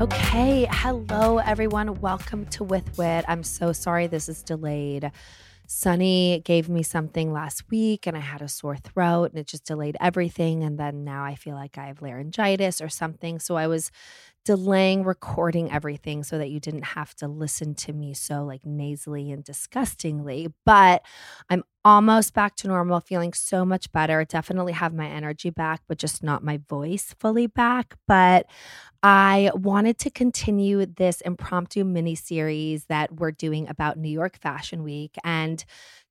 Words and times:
Okay, 0.00 0.66
hello 0.68 1.38
everyone. 1.38 2.00
Welcome 2.00 2.46
to 2.46 2.64
With 2.64 2.98
Whit. 2.98 3.24
I'm 3.28 3.44
so 3.44 3.72
sorry 3.72 4.08
this 4.08 4.28
is 4.28 4.42
delayed. 4.42 5.12
Sunny 5.68 6.42
gave 6.44 6.68
me 6.68 6.82
something 6.82 7.32
last 7.32 7.70
week 7.70 8.04
and 8.08 8.16
I 8.16 8.20
had 8.20 8.42
a 8.42 8.48
sore 8.48 8.76
throat 8.76 9.30
and 9.30 9.38
it 9.38 9.46
just 9.46 9.64
delayed 9.64 9.96
everything. 10.00 10.64
And 10.64 10.78
then 10.78 11.04
now 11.04 11.22
I 11.22 11.36
feel 11.36 11.54
like 11.54 11.78
I 11.78 11.86
have 11.86 12.02
laryngitis 12.02 12.80
or 12.80 12.88
something. 12.88 13.38
So 13.38 13.56
I 13.56 13.68
was 13.68 13.92
delaying 14.44 15.04
recording 15.04 15.72
everything 15.72 16.22
so 16.22 16.38
that 16.38 16.50
you 16.50 16.60
didn't 16.60 16.84
have 16.84 17.14
to 17.16 17.26
listen 17.28 17.74
to 17.74 17.92
me 17.92 18.12
so 18.14 18.44
like 18.44 18.64
nasally 18.64 19.30
and 19.32 19.42
disgustingly. 19.44 20.48
But 20.66 21.02
I'm 21.48 21.64
almost 21.84 22.34
back 22.34 22.56
to 22.56 22.68
normal, 22.68 23.00
feeling 23.00 23.32
so 23.32 23.64
much 23.64 23.90
better. 23.92 24.24
Definitely 24.24 24.72
have 24.72 24.94
my 24.94 25.06
energy 25.08 25.50
back, 25.50 25.82
but 25.88 25.98
just 25.98 26.22
not 26.22 26.44
my 26.44 26.60
voice 26.68 27.14
fully 27.18 27.46
back. 27.46 27.96
But 28.06 28.46
I 29.02 29.50
wanted 29.54 29.98
to 29.98 30.10
continue 30.10 30.86
this 30.86 31.20
impromptu 31.20 31.84
mini 31.84 32.14
series 32.14 32.86
that 32.86 33.12
we're 33.16 33.32
doing 33.32 33.68
about 33.68 33.98
New 33.98 34.08
York 34.08 34.38
Fashion 34.38 34.82
Week 34.82 35.16
and 35.22 35.62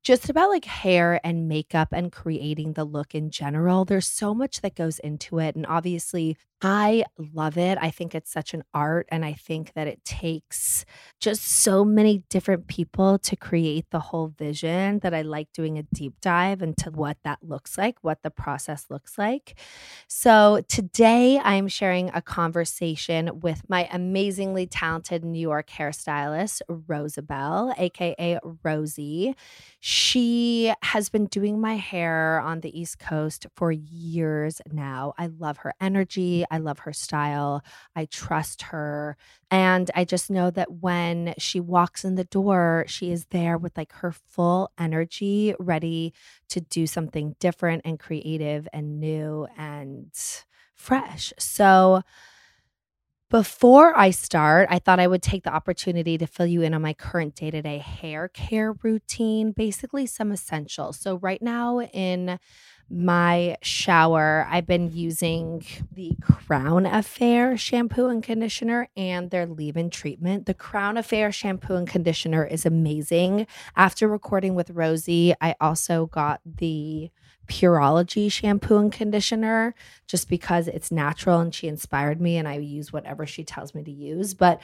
just 0.04 0.30
about 0.30 0.50
like 0.50 0.66
hair 0.66 1.20
and 1.24 1.48
makeup 1.48 1.88
and 1.92 2.12
creating 2.12 2.74
the 2.74 2.84
look 2.84 3.16
in 3.16 3.32
general. 3.32 3.86
There's 3.86 4.08
so 4.08 4.34
much 4.36 4.62
that 4.62 4.76
goes 4.76 5.00
into 5.00 5.40
it. 5.40 5.56
And 5.56 5.66
obviously, 5.66 6.38
I 6.66 7.04
love 7.18 7.58
it. 7.58 7.78
I 7.82 7.90
think 7.92 8.16
it's 8.16 8.32
such 8.32 8.54
an 8.54 8.64
art. 8.74 9.06
And 9.12 9.26
I 9.26 9.34
think 9.34 9.74
that 9.74 9.86
it 9.86 10.06
takes 10.06 10.86
just 11.20 11.44
so 11.44 11.84
many 11.84 12.24
different 12.30 12.68
people 12.68 13.20
to 13.20 13.36
create 13.36 13.86
the 13.92 14.00
whole 14.00 14.28
vision 14.30 15.00
that 15.00 15.14
I 15.14 15.24
like 15.24 15.52
doing 15.54 15.78
a 15.78 15.84
deep 15.84 16.14
dive 16.22 16.62
into 16.62 16.90
what 16.90 17.18
that 17.26 17.40
looks 17.42 17.78
like, 17.78 17.98
what 18.02 18.22
the 18.24 18.32
process 18.32 18.86
looks 18.90 19.18
like. 19.18 19.60
So 20.08 20.62
today 20.70 21.38
I'm 21.44 21.68
sharing 21.68 22.10
a 22.14 22.22
conversation 22.22 23.42
with 23.42 23.62
my 23.68 23.90
amazingly 23.92 24.66
talented 24.66 25.26
New 25.26 25.42
York 25.42 25.70
hairstylist, 25.70 26.62
Rosibel, 26.70 27.74
AKA 27.78 28.40
Rosie. 28.64 29.36
She 29.82 30.74
has 30.82 31.10
been 31.10 31.26
doing 31.26 31.60
my 31.60 31.76
hair 31.76 32.40
on 32.40 32.62
the 32.62 32.80
East 32.80 33.00
Coast 33.00 33.48
for 33.54 33.70
years 33.74 34.62
now. 34.72 35.14
I 35.18 35.28
love 35.28 35.58
her 35.58 35.74
energy. 35.82 36.46
I 36.54 36.60
love 36.60 36.80
her 36.80 36.94
style. 36.94 37.64
I 37.96 38.06
trust 38.06 38.62
her. 38.64 39.18
And 39.50 39.90
I 39.96 40.06
just 40.06 40.30
know 40.30 40.52
that 40.52 40.72
when 40.72 41.34
she 41.40 41.60
walks 41.60 42.06
in 42.06 42.16
the 42.16 42.24
door, 42.26 42.86
she 42.88 43.12
is 43.12 43.26
there 43.32 43.58
with 43.58 43.76
like 43.76 43.92
her 43.94 44.12
full 44.12 44.72
energy, 44.78 45.56
ready 45.60 46.14
to 46.50 46.62
do 46.62 46.86
something 46.86 47.36
different 47.40 47.82
and 47.86 48.00
creative 48.00 48.68
and 48.72 49.00
new 49.00 49.48
and 49.58 50.12
fresh. 50.76 51.34
So, 51.40 52.04
before 53.30 53.98
I 53.98 54.12
start, 54.12 54.68
I 54.70 54.78
thought 54.78 55.00
I 55.00 55.08
would 55.08 55.24
take 55.24 55.44
the 55.44 55.54
opportunity 55.54 56.20
to 56.20 56.28
fill 56.28 56.46
you 56.46 56.62
in 56.62 56.76
on 56.76 56.84
my 56.84 56.94
current 56.94 57.34
day 57.34 57.50
to 57.50 57.64
day 57.64 57.80
hair 57.80 58.28
care 58.28 58.74
routine, 58.84 59.54
basically 59.54 60.06
some 60.06 60.32
essentials. 60.32 61.00
So, 61.00 61.16
right 61.18 61.42
now 61.42 61.82
in 61.82 62.38
my 62.90 63.58
shower, 63.62 64.48
I've 64.50 64.68
been 64.68 64.92
using 64.92 65.66
the 65.92 66.16
Crown 66.22 66.86
Affair 66.86 67.58
shampoo 67.58 68.08
and 68.08 68.22
conditioner 68.22 68.90
and 68.96 69.32
their 69.32 69.46
leave 69.46 69.78
in 69.78 69.90
treatment. 69.90 70.46
The 70.46 70.54
Crown 70.54 70.98
Affair 70.98 71.32
shampoo 71.32 71.76
and 71.76 71.88
conditioner 71.88 72.46
is 72.46 72.66
amazing. 72.66 73.48
After 73.76 74.08
recording 74.08 74.56
with 74.56 74.70
Rosie, 74.70 75.34
I 75.42 75.56
also 75.60 76.06
got 76.08 76.42
the 76.46 77.10
Pureology 77.48 78.32
shampoo 78.32 78.78
and 78.78 78.92
conditioner 78.92 79.76
just 80.08 80.30
because 80.30 80.68
it's 80.68 80.92
natural 80.92 81.40
and 81.40 81.54
she 81.54 81.68
inspired 81.68 82.22
me 82.22 82.38
and 82.38 82.48
I 82.48 82.58
use 82.58 82.94
whatever 82.94 83.26
she 83.26 83.44
tells 83.44 83.74
me 83.76 83.84
to 83.84 83.92
use. 83.92 84.34
But 84.34 84.62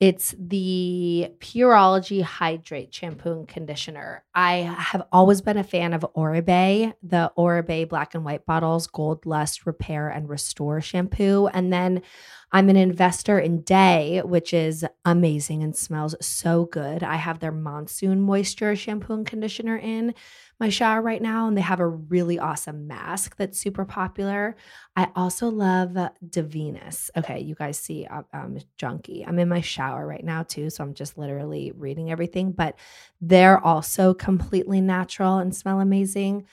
it's 0.00 0.34
the 0.38 1.28
Pureology 1.38 2.22
Hydrate 2.22 2.92
shampoo 2.92 3.32
and 3.32 3.48
conditioner. 3.48 4.24
I 4.34 4.56
have 4.76 5.06
always 5.12 5.40
been 5.40 5.56
a 5.56 5.64
fan 5.64 5.92
of 5.92 6.04
Oribe, 6.14 6.94
the 7.02 7.32
Oribe 7.36 7.88
black 7.88 8.14
and 8.14 8.24
white 8.24 8.44
bottles, 8.44 8.86
Gold 8.88 9.24
Lust 9.24 9.66
Repair 9.66 10.08
and 10.08 10.28
Restore 10.28 10.80
shampoo. 10.80 11.48
And 11.52 11.72
then 11.72 12.02
I'm 12.50 12.68
an 12.68 12.76
investor 12.76 13.38
in 13.38 13.62
Dae, 13.62 14.22
which 14.24 14.52
is 14.52 14.84
amazing 15.04 15.62
and 15.62 15.76
smells 15.76 16.14
so 16.20 16.66
good. 16.66 17.02
I 17.02 17.16
have 17.16 17.38
their 17.38 17.52
Monsoon 17.52 18.20
Moisture 18.20 18.76
shampoo 18.76 19.14
and 19.14 19.26
conditioner 19.26 19.76
in 19.76 20.14
my 20.64 20.70
shower 20.70 21.02
right 21.02 21.20
now, 21.20 21.46
and 21.46 21.58
they 21.58 21.60
have 21.60 21.80
a 21.80 21.86
really 21.86 22.38
awesome 22.38 22.86
mask 22.86 23.36
that's 23.36 23.60
super 23.60 23.84
popular. 23.84 24.56
I 24.96 25.08
also 25.14 25.50
love 25.50 25.94
uh, 25.94 26.08
Davines. 26.26 27.10
Okay, 27.14 27.40
you 27.40 27.54
guys 27.54 27.78
see 27.78 28.06
uh, 28.06 28.22
I'm, 28.32 28.56
I'm 28.56 28.60
junky. 28.78 29.28
I'm 29.28 29.38
in 29.38 29.50
my 29.50 29.60
shower 29.60 30.06
right 30.06 30.24
now 30.24 30.42
too, 30.42 30.70
so 30.70 30.82
I'm 30.82 30.94
just 30.94 31.18
literally 31.18 31.72
reading 31.76 32.10
everything, 32.10 32.52
but 32.52 32.78
they're 33.20 33.62
also 33.62 34.14
completely 34.14 34.80
natural 34.80 35.36
and 35.36 35.54
smell 35.54 35.80
amazing 35.80 36.46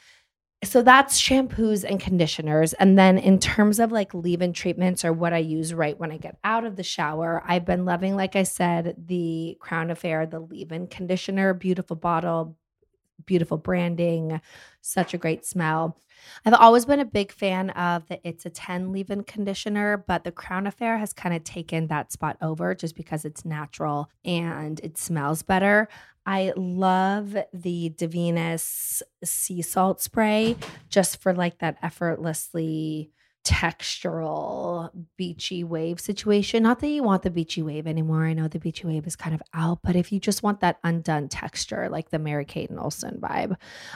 so 0.63 0.83
that's 0.83 1.19
shampoos 1.19 1.83
and 1.83 1.99
conditioners. 1.99 2.73
And 2.73 2.97
then 2.97 3.17
in 3.17 3.39
terms 3.39 3.79
of 3.79 3.91
like 3.91 4.13
leave 4.13 4.43
in 4.43 4.53
treatments 4.53 5.03
or 5.03 5.11
what 5.11 5.33
I 5.33 5.39
use 5.39 5.73
right 5.73 5.99
when 5.99 6.11
I 6.11 6.17
get 6.17 6.37
out 6.43 6.65
of 6.65 6.75
the 6.75 6.83
shower, 6.83 7.43
I've 7.47 7.65
been 7.65 7.83
loving, 7.83 8.15
like 8.15 8.35
I 8.35 8.43
said, 8.43 8.95
the 9.07 9.57
Crown 9.59 9.89
Affair, 9.89 10.27
the 10.27 10.39
leave 10.39 10.71
in 10.71 10.85
conditioner, 10.85 11.55
beautiful 11.55 11.95
bottle, 11.95 12.57
beautiful 13.25 13.57
branding, 13.57 14.41
such 14.81 15.13
a 15.13 15.17
great 15.17 15.45
smell. 15.45 15.97
I've 16.45 16.53
always 16.53 16.85
been 16.85 16.99
a 16.99 17.05
big 17.05 17.31
fan 17.31 17.71
of 17.71 18.07
the 18.07 18.19
It's 18.27 18.45
a 18.45 18.49
10 18.49 18.91
leave 18.91 19.09
in 19.09 19.23
conditioner, 19.23 19.97
but 19.97 20.23
the 20.23 20.31
Crown 20.31 20.67
Affair 20.67 20.97
has 20.97 21.13
kind 21.13 21.35
of 21.35 21.43
taken 21.43 21.87
that 21.87 22.11
spot 22.11 22.37
over 22.41 22.75
just 22.75 22.95
because 22.95 23.25
it's 23.25 23.45
natural 23.45 24.09
and 24.23 24.79
it 24.81 24.97
smells 24.97 25.41
better. 25.41 25.87
I 26.25 26.53
love 26.55 27.35
the 27.53 27.93
Davines 27.97 29.01
sea 29.23 29.61
salt 29.61 30.01
spray 30.01 30.55
just 30.89 31.21
for 31.21 31.33
like 31.33 31.59
that 31.59 31.77
effortlessly 31.81 33.11
textural 33.43 34.91
beachy 35.17 35.63
wave 35.63 35.99
situation. 35.99 36.63
Not 36.63 36.79
that 36.79 36.87
you 36.87 37.01
want 37.01 37.23
the 37.23 37.31
beachy 37.31 37.61
wave 37.61 37.87
anymore. 37.87 38.25
I 38.25 38.33
know 38.33 38.47
the 38.47 38.59
beachy 38.59 38.85
wave 38.85 39.07
is 39.07 39.15
kind 39.15 39.33
of 39.33 39.41
out, 39.53 39.79
but 39.83 39.95
if 39.95 40.11
you 40.11 40.19
just 40.19 40.43
want 40.43 40.59
that 40.61 40.77
undone 40.83 41.27
texture, 41.27 41.89
like 41.89 42.09
the 42.09 42.19
Mary 42.19 42.45
Kate 42.45 42.69
and 42.69 42.79
Olsen 42.79 43.19
vibe, 43.19 43.55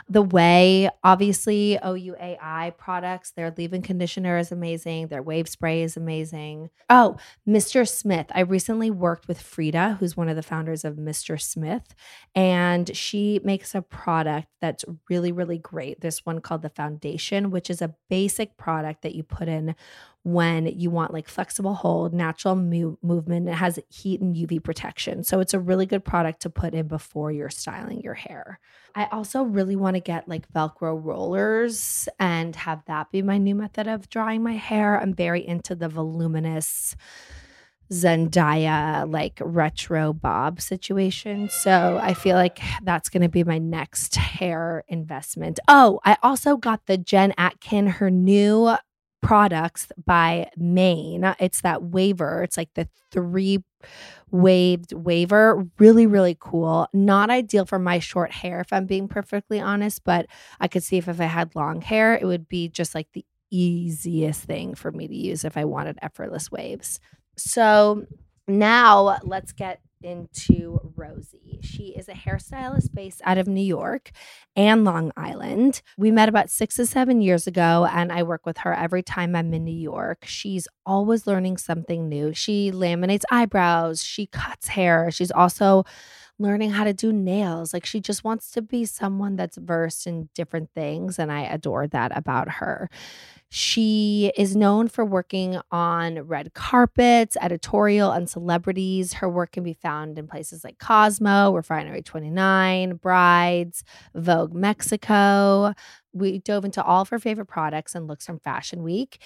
the 0.10 0.24
way 0.24 0.90
obviously 1.04 1.78
OUAI 1.84 2.76
products, 2.78 3.32
their 3.32 3.54
leave-in 3.56 3.84
conditioner 3.84 4.38
is 4.38 4.52
amazing. 4.52 5.08
Their 5.08 5.22
wave 5.22 5.48
spray 5.48 5.84
is 5.84 5.96
amazing. 5.96 6.70
Oh, 6.90 7.18
Mr. 7.48 7.88
Smith. 7.88 8.28
I 8.34 8.40
recently 8.42 8.90
worked 8.90 9.28
with 9.28 9.40
Frida, 9.42 9.98
who's 10.00 10.18
one 10.18 10.30
of 10.30 10.36
the 10.36 10.44
founders 10.44 10.84
of 10.84 10.96
Mr. 10.96 11.40
Smith, 11.40 11.94
and 12.34 12.96
she 12.96 13.40
makes 13.44 13.76
a 13.76 13.82
product 13.82 14.48
that's 14.60 14.86
really, 15.10 15.32
really 15.32 15.60
great. 15.60 16.02
This 16.02 16.26
one 16.26 16.42
called 16.42 16.64
the 16.64 16.70
Foundation, 16.70 17.52
which 17.52 17.70
is 17.70 17.82
a 17.82 17.94
basic 18.10 18.58
product 18.58 19.04
that 19.04 19.14
you 19.14 19.24
put 19.36 19.48
in 19.48 19.76
when 20.24 20.66
you 20.66 20.90
want 20.90 21.14
like 21.14 21.30
flexible 21.30 21.76
hold, 21.76 22.14
natural 22.14 22.56
mo- 22.56 22.98
movement. 23.04 23.48
It 23.48 23.54
has 23.54 23.80
heat 23.90 24.22
and 24.22 24.36
UV 24.36 24.64
protection. 24.64 25.24
So 25.24 25.40
it's 25.40 25.54
a 25.54 25.60
really 25.60 25.86
good 25.86 26.04
product 26.04 26.42
to 26.42 26.50
put 26.50 26.74
in 26.74 26.88
before 26.88 27.32
you're 27.32 27.52
styling 27.52 28.02
your 28.02 28.16
hair. 28.16 28.60
I 28.96 29.06
also 29.12 29.44
really 29.44 29.76
want 29.76 29.98
to 29.98 30.00
get 30.00 30.28
like 30.28 30.52
Velcro 30.52 31.00
rollers 31.00 32.10
and 32.20 32.56
have 32.56 32.82
that 32.88 33.12
be 33.12 33.22
my 33.22 33.38
new 33.38 33.54
method 33.54 33.88
of 33.88 34.10
drying 34.10 34.42
my 34.42 34.56
hair. 34.56 35.00
I'm 35.00 35.14
very 35.14 35.46
into 35.46 35.76
the 35.76 35.90
voluminous 35.90 36.96
Zendaya 37.92 39.12
like 39.12 39.40
retro 39.42 40.12
bob 40.12 40.60
situation. 40.60 41.50
So 41.50 42.00
I 42.02 42.14
feel 42.14 42.36
like 42.36 42.60
that's 42.82 43.10
going 43.10 43.22
to 43.22 43.30
be 43.30 43.44
my 43.44 43.60
next 43.60 44.16
hair 44.16 44.84
investment. 44.88 45.60
Oh, 45.68 46.00
I 46.04 46.18
also 46.24 46.58
got 46.58 46.88
the 46.88 46.98
Jen 46.98 47.34
Atkin, 47.38 47.88
her 47.88 48.10
new 48.10 48.76
products 49.26 49.88
by 50.06 50.50
Mane. 50.56 51.36
It's 51.40 51.62
that 51.62 51.84
waver. 51.84 52.44
It's 52.44 52.58
like 52.58 52.74
the 52.76 52.88
three 53.12 53.64
waved 54.32 54.94
waver. 54.94 55.66
Really, 55.80 56.06
really 56.06 56.38
cool. 56.40 56.88
Not 56.94 57.30
ideal 57.30 57.66
for 57.66 57.80
my 57.80 58.00
short 58.00 58.32
hair, 58.32 58.60
if 58.60 58.72
I'm 58.72 58.86
being 58.86 59.08
perfectly 59.08 59.60
honest, 59.60 60.04
but 60.04 60.28
I 60.60 60.68
could 60.68 60.84
see 60.84 60.98
if, 60.98 61.08
if 61.08 61.20
I 61.20 61.26
had 61.26 61.56
long 61.56 61.82
hair, 61.82 62.14
it 62.14 62.26
would 62.26 62.48
be 62.48 62.70
just 62.70 62.94
like 62.94 63.08
the 63.14 63.26
easiest 63.52 64.44
thing 64.44 64.76
for 64.76 64.92
me 64.92 65.08
to 65.08 65.16
use 65.16 65.46
if 65.46 65.58
I 65.58 65.66
wanted 65.66 65.98
effortless 66.02 66.52
waves. 66.52 67.00
So 67.38 68.06
now 68.48 69.18
let's 69.24 69.52
get 69.54 69.80
into 70.02 70.80
Rosie. 70.96 71.60
She 71.62 71.96
is 71.96 72.08
a 72.08 72.14
hairstylist 72.14 72.94
based 72.94 73.22
out 73.24 73.38
of 73.38 73.48
New 73.48 73.62
York 73.64 74.12
and 74.56 74.84
Long 74.84 75.12
Island. 75.18 75.82
We 75.98 76.12
met 76.12 76.30
about 76.30 76.50
six 76.50 76.76
to 76.76 76.86
seven 76.86 77.22
years 77.22 77.48
ago, 77.48 77.88
and 77.92 78.12
I 78.12 78.24
work 78.24 78.46
with 78.46 78.60
her 78.60 78.74
every 78.74 79.04
time 79.04 79.36
I'm 79.36 79.54
in 79.54 79.64
New 79.64 79.72
York. 79.72 80.26
She's 80.26 80.68
always 80.86 81.28
learning 81.28 81.58
something 81.58 82.08
new. 82.08 82.34
She 82.34 82.72
laminates 82.72 83.24
eyebrows, 83.32 84.04
she 84.04 84.28
cuts 84.28 84.70
hair. 84.70 85.10
She's 85.12 85.32
also 85.32 85.86
learning 86.38 86.72
how 86.72 86.84
to 86.84 86.94
do 86.94 87.14
nails. 87.14 87.74
Like 87.74 87.86
she 87.86 88.00
just 88.02 88.24
wants 88.24 88.52
to 88.52 88.62
be 88.62 88.86
someone 88.86 89.36
that's 89.36 89.58
versed 89.58 90.06
in 90.08 90.30
different 90.34 90.70
things. 90.76 91.18
And 91.18 91.32
I 91.32 91.42
adore 91.42 91.88
that 91.88 92.16
about 92.16 92.50
her. 92.50 92.90
She 93.50 94.34
is 94.36 94.56
known 94.56 94.90
for 94.90 95.06
working 95.06 95.62
on 95.72 96.20
red 96.24 96.54
carpets, 96.54 97.38
editorial, 97.40 98.12
and 98.12 98.30
celebrities. 98.30 99.14
Her 99.14 99.30
work 99.30 99.54
can 99.54 99.64
be 99.64 99.74
found 99.74 100.18
in 100.18 100.28
places 100.28 100.64
like 100.64 100.78
Cosmo, 100.78 101.54
Refinery 101.54 102.02
29, 102.02 102.96
Brides, 102.96 103.84
Vogue 104.14 104.54
Mexico. 104.54 105.74
We 106.12 106.40
dove 106.40 106.66
into 106.66 106.84
all 106.84 107.04
of 107.04 107.10
her 107.10 107.20
favorite 107.20 107.46
products 107.46 107.96
and 107.96 108.08
looks 108.08 108.26
from 108.26 108.40
Fashion 108.40 108.84
Week. 108.84 109.22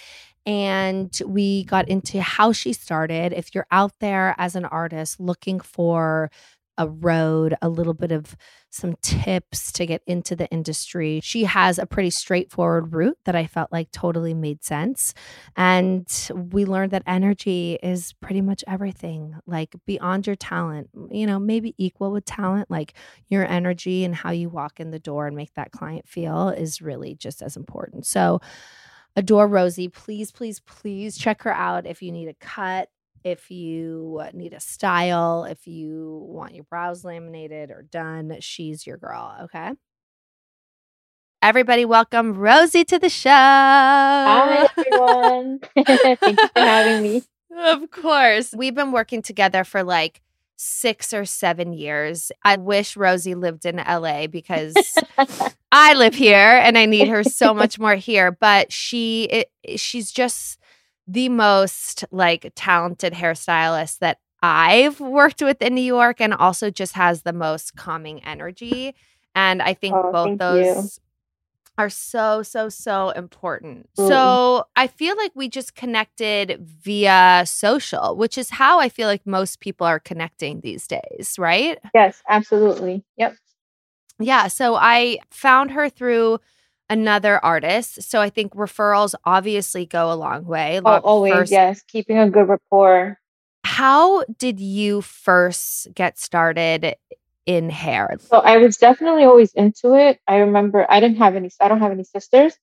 And 0.45 1.17
we 1.25 1.63
got 1.63 1.87
into 1.87 2.21
how 2.21 2.51
she 2.51 2.73
started. 2.73 3.33
If 3.33 3.55
you're 3.55 3.67
out 3.71 3.93
there 3.99 4.35
as 4.37 4.55
an 4.55 4.65
artist 4.65 5.19
looking 5.19 5.59
for 5.59 6.29
a 6.79 6.87
road, 6.87 7.55
a 7.61 7.69
little 7.69 7.93
bit 7.93 8.11
of 8.11 8.35
some 8.71 8.95
tips 9.01 9.71
to 9.73 9.85
get 9.85 10.01
into 10.07 10.35
the 10.35 10.47
industry. 10.49 11.19
She 11.21 11.43
has 11.43 11.77
a 11.77 11.85
pretty 11.85 12.09
straightforward 12.09 12.93
route 12.93 13.17
that 13.25 13.35
I 13.35 13.45
felt 13.45 13.71
like 13.71 13.91
totally 13.91 14.33
made 14.33 14.63
sense. 14.63 15.13
And 15.57 16.07
we 16.51 16.65
learned 16.65 16.91
that 16.91 17.03
energy 17.05 17.77
is 17.83 18.13
pretty 18.13 18.41
much 18.41 18.63
everything, 18.65 19.35
like 19.45 19.75
beyond 19.85 20.25
your 20.25 20.37
talent, 20.37 20.89
you 21.11 21.27
know, 21.27 21.37
maybe 21.37 21.75
equal 21.77 22.11
with 22.11 22.25
talent, 22.25 22.71
like 22.71 22.93
your 23.27 23.45
energy 23.45 24.05
and 24.05 24.15
how 24.15 24.31
you 24.31 24.49
walk 24.49 24.79
in 24.79 24.91
the 24.91 24.99
door 24.99 25.27
and 25.27 25.35
make 25.35 25.53
that 25.55 25.71
client 25.71 26.07
feel 26.07 26.49
is 26.49 26.81
really 26.81 27.13
just 27.13 27.41
as 27.41 27.57
important. 27.57 28.05
So, 28.05 28.39
adore 29.15 29.47
Rosie. 29.47 29.89
Please, 29.89 30.31
please, 30.31 30.61
please 30.61 31.17
check 31.17 31.41
her 31.43 31.53
out 31.53 31.85
if 31.85 32.01
you 32.01 32.11
need 32.11 32.29
a 32.29 32.33
cut, 32.35 32.89
if 33.23 33.51
you 33.51 34.21
need 34.33 34.53
a 34.53 34.59
style, 34.59 35.45
if 35.45 35.67
you 35.67 36.25
want 36.27 36.55
your 36.55 36.63
brows 36.65 37.03
laminated 37.03 37.71
or 37.71 37.83
done, 37.83 38.37
she's 38.39 38.85
your 38.87 38.97
girl. 38.97 39.35
Okay. 39.43 39.71
Everybody, 41.41 41.85
welcome 41.85 42.33
Rosie 42.33 42.83
to 42.83 42.99
the 42.99 43.07
show. 43.09 43.29
Hi, 43.29 44.67
everyone. 44.77 45.59
Thank 45.85 46.21
you 46.21 46.35
for 46.35 46.49
having 46.59 47.03
me. 47.03 47.23
Of 47.51 47.89
course. 47.89 48.53
We've 48.55 48.75
been 48.75 48.91
working 48.91 49.21
together 49.23 49.63
for 49.63 49.83
like 49.83 50.21
six 50.55 51.13
or 51.13 51.25
seven 51.25 51.73
years. 51.73 52.31
I 52.43 52.57
wish 52.57 52.95
Rosie 52.95 53.33
lived 53.33 53.65
in 53.65 53.77
LA 53.77 54.27
because 54.27 54.75
I 55.71 55.93
live 55.95 56.13
here 56.13 56.37
and 56.37 56.77
I 56.77 56.85
need 56.85 57.07
her 57.07 57.23
so 57.23 57.53
much 57.53 57.79
more 57.79 57.95
here. 57.95 58.31
But 58.31 58.71
she, 58.71 59.23
it, 59.23 59.79
she's 59.79 60.11
just 60.11 60.58
the 61.09 61.27
most 61.29 62.05
like 62.11 62.51
talented 62.55 63.13
hairstylist 63.13 63.99
that 63.99 64.19
I've 64.43 64.99
worked 64.99 65.41
with 65.41 65.61
in 65.61 65.73
New 65.73 65.81
York 65.81 66.21
and 66.21 66.33
also 66.33 66.69
just 66.69 66.93
has 66.93 67.23
the 67.23 67.33
most 67.33 67.75
calming 67.75 68.23
energy. 68.23 68.95
And 69.33 69.61
I 69.61 69.73
think 69.73 69.95
Oh, 69.95 70.11
both 70.11 70.37
those 70.37 70.65
you. 70.65 70.89
are 71.79 71.89
so, 71.89 72.43
so, 72.43 72.69
so 72.69 73.09
important. 73.09 73.89
Mm. 73.97 74.07
So 74.07 74.65
I 74.75 74.87
feel 74.87 75.17
like 75.17 75.31
we 75.33 75.49
just 75.49 75.75
connected 75.75 76.59
via 76.61 77.43
social, 77.45 78.15
which 78.15 78.37
is 78.37 78.51
how 78.51 78.79
I 78.79 78.87
feel 78.89 79.07
like 79.07 79.25
most 79.25 79.59
people 79.59 79.87
are 79.87 79.99
connecting 79.99 80.61
these 80.61 80.87
days, 80.87 81.35
right? 81.39 81.79
Yes, 81.93 82.21
absolutely. 82.29 83.03
Yep. 83.17 83.35
Yeah. 84.19 84.47
So 84.47 84.75
I 84.75 85.19
found 85.31 85.71
her 85.71 85.89
through 85.89 86.39
another 86.89 87.43
artist. 87.43 88.03
So 88.03 88.19
I 88.21 88.29
think 88.29 88.53
referrals 88.53 89.15
obviously 89.25 89.85
go 89.85 90.11
a 90.11 90.15
long 90.15 90.45
way. 90.45 90.81
Oh, 90.83 90.99
always, 91.03 91.33
first- 91.33 91.51
yes. 91.51 91.81
Keeping 91.83 92.17
a 92.17 92.29
good 92.29 92.47
rapport. 92.47 93.19
How 93.65 94.23
did 94.37 94.59
you 94.59 95.01
first 95.01 95.93
get 95.93 96.17
started 96.17 96.95
in 97.45 97.69
hair? 97.69 98.17
So 98.19 98.39
I 98.39 98.57
was 98.57 98.77
definitely 98.77 99.23
always 99.23 99.53
into 99.53 99.95
it. 99.95 100.19
I 100.27 100.37
remember 100.37 100.85
I 100.89 100.99
didn't 100.99 101.17
have 101.17 101.35
any, 101.35 101.49
I 101.61 101.67
don't 101.67 101.79
have 101.79 101.91
any 101.91 102.03
sisters. 102.03 102.57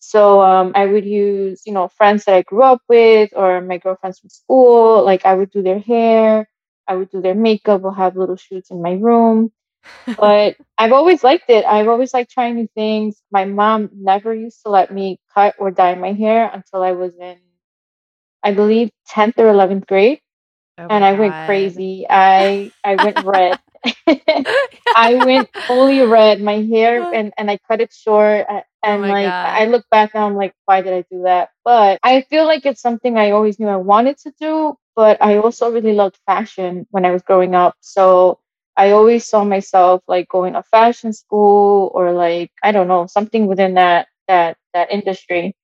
So 0.00 0.40
um, 0.40 0.72
I 0.74 0.86
would 0.86 1.04
use, 1.04 1.62
you 1.66 1.72
know, 1.72 1.88
friends 1.88 2.24
that 2.24 2.34
I 2.34 2.42
grew 2.42 2.62
up 2.62 2.80
with 2.88 3.30
or 3.34 3.60
my 3.60 3.78
girlfriends 3.78 4.20
from 4.20 4.30
school. 4.30 5.04
Like 5.04 5.26
I 5.26 5.34
would 5.34 5.50
do 5.50 5.62
their 5.62 5.80
hair, 5.80 6.48
I 6.86 6.94
would 6.96 7.10
do 7.10 7.20
their 7.20 7.34
makeup. 7.34 7.80
We'll 7.80 7.92
have 7.92 8.16
little 8.16 8.36
shoots 8.36 8.70
in 8.70 8.80
my 8.80 8.92
room. 8.92 9.50
But 10.16 10.56
I've 10.78 10.92
always 10.92 11.24
liked 11.24 11.50
it. 11.50 11.64
I've 11.64 11.88
always 11.88 12.14
liked 12.14 12.30
trying 12.32 12.56
new 12.56 12.68
things. 12.74 13.22
My 13.30 13.44
mom 13.44 13.90
never 13.94 14.34
used 14.34 14.62
to 14.64 14.70
let 14.70 14.92
me 14.92 15.18
cut 15.34 15.54
or 15.58 15.70
dye 15.70 15.94
my 15.94 16.12
hair 16.12 16.50
until 16.52 16.82
I 16.82 16.92
was 16.92 17.14
in, 17.18 17.38
I 18.42 18.52
believe, 18.52 18.90
10th 19.06 19.38
or 19.38 19.48
11th 19.48 19.86
grade. 19.86 20.20
Oh 20.78 20.90
and 20.90 21.04
I 21.04 21.14
went 21.14 21.38
crazy. 21.38 22.06
I 22.08 22.72
I 22.84 22.96
went 22.96 23.18
red. 23.20 23.58
I 24.94 25.16
went 25.16 25.50
fully 25.66 26.02
red. 26.02 26.40
My 26.42 26.62
hair 26.62 27.06
and 27.12 27.32
and 27.38 27.50
I 27.50 27.58
cut 27.68 27.80
it 27.80 27.92
short. 27.92 28.46
uh, 28.48 28.62
And 28.82 29.06
my 29.06 29.14
like 29.14 29.36
God. 29.36 29.58
I 29.58 29.66
look 29.66 29.84
back 29.90 30.12
and 30.14 30.24
I'm 30.24 30.36
like, 30.36 30.54
why 30.66 30.82
did 30.82 30.94
I 30.94 31.04
do 31.10 31.22
that? 31.24 31.50
But 31.64 32.00
I 32.02 32.22
feel 32.22 32.46
like 32.46 32.66
it's 32.66 32.82
something 32.82 33.18
I 33.18 33.32
always 33.32 33.58
knew 33.60 33.68
I 33.68 33.76
wanted 33.76 34.18
to 34.18 34.32
do. 34.40 34.76
But 34.96 35.22
I 35.22 35.38
also 35.38 35.72
really 35.72 35.94
loved 35.94 36.18
fashion 36.26 36.86
when 36.90 37.04
I 37.06 37.12
was 37.12 37.22
growing 37.22 37.54
up. 37.54 37.76
So 37.80 38.40
I 38.78 38.92
always 38.92 39.26
saw 39.28 39.44
myself 39.44 40.02
like 40.08 40.28
going 40.30 40.54
to 40.54 40.64
fashion 40.64 41.12
school 41.14 41.92
or 41.94 42.12
like 42.14 42.52
I 42.64 42.72
don't 42.72 42.88
know 42.88 43.06
something 43.08 43.48
within 43.48 43.74
that 43.76 44.08
that 44.28 44.58
that 44.74 44.92
industry. 44.92 45.56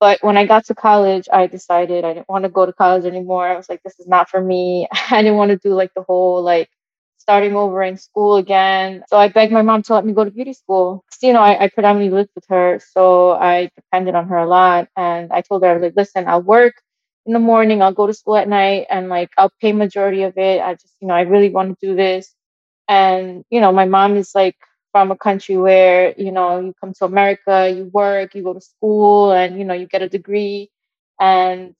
But 0.00 0.18
when 0.22 0.36
I 0.36 0.46
got 0.46 0.66
to 0.66 0.74
college, 0.74 1.28
I 1.32 1.46
decided 1.46 2.04
I 2.04 2.14
didn't 2.14 2.28
want 2.28 2.44
to 2.44 2.50
go 2.50 2.66
to 2.66 2.72
college 2.72 3.06
anymore. 3.06 3.48
I 3.48 3.56
was 3.56 3.68
like, 3.68 3.82
this 3.82 3.98
is 3.98 4.06
not 4.06 4.28
for 4.28 4.40
me. 4.42 4.88
I 5.10 5.22
didn't 5.22 5.38
want 5.38 5.50
to 5.52 5.56
do 5.58 5.74
like 5.74 5.92
the 5.94 6.02
whole 6.02 6.42
like 6.42 6.68
starting 7.18 7.56
over 7.56 7.82
in 7.82 7.96
school 7.96 8.36
again. 8.36 9.02
So 9.08 9.16
I 9.18 9.28
begged 9.28 9.52
my 9.52 9.62
mom 9.62 9.82
to 9.84 9.94
let 9.94 10.04
me 10.04 10.12
go 10.12 10.24
to 10.24 10.30
beauty 10.30 10.52
school. 10.52 11.04
You 11.22 11.32
know, 11.32 11.40
I, 11.40 11.64
I 11.64 11.68
predominantly 11.68 12.16
lived 12.16 12.30
with 12.34 12.44
her, 12.50 12.78
so 12.92 13.32
I 13.32 13.70
depended 13.74 14.14
on 14.14 14.28
her 14.28 14.36
a 14.38 14.46
lot. 14.46 14.88
And 14.96 15.32
I 15.32 15.40
told 15.40 15.62
her, 15.64 15.70
I 15.70 15.74
was 15.74 15.82
like, 15.82 15.94
listen, 15.96 16.28
I'll 16.28 16.42
work 16.42 16.74
in 17.26 17.32
the 17.32 17.38
morning, 17.40 17.82
I'll 17.82 17.92
go 17.92 18.06
to 18.06 18.14
school 18.14 18.36
at 18.36 18.48
night, 18.48 18.86
and 18.90 19.08
like 19.08 19.30
I'll 19.38 19.52
pay 19.60 19.72
majority 19.72 20.22
of 20.24 20.38
it. 20.38 20.60
I 20.62 20.74
just, 20.74 20.94
you 21.00 21.08
know, 21.08 21.14
I 21.14 21.22
really 21.22 21.50
want 21.50 21.78
to 21.78 21.86
do 21.86 21.96
this. 21.96 22.34
And 22.88 23.44
you 23.50 23.60
know, 23.60 23.72
my 23.72 23.86
mom 23.86 24.16
is 24.16 24.34
like 24.34 24.56
from 24.92 25.10
a 25.10 25.16
country 25.16 25.56
where, 25.56 26.14
you 26.18 26.32
know, 26.32 26.60
you 26.60 26.74
come 26.80 26.94
to 26.94 27.04
America, 27.06 27.72
you 27.74 27.86
work, 27.92 28.34
you 28.34 28.42
go 28.44 28.54
to 28.54 28.60
school, 28.60 29.32
and, 29.32 29.58
you 29.58 29.64
know, 29.64 29.74
you 29.74 29.86
get 29.86 30.02
a 30.02 30.08
degree. 30.08 30.70
And 31.20 31.74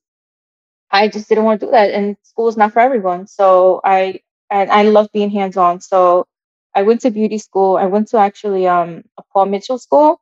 I 0.91 1.09
just 1.09 1.29
didn't 1.29 1.45
want 1.45 1.61
to 1.61 1.67
do 1.67 1.73
that. 1.73 1.91
And 1.93 2.17
school 2.23 2.49
is 2.49 2.57
not 2.57 2.73
for 2.73 2.81
everyone. 2.81 3.27
So 3.27 3.81
I, 3.85 4.21
and 4.51 4.71
I 4.71 4.83
love 4.83 5.09
being 5.13 5.31
hands 5.31 5.57
on. 5.57 5.81
So 5.81 6.27
I 6.75 6.83
went 6.83 7.01
to 7.03 7.11
beauty 7.11 7.39
school. 7.39 7.77
I 7.77 7.87
went 7.87 8.09
to 8.09 8.19
actually 8.19 8.67
um, 8.67 9.05
a 9.19 9.23
Paul 9.33 9.47
Mitchell 9.47 9.79
school 9.79 10.21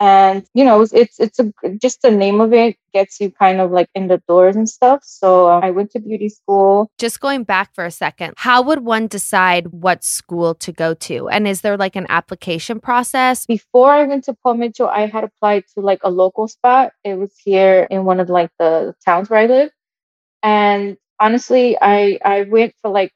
and 0.00 0.46
you 0.54 0.64
know 0.64 0.82
it's 0.92 1.18
it's 1.18 1.38
a 1.38 1.52
just 1.80 2.02
the 2.02 2.10
name 2.10 2.40
of 2.40 2.52
it 2.52 2.76
gets 2.92 3.20
you 3.20 3.30
kind 3.30 3.60
of 3.60 3.70
like 3.70 3.88
in 3.94 4.08
the 4.08 4.22
doors 4.28 4.56
and 4.56 4.68
stuff. 4.68 5.00
So 5.04 5.50
um, 5.50 5.62
i 5.64 5.70
went 5.70 5.90
to 5.92 6.00
beauty 6.00 6.28
school. 6.28 6.90
Just 6.98 7.20
going 7.20 7.44
back 7.44 7.74
for 7.74 7.84
a 7.84 7.90
second 7.90 8.34
how 8.36 8.62
would 8.62 8.80
one 8.80 9.06
decide 9.06 9.68
what 9.68 10.04
school 10.04 10.54
to 10.56 10.72
go 10.72 10.94
to? 10.94 11.28
And 11.28 11.46
is 11.48 11.62
there 11.62 11.76
like 11.76 11.96
an 11.96 12.06
application 12.08 12.80
process? 12.80 13.46
Before 13.46 13.90
i 13.90 14.04
went 14.04 14.24
to 14.24 14.34
paul 14.42 14.54
mitchell 14.54 14.88
i 14.88 15.06
had 15.06 15.24
applied 15.24 15.64
to 15.74 15.80
like 15.80 16.00
a 16.04 16.10
local 16.10 16.48
spot. 16.48 16.92
It 17.04 17.18
was 17.18 17.32
here 17.44 17.86
in 17.90 18.04
one 18.04 18.20
of 18.20 18.28
like 18.28 18.50
the 18.58 18.94
towns 19.04 19.30
where 19.30 19.40
i 19.40 19.46
live. 19.46 19.70
And 20.42 20.96
honestly 21.20 21.76
i 21.80 22.18
i 22.24 22.42
went 22.42 22.74
for 22.80 22.90
like 22.90 23.12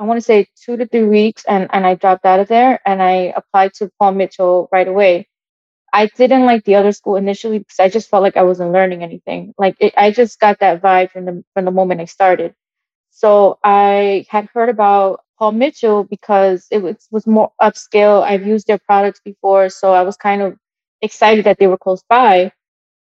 I 0.00 0.04
want 0.04 0.16
to 0.16 0.24
say 0.24 0.46
two 0.64 0.78
to 0.78 0.86
three 0.86 1.04
weeks 1.04 1.44
and, 1.46 1.68
and 1.74 1.84
I 1.84 1.94
dropped 1.94 2.24
out 2.24 2.40
of 2.40 2.48
there 2.48 2.80
and 2.86 3.02
I 3.02 3.34
applied 3.36 3.74
to 3.74 3.90
Paul 3.98 4.12
Mitchell 4.12 4.66
right 4.72 4.88
away. 4.88 5.28
I 5.92 6.06
didn't 6.06 6.46
like 6.46 6.64
the 6.64 6.76
other 6.76 6.92
school 6.92 7.16
initially 7.16 7.58
because 7.58 7.80
I 7.80 7.88
just 7.88 8.10
felt 8.10 8.22
like 8.22 8.36
I 8.36 8.42
wasn't 8.44 8.72
learning 8.72 9.02
anything. 9.02 9.54
Like 9.58 9.76
it, 9.80 9.94
I 9.96 10.10
just 10.12 10.40
got 10.40 10.60
that 10.60 10.82
vibe 10.82 11.10
from 11.12 11.24
the 11.26 11.44
from 11.54 11.64
the 11.66 11.70
moment 11.72 12.00
I 12.00 12.06
started. 12.06 12.54
So 13.10 13.58
I 13.64 14.26
had 14.30 14.48
heard 14.54 14.68
about 14.70 15.22
Paul 15.38 15.52
Mitchell 15.52 16.04
because 16.04 16.66
it 16.70 16.78
was 16.82 17.08
was 17.10 17.26
more 17.26 17.52
upscale. 17.62 18.22
I've 18.22 18.46
used 18.46 18.66
their 18.68 18.78
products 18.78 19.20
before, 19.24 19.68
so 19.70 19.94
I 19.94 20.02
was 20.02 20.16
kind 20.16 20.42
of 20.42 20.56
excited 21.02 21.44
that 21.46 21.58
they 21.58 21.68
were 21.68 21.78
close 21.78 22.02
by. 22.08 22.52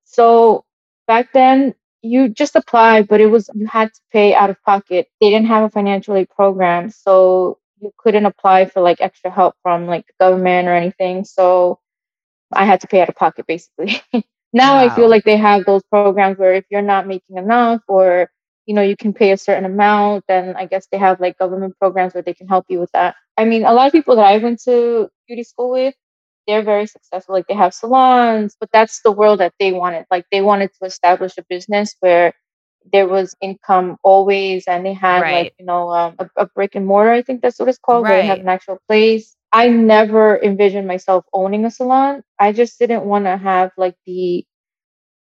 So 0.06 0.66
back 1.08 1.34
then, 1.34 1.75
you 2.04 2.30
just 2.30 2.56
applied, 2.58 3.08
but 3.10 3.22
it 3.22 3.28
was 3.28 3.50
you 3.56 3.68
had 3.68 3.94
to 3.94 4.01
pay 4.13 4.36
out 4.36 4.51
of 4.51 4.62
pocket. 4.63 5.10
They 5.22 5.32
didn't 5.32 5.48
have 5.48 5.66
a 5.66 5.70
financial 5.72 6.16
aid 6.18 6.30
program, 6.32 6.92
so 6.92 7.60
you 7.82 7.92
couldn't 8.00 8.28
apply 8.28 8.68
for 8.68 8.82
like 8.82 9.01
extra 9.01 9.32
help 9.32 9.56
from 9.63 9.88
like 9.88 10.08
the 10.08 10.13
government 10.20 10.70
or 10.70 10.75
anything. 10.75 11.25
So 11.25 11.80
I 12.53 12.65
had 12.65 12.81
to 12.81 12.88
pay 12.88 13.01
out 13.01 13.10
of 13.10 13.15
pocket 13.15 13.46
basically. 13.48 14.01
now 14.53 14.75
wow. 14.75 14.86
I 14.86 14.96
feel 14.96 15.10
like 15.10 15.24
they 15.24 15.38
have 15.38 15.65
those 15.65 15.84
programs 15.84 16.38
where 16.38 16.53
if 16.53 16.65
you're 16.70 16.81
not 16.81 17.08
making 17.08 17.38
enough 17.38 17.81
or 17.88 18.29
you 18.65 18.75
know 18.75 18.81
you 18.81 18.96
can 18.96 19.13
pay 19.13 19.31
a 19.31 19.38
certain 19.38 19.65
amount 19.65 20.25
then 20.27 20.55
I 20.55 20.65
guess 20.65 20.88
they 20.91 20.98
have 20.98 21.20
like 21.20 21.38
government 21.38 21.75
programs 21.79 22.13
where 22.13 22.24
they 22.24 22.34
can 22.34 22.48
help 22.48 22.65
you 22.70 22.79
with 22.79 22.91
that. 22.91 23.15
I 23.38 23.46
mean 23.46 23.65
a 23.65 23.74
lot 23.74 23.88
of 23.88 23.93
people 23.93 24.15
that 24.17 24.25
I 24.25 24.38
went 24.38 24.62
to 24.63 25.10
beauty 25.27 25.43
school 25.43 25.72
with 25.72 25.96
they're 26.48 26.63
very 26.63 26.88
successful 26.88 27.36
like 27.36 27.48
they 27.48 27.53
have 27.53 27.74
salons 27.74 28.55
but 28.60 28.70
that's 28.74 29.01
the 29.01 29.12
world 29.12 29.39
that 29.39 29.53
they 29.60 29.72
wanted 29.72 30.05
like 30.12 30.25
they 30.31 30.41
wanted 30.41 30.72
to 30.74 30.86
establish 30.86 31.34
a 31.38 31.43
business 31.50 31.96
where 32.00 32.34
there 32.91 33.08
was 33.08 33.36
income 33.41 33.98
always 34.03 34.67
and 34.67 34.86
they 34.86 34.93
had 34.93 35.22
right. 35.22 35.43
like 35.43 35.53
you 35.60 35.65
know 35.65 35.89
um, 35.89 36.15
a, 36.20 36.29
a, 36.38 36.46
brick 36.48 36.75
and 36.75 36.86
mortar 36.86 37.12
i 37.12 37.22
think 37.22 37.41
that's 37.41 37.60
what 37.60 37.70
it's 37.70 37.77
called 37.77 38.03
right. 38.03 38.12
where 38.12 38.22
they 38.22 38.27
have 38.27 38.39
an 38.39 38.50
actual 38.50 38.79
place 38.88 39.36
I 39.51 39.67
never 39.67 40.41
envisioned 40.41 40.88
myself 40.88 41.25
owning 41.34 41.65
a 41.65 41.72
salon. 41.72 42.24
I 42.39 42.53
just 42.53 42.79
didn't 42.79 43.03
want 43.03 43.25
to 43.25 43.38
have 43.38 43.72
like 43.77 43.96
the, 44.05 44.46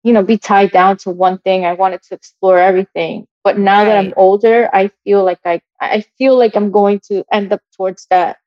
you 0.03 0.13
know, 0.13 0.23
be 0.23 0.37
tied 0.37 0.71
down 0.71 0.97
to 0.97 1.09
one 1.09 1.39
thing. 1.39 1.65
I 1.65 1.73
wanted 1.73 2.03
to 2.03 2.15
explore 2.15 2.59
everything. 2.59 3.27
But 3.43 3.57
now 3.57 3.79
right. 3.79 3.85
that 3.85 3.97
I'm 3.97 4.13
older, 4.17 4.69
I 4.73 4.91
feel 5.03 5.23
like 5.23 5.39
I 5.45 5.61
I 5.79 6.03
feel 6.17 6.37
like 6.37 6.55
I'm 6.55 6.71
going 6.71 6.99
to 7.07 7.23
end 7.31 7.53
up 7.53 7.61
towards 7.75 8.05
that, 8.09 8.37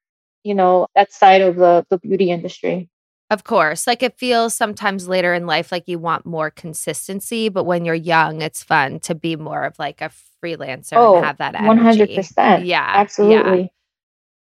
you 0.44 0.54
know, 0.54 0.86
that 0.94 1.12
side 1.12 1.40
of 1.40 1.56
the 1.56 1.84
the 1.90 1.98
beauty 1.98 2.30
industry. 2.30 2.88
Of 3.30 3.44
course. 3.44 3.86
Like 3.86 4.02
it 4.02 4.18
feels 4.18 4.54
sometimes 4.54 5.08
later 5.08 5.32
in 5.32 5.46
life 5.46 5.72
like 5.72 5.88
you 5.88 5.98
want 5.98 6.26
more 6.26 6.50
consistency, 6.50 7.48
but 7.48 7.64
when 7.64 7.86
you're 7.86 7.94
young, 7.94 8.42
it's 8.42 8.62
fun 8.62 9.00
to 9.00 9.14
be 9.14 9.36
more 9.36 9.64
of 9.64 9.78
like 9.78 10.02
a 10.02 10.10
freelancer 10.44 10.92
oh, 10.96 11.16
and 11.16 11.24
have 11.24 11.38
that 11.38 11.54
energy. 11.54 12.18
100%. 12.18 12.66
Yeah. 12.66 12.86
Absolutely. 12.86 13.60
Yeah. 13.62 13.66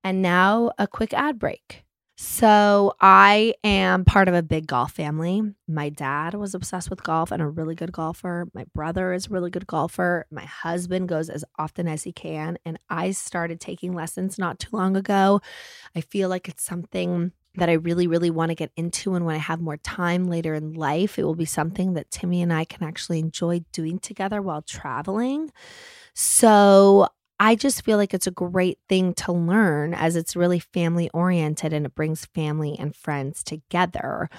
And 0.04 0.22
now 0.22 0.70
a 0.78 0.86
quick 0.86 1.12
ad 1.14 1.38
break. 1.38 1.84
So, 2.16 2.94
I 3.00 3.54
am 3.64 4.04
part 4.04 4.28
of 4.28 4.34
a 4.34 4.42
big 4.42 4.68
golf 4.68 4.92
family. 4.92 5.42
My 5.66 5.88
dad 5.88 6.34
was 6.34 6.54
obsessed 6.54 6.88
with 6.88 7.02
golf 7.02 7.32
and 7.32 7.42
a 7.42 7.48
really 7.48 7.74
good 7.74 7.90
golfer. 7.90 8.46
My 8.54 8.66
brother 8.72 9.12
is 9.12 9.26
a 9.26 9.30
really 9.30 9.50
good 9.50 9.66
golfer. 9.66 10.24
My 10.30 10.44
husband 10.44 11.08
goes 11.08 11.28
as 11.28 11.44
often 11.58 11.88
as 11.88 12.04
he 12.04 12.12
can. 12.12 12.56
And 12.64 12.78
I 12.88 13.10
started 13.10 13.60
taking 13.60 13.94
lessons 13.94 14.38
not 14.38 14.60
too 14.60 14.76
long 14.76 14.96
ago. 14.96 15.40
I 15.96 16.02
feel 16.02 16.28
like 16.28 16.48
it's 16.48 16.62
something 16.64 17.32
that 17.56 17.68
I 17.68 17.74
really, 17.74 18.06
really 18.06 18.30
want 18.30 18.50
to 18.50 18.54
get 18.56 18.70
into. 18.76 19.14
And 19.14 19.24
when 19.24 19.34
I 19.34 19.38
have 19.38 19.60
more 19.60 19.76
time 19.78 20.28
later 20.28 20.54
in 20.54 20.74
life, 20.74 21.18
it 21.18 21.24
will 21.24 21.34
be 21.34 21.44
something 21.44 21.94
that 21.94 22.12
Timmy 22.12 22.42
and 22.42 22.52
I 22.52 22.64
can 22.64 22.84
actually 22.86 23.20
enjoy 23.20 23.64
doing 23.72 23.98
together 23.98 24.40
while 24.40 24.62
traveling. 24.62 25.50
So 26.14 27.08
I 27.40 27.56
just 27.56 27.84
feel 27.84 27.98
like 27.98 28.14
it's 28.14 28.26
a 28.28 28.30
great 28.32 28.78
thing 28.88 29.12
to 29.14 29.32
learn 29.32 29.92
as 29.92 30.14
it's 30.16 30.36
really 30.36 30.60
family 30.60 31.10
oriented 31.12 31.72
and 31.72 31.84
it 31.84 31.94
brings 31.94 32.26
family 32.26 32.76
and 32.78 32.94
friends 32.94 33.42
together. 33.42 34.30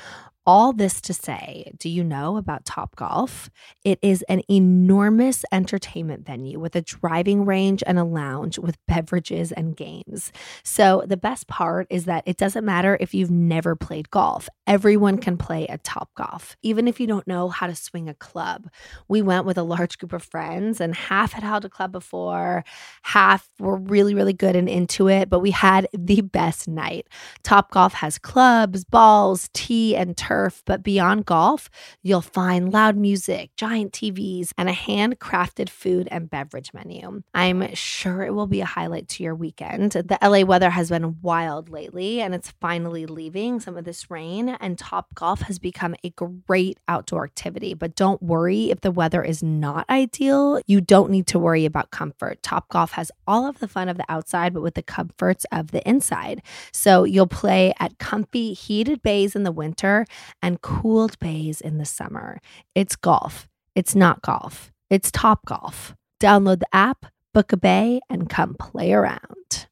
All 0.47 0.73
this 0.73 1.01
to 1.01 1.13
say, 1.13 1.71
do 1.79 1.89
you 1.89 2.03
know 2.03 2.37
about 2.37 2.65
Top 2.65 2.95
Golf? 2.95 3.49
It 3.83 3.97
is 4.03 4.21
an 4.29 4.43
enormous 4.47 5.43
entertainment 5.51 6.23
venue 6.23 6.59
with 6.59 6.75
a 6.75 6.83
driving 6.83 7.45
range 7.45 7.81
and 7.87 7.97
a 7.97 8.03
lounge 8.03 8.59
with 8.59 8.77
beverages 8.87 9.51
and 9.51 9.75
games. 9.75 10.31
So, 10.63 11.03
the 11.07 11.17
best 11.17 11.47
part 11.47 11.87
is 11.89 12.05
that 12.05 12.23
it 12.27 12.37
doesn't 12.37 12.63
matter 12.63 12.95
if 12.99 13.15
you've 13.15 13.31
never 13.31 13.75
played 13.75 14.11
golf, 14.11 14.47
everyone 14.67 15.17
can 15.17 15.35
play 15.35 15.67
at 15.67 15.83
Top 15.83 16.11
Golf, 16.13 16.55
even 16.61 16.87
if 16.87 16.99
you 16.99 17.07
don't 17.07 17.27
know 17.27 17.49
how 17.49 17.65
to 17.65 17.75
swing 17.75 18.07
a 18.07 18.13
club. 18.13 18.69
We 19.07 19.23
went 19.23 19.45
with 19.47 19.57
a 19.57 19.63
large 19.63 19.97
group 19.97 20.13
of 20.13 20.21
friends, 20.21 20.79
and 20.79 20.93
half 20.93 21.33
had 21.33 21.43
held 21.43 21.65
a 21.65 21.69
club 21.69 21.91
before, 21.91 22.63
half 23.01 23.49
were 23.59 23.77
really, 23.77 24.13
really 24.13 24.33
good 24.33 24.55
and 24.55 24.69
into 24.69 25.09
it, 25.09 25.27
but 25.27 25.39
we 25.39 25.49
had 25.49 25.87
the 25.91 26.21
best 26.21 26.67
night. 26.67 27.07
Top 27.41 27.71
Golf 27.71 27.93
has 27.93 28.19
clubs, 28.19 28.83
balls, 28.85 29.49
tee, 29.55 29.95
and 29.95 30.15
turf 30.15 30.34
turf, 30.35 30.61
but 30.65 30.83
beyond 30.83 31.25
golf, 31.25 31.69
you'll 32.03 32.21
find 32.21 32.73
loud 32.73 32.97
music, 32.97 33.51
giant 33.55 33.93
TVs, 33.93 34.51
and 34.57 34.69
a 34.69 34.73
handcrafted 34.73 35.69
food 35.69 36.07
and 36.11 36.29
beverage 36.29 36.73
menu. 36.73 37.21
I'm 37.33 37.73
sure 37.73 38.23
it 38.23 38.33
will 38.33 38.47
be 38.47 38.61
a 38.61 38.65
highlight 38.65 39.07
to 39.09 39.23
your 39.23 39.35
weekend. 39.35 39.93
The 39.93 40.17
LA 40.21 40.41
weather 40.41 40.69
has 40.69 40.89
been 40.89 41.21
wild 41.21 41.69
lately, 41.69 42.21
and 42.21 42.35
it's 42.35 42.51
finally 42.59 43.05
leaving 43.05 43.59
some 43.59 43.77
of 43.77 43.85
this 43.85 44.11
rain, 44.11 44.49
and 44.49 44.77
Top 44.77 45.07
Golf 45.15 45.41
has 45.41 45.57
become 45.59 45.95
a 46.03 46.09
great 46.11 46.79
outdoor 46.87 47.23
activity. 47.23 47.73
But 47.73 47.95
don't 47.95 48.21
worry 48.21 48.71
if 48.71 48.81
the 48.81 48.91
weather 48.91 49.23
is 49.23 49.41
not 49.41 49.89
ideal, 49.89 50.59
you 50.67 50.81
don't 50.81 51.11
need 51.11 51.27
to 51.27 51.39
worry 51.39 51.65
about 51.65 51.91
comfort. 51.91 52.43
Top 52.43 52.67
Golf 52.69 52.91
has 52.91 53.11
all 53.25 53.47
of 53.47 53.59
the 53.59 53.67
fun 53.67 53.87
of 53.89 53.97
the 53.97 54.05
outside, 54.09 54.53
but 54.53 54.63
with 54.63 54.75
the 54.75 54.83
comforts 54.83 55.45
of 55.51 55.71
the 55.71 55.87
inside. 55.87 56.41
So 56.71 57.03
you'll 57.03 57.27
play 57.27 57.73
at 57.79 57.97
comfy, 57.99 58.53
heated 58.53 59.01
bays 59.01 59.35
in 59.35 59.43
the 59.43 59.51
winter 59.51 60.05
and 60.41 60.61
cooled 60.61 61.17
bays 61.19 61.61
in 61.61 61.77
the 61.77 61.85
summer. 61.85 62.39
It's 62.73 62.95
golf. 62.95 63.47
It's 63.75 63.95
not 63.95 64.21
golf. 64.21 64.71
It's 64.89 65.11
Top 65.11 65.45
Golf. 65.45 65.95
Download 66.21 66.59
the 66.59 66.75
app, 66.75 67.07
book 67.33 67.51
a 67.51 67.57
bay, 67.57 67.99
and 68.09 68.29
come 68.29 68.55
play 68.55 68.93
around. 68.93 69.64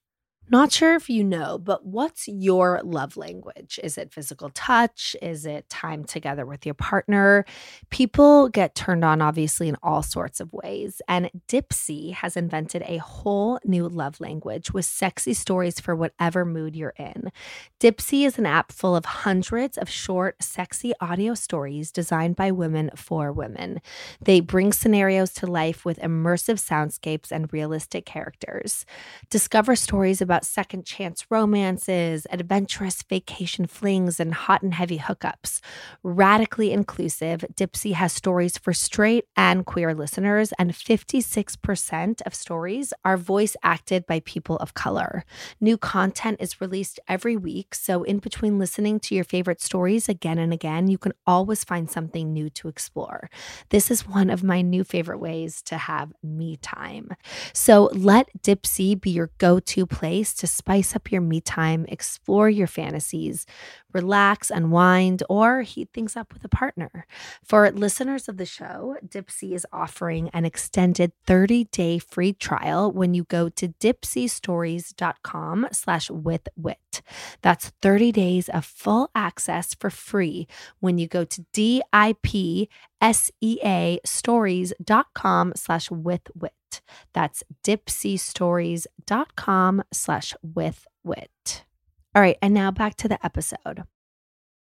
Not 0.53 0.71
sure 0.71 0.93
if 0.93 1.09
you 1.09 1.23
know, 1.23 1.57
but 1.57 1.83
what's 1.83 2.27
your 2.27 2.79
love 2.83 3.17
language? 3.17 3.79
Is 3.83 3.97
it 3.97 4.13
physical 4.13 4.51
touch? 4.53 5.15
Is 5.19 5.47
it 5.47 5.67
time 5.67 6.03
together 6.03 6.45
with 6.45 6.63
your 6.63 6.75
partner? 6.75 7.43
People 7.89 8.49
get 8.49 8.75
turned 8.75 9.03
on, 9.03 9.19
obviously, 9.19 9.67
in 9.67 9.77
all 9.81 10.03
sorts 10.03 10.39
of 10.39 10.53
ways. 10.53 11.01
And 11.07 11.31
Dipsea 11.47 12.13
has 12.13 12.37
invented 12.37 12.83
a 12.85 12.97
whole 12.97 13.57
new 13.65 13.89
love 13.89 14.21
language 14.21 14.71
with 14.71 14.85
sexy 14.85 15.33
stories 15.33 15.79
for 15.79 15.95
whatever 15.95 16.45
mood 16.45 16.75
you're 16.75 16.93
in. 16.99 17.31
Dipsea 17.79 18.27
is 18.27 18.37
an 18.37 18.45
app 18.45 18.71
full 18.71 18.95
of 18.95 19.05
hundreds 19.05 19.75
of 19.79 19.89
short, 19.89 20.43
sexy 20.43 20.93
audio 21.01 21.33
stories 21.33 21.91
designed 21.91 22.35
by 22.35 22.51
women 22.51 22.91
for 22.95 23.31
women. 23.31 23.81
They 24.21 24.39
bring 24.39 24.71
scenarios 24.71 25.33
to 25.33 25.47
life 25.47 25.83
with 25.83 25.97
immersive 25.97 26.61
soundscapes 26.61 27.31
and 27.31 27.51
realistic 27.51 28.05
characters. 28.05 28.85
Discover 29.31 29.77
stories 29.77 30.21
about 30.21 30.42
about 30.43 30.53
second 30.53 30.85
chance 30.85 31.25
romances, 31.29 32.27
adventurous 32.29 33.01
vacation 33.03 33.65
flings, 33.65 34.19
and 34.19 34.33
hot 34.33 34.61
and 34.61 34.73
heavy 34.73 34.99
hookups. 34.99 35.61
Radically 36.03 36.71
inclusive, 36.71 37.45
Dipsea 37.55 37.93
has 37.93 38.13
stories 38.13 38.57
for 38.57 38.73
straight 38.73 39.25
and 39.35 39.65
queer 39.65 39.93
listeners, 39.93 40.53
and 40.59 40.71
56% 40.71 42.21
of 42.25 42.33
stories 42.33 42.93
are 43.03 43.17
voice 43.17 43.55
acted 43.63 44.05
by 44.05 44.21
people 44.21 44.57
of 44.57 44.73
color. 44.73 45.23
New 45.61 45.77
content 45.77 46.37
is 46.39 46.61
released 46.61 46.99
every 47.07 47.37
week, 47.37 47.73
so 47.75 48.03
in 48.03 48.19
between 48.19 48.59
listening 48.59 48.99
to 48.99 49.15
your 49.15 49.23
favorite 49.23 49.61
stories 49.61 50.09
again 50.09 50.37
and 50.37 50.53
again, 50.53 50.87
you 50.87 50.97
can 50.97 51.13
always 51.25 51.63
find 51.63 51.89
something 51.89 52.33
new 52.33 52.49
to 52.49 52.67
explore. 52.67 53.29
This 53.69 53.89
is 53.89 54.07
one 54.07 54.29
of 54.29 54.43
my 54.43 54.61
new 54.61 54.83
favorite 54.83 55.19
ways 55.19 55.61
to 55.63 55.77
have 55.77 56.11
me 56.21 56.57
time. 56.57 57.11
So 57.53 57.89
let 57.93 58.27
Dipsea 58.41 58.99
be 58.99 59.11
your 59.11 59.31
go 59.37 59.59
to 59.59 59.85
place 59.85 60.32
to 60.35 60.47
spice 60.47 60.95
up 60.95 61.11
your 61.11 61.21
me 61.21 61.41
time, 61.41 61.85
explore 61.87 62.49
your 62.49 62.67
fantasies, 62.67 63.45
relax, 63.93 64.49
unwind, 64.49 65.23
or 65.29 65.61
heat 65.61 65.89
things 65.93 66.15
up 66.15 66.33
with 66.33 66.43
a 66.43 66.49
partner. 66.49 67.05
For 67.43 67.69
listeners 67.71 68.27
of 68.27 68.37
the 68.37 68.45
show, 68.45 68.97
Dipsea 69.05 69.53
is 69.53 69.67
offering 69.71 70.29
an 70.29 70.45
extended 70.45 71.11
30-day 71.27 71.99
free 71.99 72.33
trial 72.33 72.91
when 72.91 73.13
you 73.13 73.23
go 73.25 73.49
to 73.49 73.69
dipseastories.com 73.69 75.67
slash 75.71 76.09
with 76.09 76.47
whit. 76.55 77.01
That's 77.41 77.71
30 77.81 78.11
days 78.11 78.49
of 78.49 78.65
full 78.65 79.09
access 79.15 79.73
for 79.73 79.89
free 79.89 80.47
when 80.79 80.97
you 80.97 81.07
go 81.07 81.25
to 81.25 81.45
D-I-P 81.53 82.69
S-E-A 83.03 83.99
stories.com 84.05 85.53
slash 85.55 85.91
with 85.91 86.21
whit. 86.33 86.81
That's 87.13 87.43
dipseastories.com 87.63 89.83
slash 89.91 90.33
with 90.41 90.87
whit. 91.03 91.65
All 92.15 92.21
right, 92.21 92.37
and 92.41 92.53
now 92.53 92.71
back 92.71 92.95
to 92.97 93.07
the 93.07 93.23
episode. 93.25 93.83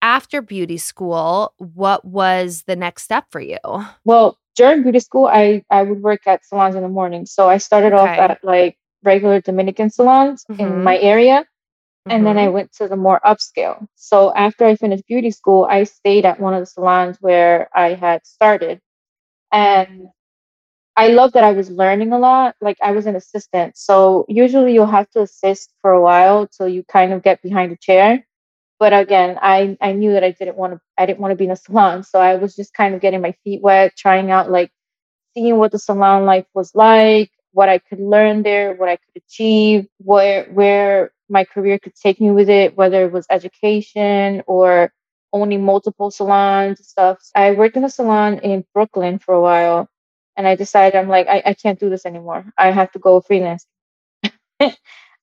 After 0.01 0.41
beauty 0.41 0.77
school, 0.77 1.53
what 1.57 2.05
was 2.05 2.63
the 2.67 2.75
next 2.75 3.03
step 3.03 3.25
for 3.31 3.39
you? 3.41 3.57
Well, 4.05 4.38
during 4.55 4.83
beauty 4.83 5.00
school, 5.00 5.27
I, 5.27 5.63
I 5.69 5.83
would 5.83 6.01
work 6.01 6.21
at 6.27 6.45
salons 6.45 6.75
in 6.75 6.83
the 6.83 6.89
morning. 6.89 7.25
So 7.25 7.50
I 7.50 7.57
started 7.57 7.93
Okay. 7.93 8.01
off 8.01 8.17
at 8.31 8.43
like 8.43 8.77
regular 9.03 9.41
Dominican 9.41 9.89
salons 9.89 10.45
Mhm. 10.51 10.59
in 10.59 10.83
my 10.83 10.97
area. 11.00 11.45
And 12.09 12.25
then 12.25 12.38
I 12.38 12.47
Mhm. 12.47 12.53
went 12.53 12.73
to 12.73 12.88
the 12.88 12.97
more 12.97 13.19
upscale. 13.25 13.88
So 13.95 14.33
after 14.35 14.65
I 14.65 14.75
finished 14.75 15.07
beauty 15.07 15.31
school, 15.31 15.65
I 15.69 15.83
stayed 15.85 16.25
at 16.25 16.39
one 16.39 16.53
of 16.53 16.59
the 16.62 16.65
salons 16.65 17.17
where 17.21 17.69
I 17.73 17.93
had 17.93 18.25
started. 18.25 18.81
And 19.51 20.09
I 20.95 21.07
love 21.09 21.33
that 21.33 21.43
I 21.43 21.53
was 21.53 21.71
learning 21.71 22.13
a 22.13 22.19
lot. 22.19 22.55
Like 22.62 22.77
I 22.81 22.91
was 22.91 23.05
an 23.07 23.15
assistant. 23.15 23.77
So 23.77 24.25
usually 24.29 24.73
you'll 24.73 24.85
have 24.88 25.09
to 25.12 25.21
assist 25.23 25.73
for 25.81 25.91
a 25.91 26.01
while 26.01 26.47
till 26.47 26.67
you 26.67 26.83
kind 26.83 27.13
of 27.13 27.23
get 27.23 27.41
behind 27.41 27.71
a 27.71 27.77
chair. 27.77 28.25
But 28.79 28.93
again, 28.93 29.39
I, 29.41 29.77
I 29.81 29.93
knew 29.93 30.13
that 30.13 30.23
I 30.23 30.31
didn't 30.31 30.57
want 30.57 30.73
to 30.73 30.81
I 30.97 31.05
didn't 31.07 31.19
want 31.19 31.31
to 31.33 31.35
be 31.38 31.45
in 31.45 31.51
a 31.51 31.55
salon. 31.55 32.03
So 32.03 32.19
I 32.19 32.35
was 32.35 32.55
just 32.55 32.73
kind 32.73 32.95
of 32.95 33.01
getting 33.01 33.21
my 33.21 33.33
feet 33.43 33.62
wet, 33.62 33.93
trying 33.97 34.31
out 34.31 34.51
like 34.51 34.71
seeing 35.35 35.57
what 35.57 35.71
the 35.71 35.79
salon 35.79 36.25
life 36.25 36.45
was 36.55 36.75
like, 36.75 37.31
what 37.53 37.69
I 37.69 37.79
could 37.79 38.00
learn 38.01 38.43
there, 38.43 38.75
what 38.75 38.89
I 38.89 38.97
could 38.97 39.23
achieve, 39.27 39.88
where 40.00 40.45
where 40.45 41.12
my 41.29 41.45
career 41.45 41.79
could 41.79 41.95
take 41.95 42.21
me 42.21 42.31
with 42.31 42.50
it, 42.50 42.77
whether 42.77 43.05
it 43.05 43.12
was 43.13 43.27
education 43.31 44.43
or 44.47 44.93
owning 45.33 45.63
multiple 45.65 46.12
salons 46.12 46.79
and 46.79 46.85
stuff. 46.88 47.19
I 47.35 47.51
worked 47.53 47.77
in 47.77 47.85
a 47.85 47.89
salon 47.89 48.39
in 48.39 48.65
Brooklyn 48.73 49.19
for 49.19 49.35
a 49.35 49.41
while 49.41 49.89
and 50.37 50.47
I 50.47 50.55
decided 50.55 50.97
I'm 50.97 51.09
like, 51.09 51.27
I, 51.27 51.43
I 51.47 51.53
can't 51.53 51.79
do 51.79 51.89
this 51.89 52.05
anymore. 52.05 52.45
I 52.57 52.71
have 52.71 52.91
to 52.93 52.99
go 52.99 53.21
freelance. 53.21 53.67
you 54.59 54.73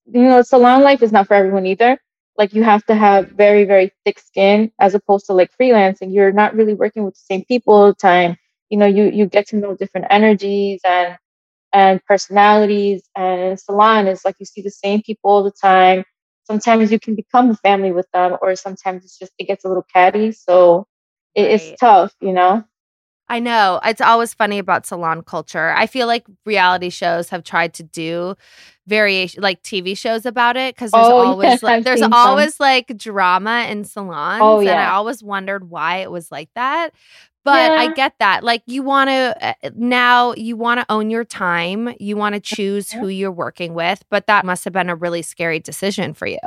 know, 0.06 0.42
salon 0.42 0.82
life 0.82 1.02
is 1.02 1.12
not 1.12 1.26
for 1.28 1.34
everyone 1.34 1.66
either. 1.66 1.98
Like 2.36 2.54
you 2.54 2.62
have 2.62 2.84
to 2.86 2.94
have 2.94 3.30
very, 3.30 3.64
very 3.64 3.92
thick 4.04 4.18
skin 4.18 4.72
as 4.80 4.94
opposed 4.94 5.26
to 5.26 5.34
like 5.34 5.50
freelancing. 5.60 6.12
You're 6.14 6.32
not 6.32 6.54
really 6.54 6.74
working 6.74 7.04
with 7.04 7.14
the 7.14 7.20
same 7.28 7.44
people 7.44 7.74
all 7.74 7.86
the 7.88 7.94
time. 7.94 8.36
You 8.70 8.78
know, 8.78 8.86
you 8.86 9.04
you 9.04 9.26
get 9.26 9.48
to 9.48 9.56
know 9.56 9.76
different 9.76 10.08
energies 10.10 10.80
and 10.84 11.16
and 11.72 12.04
personalities. 12.06 13.02
And 13.16 13.58
salon 13.60 14.06
is 14.08 14.24
like 14.24 14.36
you 14.40 14.46
see 14.46 14.62
the 14.62 14.70
same 14.70 15.02
people 15.02 15.30
all 15.30 15.42
the 15.44 15.52
time. 15.52 16.04
Sometimes 16.44 16.92
you 16.92 16.98
can 17.00 17.14
become 17.16 17.50
a 17.50 17.56
family 17.56 17.92
with 17.92 18.08
them, 18.12 18.36
or 18.42 18.56
sometimes 18.56 19.04
it's 19.04 19.18
just 19.18 19.32
it 19.38 19.44
gets 19.46 19.64
a 19.64 19.68
little 19.68 19.86
catty. 19.92 20.32
So 20.32 20.86
it, 21.34 21.44
Right. 21.46 21.62
it's 21.62 21.72
tough, 21.72 22.14
you 22.20 22.32
know. 22.32 22.64
I 23.30 23.38
know. 23.38 23.80
It's 23.84 24.00
always 24.00 24.34
funny 24.34 24.58
about 24.58 24.87
salon 24.87 25.22
culture. 25.22 25.70
I 25.70 25.87
feel 25.87 26.08
like 26.08 26.26
reality 26.44 26.90
shows 26.90 27.28
have 27.30 27.44
tried 27.44 27.75
to 27.75 27.84
do 27.84 28.34
variation 28.88 29.40
like 29.40 29.62
TV 29.62 29.94
shows 29.94 30.26
about 30.26 30.56
it 30.56 30.75
because 30.75 30.90
there's 30.92 31.06
Oh, 31.06 31.16
always 31.22 31.49
yes, 31.49 31.62
like 31.62 31.76
I've 31.76 31.84
there's 31.84 32.00
seen 32.00 32.10
some. 32.10 32.12
always 32.12 32.58
like 32.58 32.96
drama 32.96 33.66
in 33.70 33.84
salons. 33.84 34.42
Oh, 34.42 34.60
And 34.60 34.70
I 34.70 34.90
always 34.90 35.22
wondered 35.22 35.70
why 35.70 35.99
it 35.99 36.10
was 36.10 36.32
like 36.32 36.50
that. 36.56 36.90
But 37.44 37.70
I 37.78 37.87
get 37.94 38.14
that. 38.18 38.42
Like 38.44 38.62
you 38.66 38.82
want 38.82 39.08
to 39.08 39.37
uh, 39.40 39.54
uh, 39.62 39.70
now 39.76 40.34
you 40.34 40.56
want 40.56 40.80
to 40.80 40.87
own 40.90 41.08
your 41.08 41.25
time. 41.25 41.94
You 42.00 42.16
want 42.16 42.34
to 42.34 42.40
choose 42.40 42.90
who 42.92 43.06
you're 43.08 43.30
working 43.32 43.75
with, 43.75 44.02
but 44.10 44.26
that 44.26 44.44
must 44.44 44.64
have 44.64 44.72
been 44.75 44.90
a 44.90 44.96
really 44.96 45.22
scary 45.22 45.60
decision 45.60 46.14
for 46.14 46.26
you. 46.26 46.38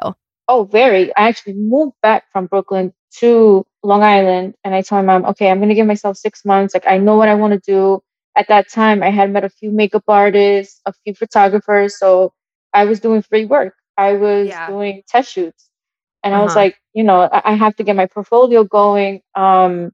Oh, 0.47 0.63
very. 0.65 1.15
I 1.15 1.27
actually 1.29 1.53
moved 1.53 1.95
back 2.01 2.25
from 2.31 2.47
Brooklyn 2.47 2.93
to 3.19 3.65
Long 3.83 4.03
Island 4.03 4.55
and 4.63 4.73
I 4.75 4.81
told 4.81 5.05
my 5.05 5.17
mom, 5.19 5.29
okay, 5.31 5.49
I'm 5.49 5.59
going 5.59 5.69
to 5.69 5.75
give 5.75 5.87
myself 5.87 6.17
six 6.17 6.45
months. 6.45 6.73
Like, 6.73 6.87
I 6.87 6.97
know 6.97 7.15
what 7.17 7.29
I 7.29 7.35
want 7.35 7.53
to 7.53 7.59
do. 7.71 8.01
At 8.35 8.47
that 8.49 8.69
time, 8.69 9.03
I 9.03 9.09
had 9.09 9.31
met 9.31 9.43
a 9.43 9.49
few 9.49 9.71
makeup 9.71 10.03
artists, 10.07 10.81
a 10.85 10.93
few 11.03 11.13
photographers. 11.15 11.97
So 11.97 12.33
I 12.73 12.85
was 12.85 12.99
doing 12.99 13.21
free 13.21 13.45
work. 13.45 13.75
I 13.97 14.13
was 14.13 14.59
Yeah. 14.59 14.65
doing 14.65 15.03
test 15.07 15.31
shoots. 15.31 15.69
And 16.23 16.33
I 16.35 16.41
was 16.41 16.55
Uh-huh. 16.55 16.55
like, 16.55 16.77
you 16.93 17.03
know, 17.03 17.21
I, 17.21 17.51
I 17.51 17.53
have 17.53 17.75
to 17.77 17.83
get 17.83 17.95
my 17.95 18.07
portfolio 18.07 18.63
going. 18.63 19.21
Um, 19.35 19.91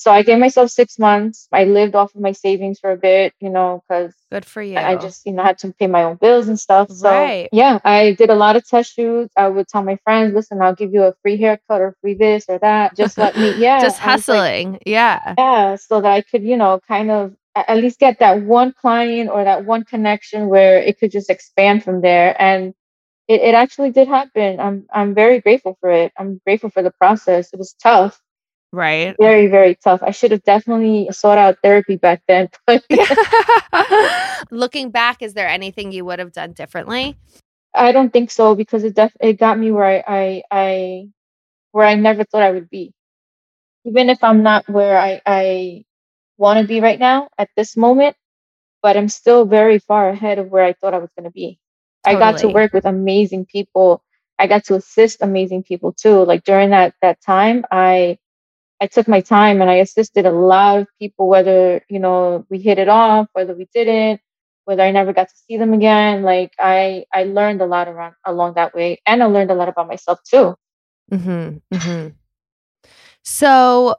so 0.00 0.10
I 0.10 0.22
gave 0.22 0.38
myself 0.38 0.70
six 0.70 0.98
months. 0.98 1.46
I 1.52 1.64
lived 1.64 1.94
off 1.94 2.14
of 2.14 2.22
my 2.22 2.32
savings 2.32 2.80
for 2.80 2.90
a 2.90 2.96
bit, 2.96 3.34
you 3.38 3.50
know, 3.50 3.82
because 3.86 4.14
Good 4.32 4.46
for 4.46 4.62
you. 4.62 4.78
I 4.78 4.96
just, 4.96 5.26
you 5.26 5.32
know, 5.32 5.42
had 5.42 5.58
to 5.58 5.74
pay 5.74 5.88
my 5.88 6.04
own 6.04 6.16
bills 6.16 6.48
and 6.48 6.58
stuff. 6.58 6.90
So 6.90 7.10
Right. 7.10 7.50
yeah, 7.52 7.80
I 7.84 8.12
did 8.12 8.30
a 8.30 8.34
lot 8.34 8.56
of 8.56 8.66
test 8.66 8.94
shoots. 8.94 9.34
I 9.36 9.48
would 9.48 9.68
tell 9.68 9.82
my 9.82 9.98
friends, 10.02 10.32
listen, 10.32 10.62
I'll 10.62 10.74
give 10.74 10.94
you 10.94 11.02
a 11.02 11.12
free 11.20 11.36
haircut 11.36 11.82
or 11.82 11.94
free 12.00 12.14
this 12.14 12.46
or 12.48 12.58
that. 12.60 12.96
Just 12.96 13.18
let 13.18 13.36
me, 13.36 13.52
yeah. 13.58 13.78
just 13.78 13.98
was 13.98 14.06
like, 14.06 14.10
hustling. 14.10 14.78
yeah. 14.86 15.34
yeah, 15.36 15.76
so 15.76 16.00
that 16.00 16.10
I 16.10 16.22
could, 16.22 16.44
you 16.44 16.56
know, 16.56 16.80
kind 16.88 17.10
of 17.10 17.36
at 17.54 17.76
least 17.76 17.98
get 17.98 18.20
that 18.20 18.40
one 18.40 18.72
client 18.72 19.28
or 19.28 19.44
that 19.44 19.66
one 19.66 19.84
connection 19.84 20.48
where 20.48 20.78
it 20.78 20.98
could 20.98 21.10
just 21.10 21.28
expand 21.28 21.84
from 21.84 22.00
there. 22.00 22.40
And 22.40 22.72
it, 23.28 23.42
it 23.42 23.54
actually 23.54 23.90
did 23.90 24.08
happen. 24.08 24.60
I'm 24.60 24.86
I'm 24.94 25.14
very 25.14 25.42
grateful 25.42 25.76
for 25.78 25.90
it. 25.90 26.10
I'm 26.18 26.40
grateful 26.46 26.70
for 26.70 26.82
the 26.82 26.90
process. 26.90 27.52
It 27.52 27.58
was 27.58 27.74
tough, 27.74 28.18
Right. 28.72 29.16
very, 29.20 29.48
very 29.48 29.74
tough. 29.74 30.00
I 30.02 30.12
should 30.12 30.30
have 30.30 30.44
definitely 30.44 31.08
sought 31.12 31.38
out 31.38 31.58
therapy 31.62 31.96
back 31.96 32.22
then. 32.28 32.48
But 32.66 32.84
Looking 34.50 34.90
back, 34.90 35.22
is 35.22 35.34
there 35.34 35.48
anything 35.48 35.92
you 35.92 36.04
would 36.04 36.18
have 36.18 36.32
done 36.32 36.52
differently? 36.52 37.16
I 37.74 37.92
don't 37.92 38.12
think 38.12 38.30
so 38.30 38.54
because 38.54 38.84
it 38.84 38.94
def- 38.94 39.16
it 39.20 39.34
got 39.34 39.58
me 39.58 39.70
where 39.72 39.84
I, 39.84 40.02
I 40.06 40.42
I 40.50 41.08
where 41.72 41.86
I 41.86 41.94
never 41.94 42.24
thought 42.24 42.42
I 42.42 42.50
would 42.50 42.70
be. 42.70 42.92
Even 43.84 44.10
if 44.10 44.22
I'm 44.24 44.42
not 44.42 44.68
where 44.68 44.98
I 44.98 45.20
I 45.26 45.84
want 46.38 46.60
to 46.60 46.66
be 46.66 46.80
right 46.80 46.98
now 46.98 47.28
at 47.38 47.48
this 47.56 47.76
moment, 47.76 48.16
but 48.82 48.96
I'm 48.96 49.08
still 49.08 49.44
very 49.44 49.78
far 49.78 50.08
ahead 50.10 50.38
of 50.38 50.48
where 50.48 50.64
I 50.64 50.74
thought 50.74 50.94
I 50.94 50.98
was 50.98 51.10
going 51.16 51.24
to 51.24 51.32
be. 51.32 51.58
I 52.04 52.14
got 52.14 52.38
to 52.38 52.48
work 52.48 52.72
with 52.72 52.86
amazing 52.86 53.46
people. 53.46 54.02
I 54.38 54.46
got 54.46 54.64
to 54.66 54.76
assist 54.76 55.22
amazing 55.22 55.64
people 55.64 55.92
too. 55.92 56.24
Like 56.24 56.44
during 56.44 56.70
that 56.70 56.94
that 57.02 57.20
time, 57.22 57.64
I 57.70 58.18
I 58.80 58.86
took 58.86 59.06
my 59.08 59.20
time 59.20 59.60
and 59.60 59.70
I 59.70 59.76
assisted 59.76 60.26
a 60.26 60.30
lot 60.30 60.80
of 60.80 60.86
people, 60.98 61.28
whether 61.28 61.82
you 61.88 61.98
know 61.98 62.46
we 62.50 62.58
hit 62.58 62.78
it 62.78 62.88
off, 62.88 63.28
whether 63.32 63.54
we 63.54 63.68
didn't, 63.74 64.20
whether 64.64 64.82
I 64.82 64.90
never 64.90 65.12
got 65.12 65.28
to 65.28 65.34
see 65.48 65.56
them 65.56 65.72
again. 65.72 66.22
Like 66.22 66.52
I 66.58 67.04
I 67.12 67.24
learned 67.24 67.60
a 67.60 67.66
lot 67.66 67.88
around 67.88 68.14
along 68.24 68.54
that 68.54 68.74
way, 68.74 69.00
and 69.06 69.22
I 69.22 69.26
learned 69.26 69.50
a 69.50 69.54
lot 69.54 69.68
about 69.68 69.88
myself 69.88 70.20
too. 70.24 70.54
Mm-hmm, 71.12 71.58
mm-hmm. 71.74 72.08
So 73.22 73.96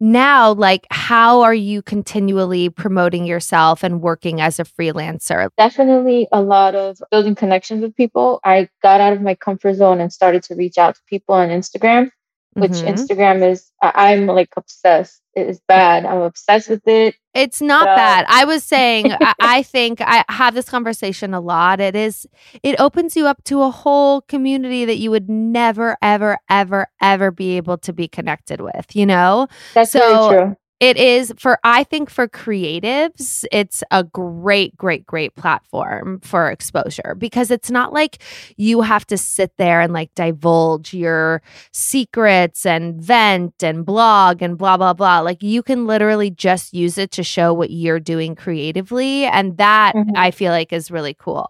now, 0.00 0.52
like, 0.52 0.86
how 0.90 1.42
are 1.42 1.54
you 1.54 1.82
continually 1.82 2.68
promoting 2.68 3.24
yourself 3.24 3.82
and 3.82 4.00
working 4.00 4.40
as 4.40 4.60
a 4.60 4.64
freelancer? 4.64 5.48
Definitely 5.58 6.28
a 6.30 6.40
lot 6.40 6.76
of 6.76 7.02
building 7.10 7.34
connections 7.34 7.82
with 7.82 7.96
people. 7.96 8.38
I 8.44 8.68
got 8.80 9.00
out 9.00 9.12
of 9.12 9.22
my 9.22 9.34
comfort 9.34 9.74
zone 9.74 10.00
and 10.00 10.12
started 10.12 10.44
to 10.44 10.54
reach 10.54 10.78
out 10.78 10.94
to 10.94 11.00
people 11.08 11.34
on 11.34 11.48
Instagram, 11.48 12.10
which 12.54 12.72
Mhm. 12.72 12.94
Instagram 12.94 13.48
is 13.50 13.70
I- 13.82 14.12
I'm 14.12 14.26
like 14.26 14.50
obsessed. 14.56 15.20
It 15.34 15.46
is 15.48 15.60
bad. 15.68 16.04
I'm 16.04 16.22
obsessed 16.22 16.68
with 16.68 16.86
it. 16.88 17.14
It's 17.34 17.60
not 17.62 17.84
bad. 17.86 18.26
I 18.28 18.44
was 18.44 18.64
saying, 18.74 19.12
I, 19.12 19.34
I 19.38 19.62
think 19.62 20.00
I 20.00 20.24
have 20.28 20.54
this 20.54 20.68
conversation 20.68 21.32
a 21.34 21.40
lot. 21.40 21.80
It 21.80 21.94
is, 21.94 22.26
it 22.64 22.80
opens 22.80 23.14
you 23.14 23.26
up 23.28 23.44
to 23.44 23.62
a 23.62 23.70
whole 23.70 24.22
community 24.22 24.84
that 24.84 24.96
you 24.98 25.10
would 25.12 25.28
never, 25.30 25.96
ever, 26.02 26.38
ever, 26.50 26.88
ever 27.00 27.30
be 27.30 27.56
able 27.56 27.78
to 27.78 27.92
be 27.92 28.08
connected 28.08 28.60
with, 28.60 28.96
you 28.96 29.06
know? 29.06 29.46
That's 29.74 29.92
So, 29.92 30.28
very 30.30 30.44
true. 30.46 30.56
It 30.80 30.96
is 30.96 31.34
for, 31.36 31.58
I 31.64 31.82
think 31.82 32.08
for 32.08 32.28
creatives, 32.28 33.44
it's 33.50 33.82
a 33.90 34.04
great, 34.04 34.76
great, 34.76 35.04
great 35.06 35.34
platform 35.34 36.20
for 36.22 36.48
exposure 36.50 37.16
because 37.18 37.50
it's 37.50 37.68
not 37.68 37.92
like 37.92 38.22
you 38.56 38.82
have 38.82 39.04
to 39.08 39.18
sit 39.18 39.52
there 39.58 39.80
and 39.80 39.92
like 39.92 40.14
divulge 40.14 40.94
your 40.94 41.42
secrets 41.72 42.64
and 42.64 43.02
vent 43.02 43.60
and 43.60 43.84
blog 43.84 44.40
and 44.40 44.56
blah, 44.56 44.76
blah, 44.76 44.92
blah. 44.92 45.18
Like 45.18 45.42
you 45.42 45.64
can 45.64 45.88
literally 45.88 46.30
just 46.30 46.72
use 46.72 46.96
it 46.96 47.10
to 47.12 47.24
show 47.24 47.52
what 47.52 47.70
you're 47.70 47.98
doing 47.98 48.36
creatively. 48.36 49.24
And 49.24 49.56
that 49.58 49.96
Mhm. 49.96 50.12
I 50.14 50.30
feel 50.30 50.52
like 50.52 50.72
is 50.72 50.92
really 50.92 51.14
cool. 51.14 51.48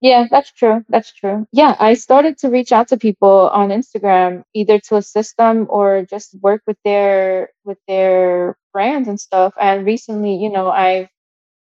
Yeah, 0.00 0.26
that's 0.30 0.50
true. 0.52 0.82
That's 0.88 1.12
true. 1.12 1.46
Yeah, 1.52 1.76
I 1.78 1.92
started 1.94 2.38
to 2.38 2.48
reach 2.48 2.72
out 2.72 2.88
to 2.88 2.96
people 2.96 3.50
on 3.52 3.68
Instagram 3.68 4.44
either 4.54 4.78
to 4.88 4.96
assist 4.96 5.36
them 5.36 5.66
or 5.68 6.06
just 6.08 6.34
work 6.40 6.62
with 6.66 6.78
their 6.84 7.50
with 7.64 7.78
their 7.86 8.56
brands 8.72 9.08
and 9.08 9.20
stuff. 9.20 9.52
And 9.60 9.84
recently, 9.84 10.36
you 10.36 10.48
know, 10.50 10.70
I've 10.70 11.08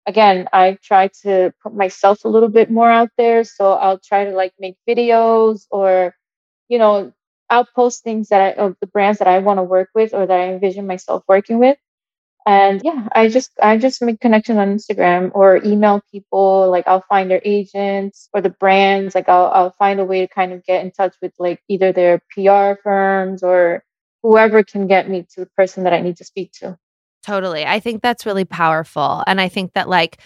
again, 0.06 0.48
I 0.52 0.78
try 0.82 1.08
to 1.24 1.52
put 1.62 1.74
myself 1.74 2.24
a 2.24 2.28
little 2.28 2.50
bit 2.50 2.70
more 2.70 2.90
out 2.90 3.10
there. 3.18 3.44
So 3.44 3.72
I'll 3.74 4.00
try 4.00 4.24
to 4.26 4.32
like 4.32 4.54
make 4.60 4.76
videos 4.88 5.66
or, 5.70 6.14
you 6.68 6.78
know, 6.78 7.12
I'll 7.50 7.66
post 7.76 8.04
things 8.04 8.28
that 8.30 8.42
I, 8.42 8.52
of 8.62 8.76
the 8.80 8.88
brands 8.88 9.20
that 9.20 9.28
I 9.28 9.38
want 9.40 9.58
to 9.58 9.64
work 9.64 9.90
with 9.94 10.14
or 10.14 10.26
that 10.26 10.40
I 10.40 10.48
envision 10.54 10.86
myself 10.86 11.24
working 11.28 11.58
with. 11.60 11.78
And 12.46 12.80
yeah, 12.84 13.08
I 13.12 13.28
just 13.28 13.50
I 13.60 13.76
just 13.76 14.00
make 14.00 14.20
connections 14.20 14.58
on 14.58 14.76
Instagram 14.76 15.32
or 15.34 15.60
email 15.64 16.00
people. 16.12 16.70
Like 16.70 16.86
I'll 16.86 17.04
find 17.08 17.28
their 17.28 17.42
agents 17.44 18.28
or 18.32 18.40
the 18.40 18.50
brands. 18.50 19.16
Like 19.16 19.28
I'll 19.28 19.46
I'll 19.46 19.72
find 19.72 19.98
a 19.98 20.04
way 20.04 20.20
to 20.20 20.32
kind 20.32 20.52
of 20.52 20.64
get 20.64 20.84
in 20.84 20.92
touch 20.92 21.16
with 21.20 21.32
like 21.40 21.60
either 21.68 21.92
their 21.92 22.20
PR 22.30 22.80
firms 22.80 23.42
or 23.42 23.82
whoever 24.22 24.62
can 24.62 24.86
get 24.86 25.10
me 25.10 25.26
to 25.34 25.40
the 25.40 25.50
person 25.56 25.82
that 25.84 25.92
I 25.92 26.00
need 26.00 26.18
to 26.18 26.24
speak 26.24 26.52
to. 26.60 26.78
Totally. 27.24 27.66
I 27.66 27.80
think 27.80 28.00
that's 28.00 28.24
really 28.24 28.44
powerful. 28.44 29.24
And 29.26 29.40
I 29.40 29.48
think 29.48 29.72
that 29.72 29.88
like 29.88 30.18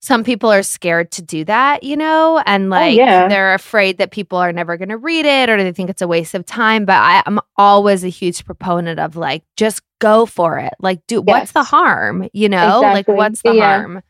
some 0.00 0.24
people 0.24 0.50
are 0.52 0.62
scared 0.62 1.10
to 1.12 1.22
do 1.22 1.44
that, 1.44 1.82
you 1.82 1.96
know, 1.96 2.42
and 2.46 2.66
Oh, 2.66 2.68
like 2.68 2.96
yeah. 2.96 3.28
they're 3.28 3.54
afraid 3.54 3.98
that 3.98 4.10
people 4.12 4.38
are 4.38 4.52
never 4.52 4.76
going 4.76 4.90
to 4.90 4.96
read 4.98 5.26
it 5.26 5.50
or 5.50 5.62
they 5.62 5.72
think 5.72 5.90
it's 5.90 6.02
a 6.02 6.08
waste 6.08 6.34
of 6.34 6.46
time. 6.46 6.84
But 6.84 6.96
I, 6.96 7.22
I'm 7.26 7.40
always 7.56 8.04
a 8.04 8.08
huge 8.08 8.44
proponent 8.44 9.00
of 9.00 9.16
like, 9.16 9.44
just 9.56 9.82
go 10.00 10.26
for 10.26 10.58
it. 10.58 10.74
Like, 10.80 11.06
do 11.08 11.20
what's 11.22 11.52
the 11.52 11.64
harm, 11.64 12.28
you 12.32 12.48
know? 12.48 12.80
Like, 12.92 13.08
what's 13.08 13.42
the 13.42 13.54
Yeah. 13.54 13.78
harm? 13.78 14.02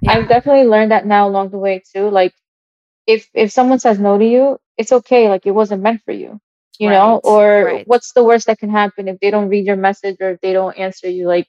Yeah. 0.00 0.12
I've 0.12 0.28
definitely 0.28 0.66
learned 0.66 0.90
that 0.92 1.06
now 1.06 1.28
along 1.28 1.50
the 1.50 1.58
way 1.58 1.82
too. 1.94 2.10
Like 2.10 2.34
if 3.06 3.28
if 3.34 3.52
someone 3.52 3.78
says 3.80 3.98
no 3.98 4.18
to 4.18 4.24
you, 4.24 4.58
it's 4.78 4.92
okay. 4.92 5.28
Like 5.28 5.46
it 5.46 5.52
wasn't 5.52 5.82
meant 5.82 6.02
for 6.04 6.12
you. 6.12 6.40
You 6.78 6.90
know, 6.90 7.20
or 7.24 7.64
right. 7.64 7.88
what's 7.88 8.12
the 8.12 8.24
worst 8.24 8.48
that 8.48 8.58
can 8.58 8.70
happen 8.70 9.08
if 9.08 9.18
they 9.20 9.30
don't 9.30 9.48
read 9.48 9.66
your 9.66 9.76
message 9.76 10.16
or 10.20 10.32
if 10.32 10.40
they 10.42 10.52
don't 10.52 10.76
answer 10.78 11.08
you? 11.08 11.26
Like 11.28 11.48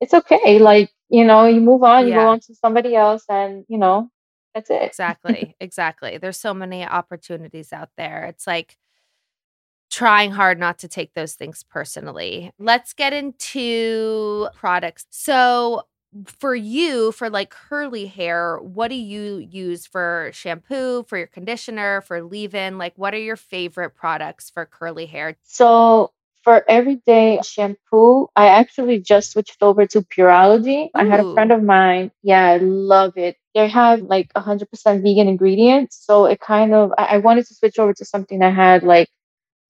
it's 0.00 0.14
okay. 0.14 0.58
Like, 0.58 0.90
you 1.08 1.24
know, 1.24 1.46
you 1.46 1.60
move 1.60 1.82
on, 1.82 2.04
you 2.04 2.10
Yeah. 2.10 2.24
go 2.24 2.28
on 2.28 2.40
to 2.40 2.54
somebody 2.54 2.94
else 2.96 3.24
and 3.28 3.64
you 3.68 3.78
know, 3.78 4.10
that's 4.54 4.70
it. 4.70 4.82
Exactly. 4.82 5.56
exactly. 5.60 6.18
There's 6.18 6.38
so 6.38 6.54
many 6.54 6.84
opportunities 6.84 7.72
out 7.72 7.90
there. 7.96 8.26
It's 8.26 8.46
like 8.46 8.76
trying 9.90 10.30
hard 10.32 10.58
not 10.58 10.78
to 10.80 10.88
take 10.88 11.14
those 11.14 11.34
things 11.34 11.64
personally. 11.70 12.52
Let's 12.58 12.92
get 12.92 13.12
into 13.12 14.48
products. 14.54 15.06
So, 15.10 15.82
for 16.26 16.54
you, 16.54 17.12
for 17.12 17.28
like 17.28 17.50
curly 17.50 18.06
hair, 18.06 18.58
what 18.60 18.88
do 18.88 18.94
you 18.94 19.38
use 19.38 19.86
for 19.86 20.30
shampoo, 20.32 21.02
for 21.04 21.18
your 21.18 21.26
conditioner, 21.26 22.00
for 22.00 22.22
leave 22.22 22.54
in? 22.54 22.78
Like, 22.78 22.94
what 22.96 23.12
are 23.14 23.18
your 23.18 23.36
favorite 23.36 23.90
products 23.94 24.50
for 24.50 24.64
curly 24.64 25.06
hair? 25.06 25.36
So 25.44 26.12
for 26.48 26.64
everyday 26.70 27.40
shampoo, 27.44 28.28
I 28.36 28.48
actually 28.48 29.00
just 29.00 29.32
switched 29.32 29.62
over 29.62 29.86
to 29.88 30.02
Pureology. 30.02 30.90
I 30.96 31.04
had 31.04 31.20
a 31.20 31.26
friend 31.34 31.52
of 31.52 31.62
mine. 31.62 32.12
Yeah, 32.22 32.46
I 32.52 32.58
love 32.58 33.18
it. 33.18 33.36
They 33.54 33.68
have 33.68 34.02
like 34.02 34.30
100% 34.34 35.02
vegan 35.02 35.28
ingredients. 35.28 36.02
So 36.06 36.26
it 36.26 36.40
kind 36.40 36.74
of, 36.74 36.92
I, 36.98 37.04
I 37.16 37.18
wanted 37.18 37.46
to 37.48 37.54
switch 37.54 37.78
over 37.78 37.94
to 37.94 38.04
something 38.06 38.40
that 38.40 38.54
had 38.54 38.82
like 38.84 39.10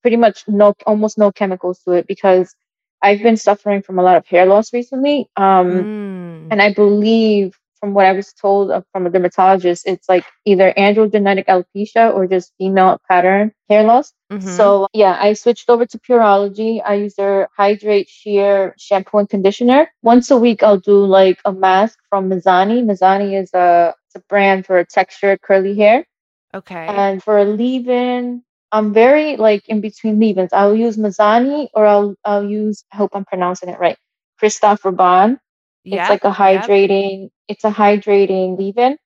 pretty 0.03 0.17
much 0.17 0.45
no, 0.49 0.75
almost 0.87 1.19
no 1.19 1.33
chemicals 1.33 1.81
to 1.85 1.93
it 1.93 2.07
because 2.09 2.55
I've 3.03 3.23
been 3.23 3.37
suffering 3.37 3.83
from 3.83 3.99
a 3.99 4.03
lot 4.03 4.17
of 4.17 4.27
hair 4.27 4.47
loss 4.47 4.73
recently. 4.73 5.29
Um, 5.37 5.89
Mm. 5.89 6.51
and 6.51 6.63
I 6.63 6.73
believe 6.75 7.59
from 7.81 7.95
what 7.95 8.07
I 8.07 8.13
was 8.13 8.33
told 8.35 8.71
of, 8.71 8.85
from 8.93 9.07
a 9.07 9.11
dermatologist, 9.11 9.87
it's 9.87 10.09
like 10.09 10.25
either 10.47 10.73
androgenetic 10.79 11.47
alopecia 11.47 12.15
or 12.15 12.27
just 12.27 12.55
female 12.59 13.01
pattern 13.09 13.53
hair 13.71 13.85
loss. 13.85 14.13
Mhm. 14.33 14.43
So 14.43 14.89
yeah, 14.93 15.17
I 15.21 15.33
switched 15.35 15.69
over 15.71 15.87
to 15.87 15.99
Pureology. 15.99 16.83
I 16.85 16.95
use 16.95 17.15
their 17.15 17.49
Hydrate 17.57 18.09
Sheer 18.09 18.75
shampoo 18.79 19.19
and 19.19 19.29
conditioner. 19.29 19.91
Once 20.03 20.31
a 20.31 20.37
week, 20.37 20.63
I'll 20.63 20.79
do 20.81 21.05
like 21.05 21.41
a 21.45 21.53
mask 21.53 21.99
from 22.11 22.29
Mizani. 22.31 22.83
Mizani 22.85 23.41
is 23.41 23.53
a, 23.55 23.95
it's 24.07 24.17
a 24.17 24.21
brand 24.29 24.67
for 24.67 24.85
textured 24.85 25.41
curly 25.43 25.77
hair. 25.77 26.07
okay. 26.55 26.87
And 26.87 27.23
for 27.23 27.39
a 27.39 27.45
leave-in, 27.45 28.43
I'm 28.73 28.93
very 28.93 29.37
like 29.37 29.67
in 29.69 29.81
between 29.81 30.19
leave-ins. 30.21 30.53
I'll 30.53 30.75
use 30.77 30.97
Mizani 30.97 31.69
or 31.75 31.87
I'll 31.87 32.15
I'll 32.25 32.45
use. 32.49 32.85
I 32.93 32.97
hope 32.97 33.13
I'm 33.15 33.25
pronouncing 33.25 33.69
it 33.71 33.79
right. 33.79 33.97
Christophe 34.39 34.85
Robin. 34.85 35.39
yeah. 35.85 36.03
It's 36.03 36.11
like 36.11 36.25
a 36.25 36.31
hydrating. 36.33 37.31
It's 37.49 37.65
a 37.65 37.71
hydrating 37.71 38.59
leave-in. 38.59 38.99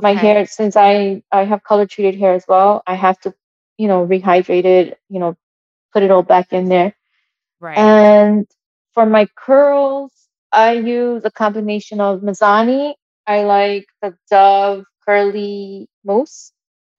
My 0.00 0.14
hair, 0.14 0.46
since 0.46 0.76
I 0.76 1.22
I 1.32 1.44
have 1.44 1.62
color 1.64 1.86
treated 1.86 2.18
hair 2.18 2.34
as 2.34 2.44
well, 2.48 2.82
I 2.86 2.94
have 2.94 3.18
to, 3.20 3.34
you 3.80 3.88
know, 3.88 4.06
rehydrate 4.06 4.66
it. 4.66 4.98
You 5.10 5.20
know, 5.20 5.36
put 5.92 6.02
it 6.04 6.10
all 6.12 6.22
back 6.22 6.52
in 6.52 6.68
there. 6.68 6.94
Right. 7.60 7.92
And 7.92 8.46
for 8.94 9.06
my 9.06 9.26
curls, 9.36 10.12
I 10.52 10.72
use 10.74 11.24
a 11.24 11.30
combination 11.30 12.00
of 12.00 12.20
Mizani. 12.20 12.94
I 13.26 13.44
like 13.44 13.86
the 14.02 14.16
Dove 14.30 14.84
Curly 15.06 15.88
Mousse, 16.04 16.52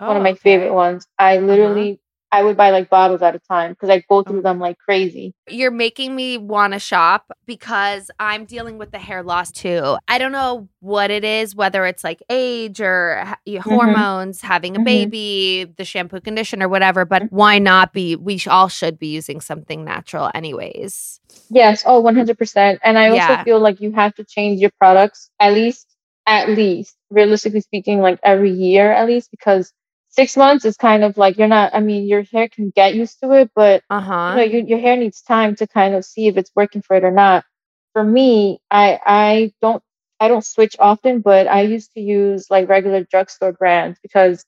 one 0.06 0.18
Oh, 0.18 0.22
of 0.22 0.24
my 0.24 0.34
okay. 0.34 0.36
favorite 0.36 0.74
ones. 0.74 1.08
I 1.20 1.38
uh-huh. 1.48 1.50
literally, 1.50 2.01
I 2.32 2.44
would 2.44 2.56
buy 2.58 2.70
like 2.72 2.90
bottles 2.90 3.22
at 3.22 3.36
a 3.36 3.40
time 3.40 3.72
because 3.72 3.90
I 3.90 4.04
go 4.10 4.24
through 4.24 4.40
Oh. 4.40 4.42
them 4.44 4.60
like 4.60 4.78
crazy. 4.78 5.34
You're 5.50 5.72
making 5.72 6.16
me 6.16 6.38
want 6.38 6.74
to 6.74 6.80
shop 6.80 7.32
because 7.46 8.10
I'm 8.20 8.46
dealing 8.46 8.78
with 8.78 8.92
the 8.92 9.00
hair 9.00 9.22
loss 9.24 9.52
too. 9.52 9.98
I 10.08 10.18
don't 10.18 10.32
know 10.32 10.70
what 10.80 11.12
it 11.12 11.24
is, 11.26 11.56
whether 11.56 11.86
it's 11.86 12.04
like 12.04 12.22
age 12.30 12.80
or 12.80 13.26
y- 13.46 13.58
hormones, 13.58 14.42
having 14.42 14.78
a 14.78 14.80
Mhm. 14.80 14.86
baby, 14.86 15.74
the 15.78 15.84
shampoo, 15.84 16.22
conditioner, 16.22 16.70
whatever. 16.70 17.04
But 17.06 17.32
why 17.32 17.60
not 17.60 17.92
be? 17.92 18.16
We 18.16 18.40
all 18.48 18.70
should 18.70 18.98
be 18.98 19.08
using 19.08 19.42
something 19.42 19.84
natural, 19.84 20.32
anyways. 20.34 21.20
Yes, 21.50 21.84
oh, 21.86 22.00
100%. 22.00 22.80
And 22.84 22.98
I 22.98 23.10
also 23.10 23.18
Yeah. 23.18 23.44
feel 23.44 23.60
like 23.60 23.82
you 23.82 23.92
have 23.92 24.16
to 24.16 24.24
change 24.24 24.62
your 24.62 24.72
products 24.80 25.30
at 25.40 25.54
least, 25.54 25.88
at 26.28 26.48
least, 26.50 26.96
realistically 27.10 27.62
speaking, 27.62 28.00
like 28.00 28.20
every 28.24 28.52
year 28.52 28.92
at 28.92 29.06
least, 29.08 29.32
because 29.32 29.74
six 30.12 30.38
months 30.38 30.66
is 30.66 30.78
kind 30.78 31.04
of 31.04 31.18
like 31.18 31.38
you're 31.38 31.48
not, 31.48 31.74
I 31.76 31.80
mean, 31.82 32.08
your 32.08 32.24
hair 32.24 32.50
can 32.50 32.72
get 32.76 32.96
used 32.96 33.20
to 33.22 33.32
it, 33.34 33.52
but 33.56 33.84
Uh 33.90 34.02
you 34.32 34.36
know, 34.38 34.44
you, 34.44 34.66
your 34.68 34.80
hair 34.80 34.98
needs 34.98 35.22
time 35.22 35.56
to 35.58 35.68
kind 35.68 35.96
of 35.96 36.06
see 36.06 36.28
if 36.28 36.38
it's 36.38 36.52
working 36.56 36.82
for 36.82 36.96
it 36.98 37.04
or 37.04 37.12
not. 37.12 37.46
For 37.94 38.04
me, 38.04 38.60
I 38.72 39.00
I 39.06 39.54
don't 39.62 39.84
I 40.20 40.28
don't 40.30 40.46
switch 40.46 40.76
often, 40.80 41.22
but 41.22 41.48
I 41.48 41.62
used 41.64 41.94
to 41.94 42.02
use 42.02 42.50
like 42.50 42.70
regular 42.70 43.04
drugstore 43.04 43.54
brands 43.54 44.00
because 44.02 44.46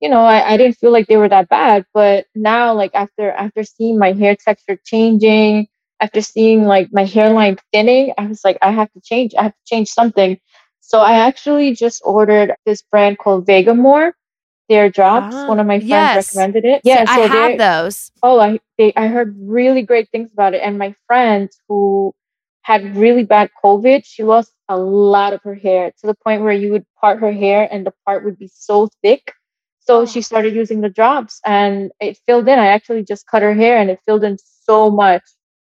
you 0.00 0.08
know 0.08 0.22
I, 0.22 0.52
I 0.52 0.56
didn't 0.56 0.76
feel 0.78 0.92
like 0.92 1.06
they 1.08 1.16
were 1.16 1.28
that 1.28 1.48
bad. 1.48 1.84
But 1.94 2.26
now, 2.34 2.74
like 2.74 2.92
after 2.94 3.30
after 3.32 3.64
seeing 3.64 3.98
my 3.98 4.12
hair 4.12 4.36
texture 4.36 4.78
changing, 4.84 5.68
after 6.00 6.20
seeing 6.22 6.64
like 6.64 6.88
my 6.92 7.04
hairline 7.04 7.58
thinning, 7.72 8.12
I 8.18 8.26
was 8.26 8.44
like, 8.44 8.58
I 8.62 8.72
have 8.72 8.92
to 8.92 9.00
change. 9.02 9.34
I 9.38 9.44
have 9.44 9.52
to 9.54 9.64
change 9.66 9.88
something. 9.88 10.38
So 10.80 11.00
I 11.00 11.14
actually 11.26 11.74
just 11.74 12.02
ordered 12.04 12.54
this 12.66 12.82
brand 12.82 13.18
called 13.18 13.46
Vegamour. 13.46 14.12
Their 14.68 14.90
drops. 14.90 15.34
Ah, 15.34 15.46
One 15.48 15.60
of 15.60 15.66
my 15.66 15.78
friends 15.78 15.88
yes. 15.88 16.34
recommended 16.34 16.64
it. 16.64 16.80
Yeah, 16.84 17.04
I 17.06 17.16
so 17.16 17.28
have 17.28 17.58
they're- 17.58 17.58
those. 17.58 18.10
oh 18.22 18.40
i 18.40 18.58
they, 18.78 18.92
i 18.96 19.06
heard 19.06 19.34
really 19.38 19.82
great 19.82 20.08
things 20.10 20.32
about 20.32 20.52
it 20.54 20.60
and 20.62 20.76
my 20.78 20.94
friend 21.06 21.48
who 21.68 22.12
had 22.62 22.96
really 22.96 23.22
bad 23.24 23.48
covid 23.64 24.04
she 24.04 24.22
lost 24.24 24.52
a 24.68 24.76
lot 24.76 25.32
of 25.32 25.40
her 25.42 25.54
hair 25.54 25.92
to 26.00 26.06
the 26.06 26.14
point 26.24 26.42
where 26.42 26.52
you 26.52 26.72
would 26.72 26.84
part 27.00 27.20
her 27.20 27.30
hair 27.32 27.68
and 27.72 27.86
the 27.86 27.92
part 28.04 28.24
would 28.24 28.38
be 28.38 28.50
so 28.52 28.88
thick 29.02 29.32
so 29.78 30.00
Oh. 30.00 30.06
she 30.06 30.20
started 30.20 30.52
using 30.54 30.80
the 30.80 30.88
drops 30.88 31.40
and 31.46 31.92
it 32.00 32.18
filled 32.26 32.48
in 32.48 32.58
i 32.58 32.66
actually 32.66 33.04
just 33.04 33.26
cut 33.28 33.42
her 33.42 33.54
hair 33.54 33.78
and 33.78 33.88
it 33.90 34.00
filled 34.04 34.24
in 34.24 34.36
so 34.68 34.90
much 34.90 35.22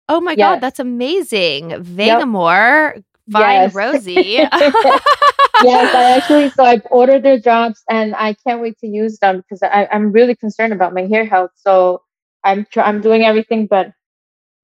Oh 0.09 0.19
my 0.19 0.31
Yes. 0.31 0.37
god, 0.37 0.61
that's 0.61 0.79
amazing. 0.79 1.69
Vegamour, 1.81 3.01
fine 3.31 3.71
Yes. 3.71 3.73
Rosie. 3.73 4.39
yes 5.61 5.93
i 5.93 6.03
actually 6.15 6.49
so 6.49 6.63
i've 6.63 6.85
ordered 6.91 7.23
their 7.23 7.39
drops 7.39 7.83
and 7.89 8.15
i 8.15 8.33
can't 8.45 8.61
wait 8.61 8.77
to 8.79 8.87
use 8.87 9.19
them 9.19 9.37
because 9.37 9.61
I, 9.63 9.87
i'm 9.91 10.11
really 10.11 10.35
concerned 10.35 10.73
about 10.73 10.93
my 10.93 11.03
hair 11.03 11.25
health 11.25 11.51
so 11.55 12.01
i'm 12.43 12.65
tr- 12.71 12.81
i'm 12.81 13.01
doing 13.01 13.23
everything 13.23 13.67
but 13.67 13.91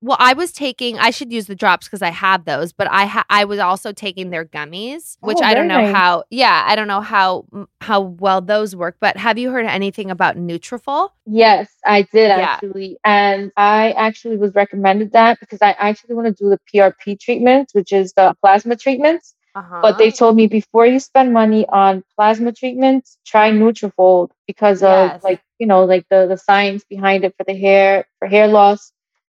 Well, 0.02 0.16
I 0.20 0.32
was 0.34 0.54
taking. 0.54 0.98
I 0.98 1.12
should 1.12 1.30
use 1.34 1.48
the 1.48 1.56
drops 1.56 1.88
because 1.88 2.02
I 2.02 2.10
have 2.12 2.46
those, 2.46 2.72
but 2.72 2.88
I 2.90 3.06
ha- 3.06 3.26
I 3.30 3.44
was 3.44 3.60
also 3.60 3.92
taking 3.92 4.30
their 4.30 4.46
gummies, 4.46 5.18
which 5.20 5.42
Oh, 5.42 5.44
I 5.44 5.54
don't 5.54 5.68
know 5.68 5.80
nice. 5.80 5.94
how. 5.94 6.24
Yeah, 6.30 6.64
I 6.66 6.76
don't 6.78 6.88
know 6.88 7.02
how 7.02 7.46
how 7.82 8.00
well 8.02 8.40
those 8.40 8.76
work. 8.78 8.96
But 9.02 9.18
have 9.18 9.38
you 9.38 9.52
heard 9.52 9.66
anything 9.66 10.10
about 10.10 10.38
Nutrafol? 10.38 11.10
Yes, 11.26 11.68
I 11.86 12.04
did 12.14 12.30
Yeah. 12.30 12.54
actually. 12.56 12.98
And 13.04 13.52
I 13.58 13.92
actually 13.92 14.38
was 14.38 14.56
recommended 14.56 15.12
that 15.12 15.38
because 15.42 15.62
I 15.62 15.72
actually 15.72 16.16
want 16.16 16.28
to 16.28 16.44
do 16.44 16.50
the 16.50 16.60
PRP 16.74 17.20
treatment, 17.20 17.72
which 17.74 17.92
is 17.92 18.14
the 18.14 18.34
plasma 18.42 18.78
treatments. 18.78 19.36
Uh-huh. 19.56 19.80
But 19.82 19.98
they 19.98 20.12
told 20.12 20.36
me 20.36 20.48
before 20.48 20.86
you 20.86 21.00
spend 21.00 21.34
money 21.34 21.66
on 21.68 22.04
plasma 22.16 22.52
treatments, 22.54 23.18
try 23.26 23.52
Nutrafol 23.52 24.30
because 24.48 24.84
of 24.84 25.12
Yes. 25.12 25.24
like, 25.24 25.42
you 25.58 25.68
know, 25.68 25.86
like 25.86 26.06
the, 26.10 26.28
the 26.28 26.38
science 26.38 26.84
behind 26.90 27.24
it 27.24 27.34
for 27.38 27.44
the 27.44 27.56
hair, 27.56 28.06
for 28.20 28.28
hair 28.28 28.48
loss. 28.48 28.92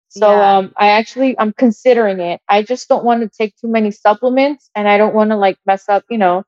So 0.09 0.29
Yeah. 0.29 0.57
um 0.57 0.73
I 0.77 0.89
actually 0.89 1.37
I'm 1.39 1.53
considering 1.53 2.19
it. 2.19 2.41
I 2.47 2.61
just 2.61 2.87
don't 2.87 3.03
want 3.03 3.21
to 3.23 3.29
take 3.29 3.55
too 3.57 3.67
many 3.67 3.91
supplements 3.91 4.69
and 4.75 4.87
I 4.87 4.97
don't 4.97 5.15
want 5.15 5.31
to 5.31 5.37
like 5.37 5.57
mess 5.65 5.89
up, 5.89 6.03
you 6.09 6.17
know. 6.19 6.43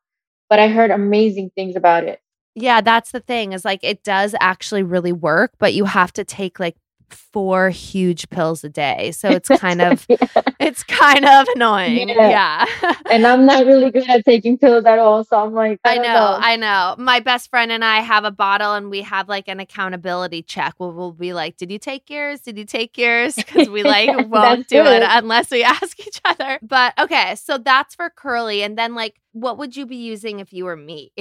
But 0.50 0.60
I 0.60 0.68
heard 0.68 0.92
amazing 0.92 1.50
things 1.56 1.76
about 1.76 2.04
it. 2.04 2.20
Yeah, 2.54 2.82
that's 2.82 3.12
the 3.12 3.20
thing 3.20 3.52
is 3.54 3.66
like 3.66 3.80
it 3.84 4.04
does 4.04 4.36
actually 4.40 4.84
really 4.84 5.12
work, 5.12 5.54
but 5.58 5.74
you 5.74 5.86
have 5.86 6.14
to 6.14 6.24
take 6.24 6.60
like 6.60 6.76
four 7.14 7.70
huge 7.70 8.30
pills 8.30 8.64
a 8.64 8.70
day. 8.70 9.12
So 9.12 9.30
it's 9.30 9.50
kind 9.60 9.82
of 9.82 10.06
yeah. 10.10 10.18
it's 10.60 10.84
kind 10.84 11.26
of 11.26 11.48
annoying. 11.56 12.10
Yeah. 12.10 12.66
yeah. 12.82 12.94
and 13.12 13.26
I'm 13.26 13.46
not 13.46 13.66
really 13.66 13.92
good 13.92 14.10
at 14.10 14.26
taking 14.26 14.58
pills 14.58 14.86
at 14.86 15.00
all. 15.00 15.24
So 15.24 15.38
I'm 15.38 15.54
like, 15.54 15.80
I, 15.84 15.96
I 15.96 15.98
know, 15.98 16.04
know, 16.04 16.38
I 16.40 16.56
know. 16.56 16.96
My 16.98 17.20
best 17.20 17.50
friend 17.50 17.72
and 17.72 17.84
I 17.84 18.00
have 18.00 18.24
a 18.24 18.32
bottle 18.32 18.74
and 18.74 18.90
we 18.90 19.02
have 19.02 19.28
like 19.30 19.48
an 19.48 19.60
accountability 19.60 20.44
check 20.44 20.76
where 20.78 20.90
we'll 20.90 21.12
be 21.12 21.34
like, 21.34 21.58
Did 21.58 21.72
you 21.72 21.80
take 21.80 22.10
yours? 22.10 22.42
Did 22.42 22.58
you 22.58 22.66
take 22.66 22.98
yours? 22.98 23.36
Because 23.36 23.70
we 23.70 23.84
like 23.96 24.28
won't 24.28 24.68
do 24.68 24.84
it 24.84 25.04
unless 25.06 25.52
we 25.52 25.64
ask 25.76 26.00
each 26.06 26.22
other. 26.26 26.60
But 26.62 26.98
okay, 27.00 27.36
so 27.36 27.58
that's 27.58 27.96
for 27.96 28.10
curly. 28.10 28.64
And 28.64 28.78
then 28.78 28.96
like 28.96 29.20
what 29.34 29.58
would 29.58 29.76
you 29.76 29.86
be 29.86 29.98
using 29.98 30.40
if 30.40 30.54
you 30.54 30.66
were 30.66 30.78
me? 30.78 31.12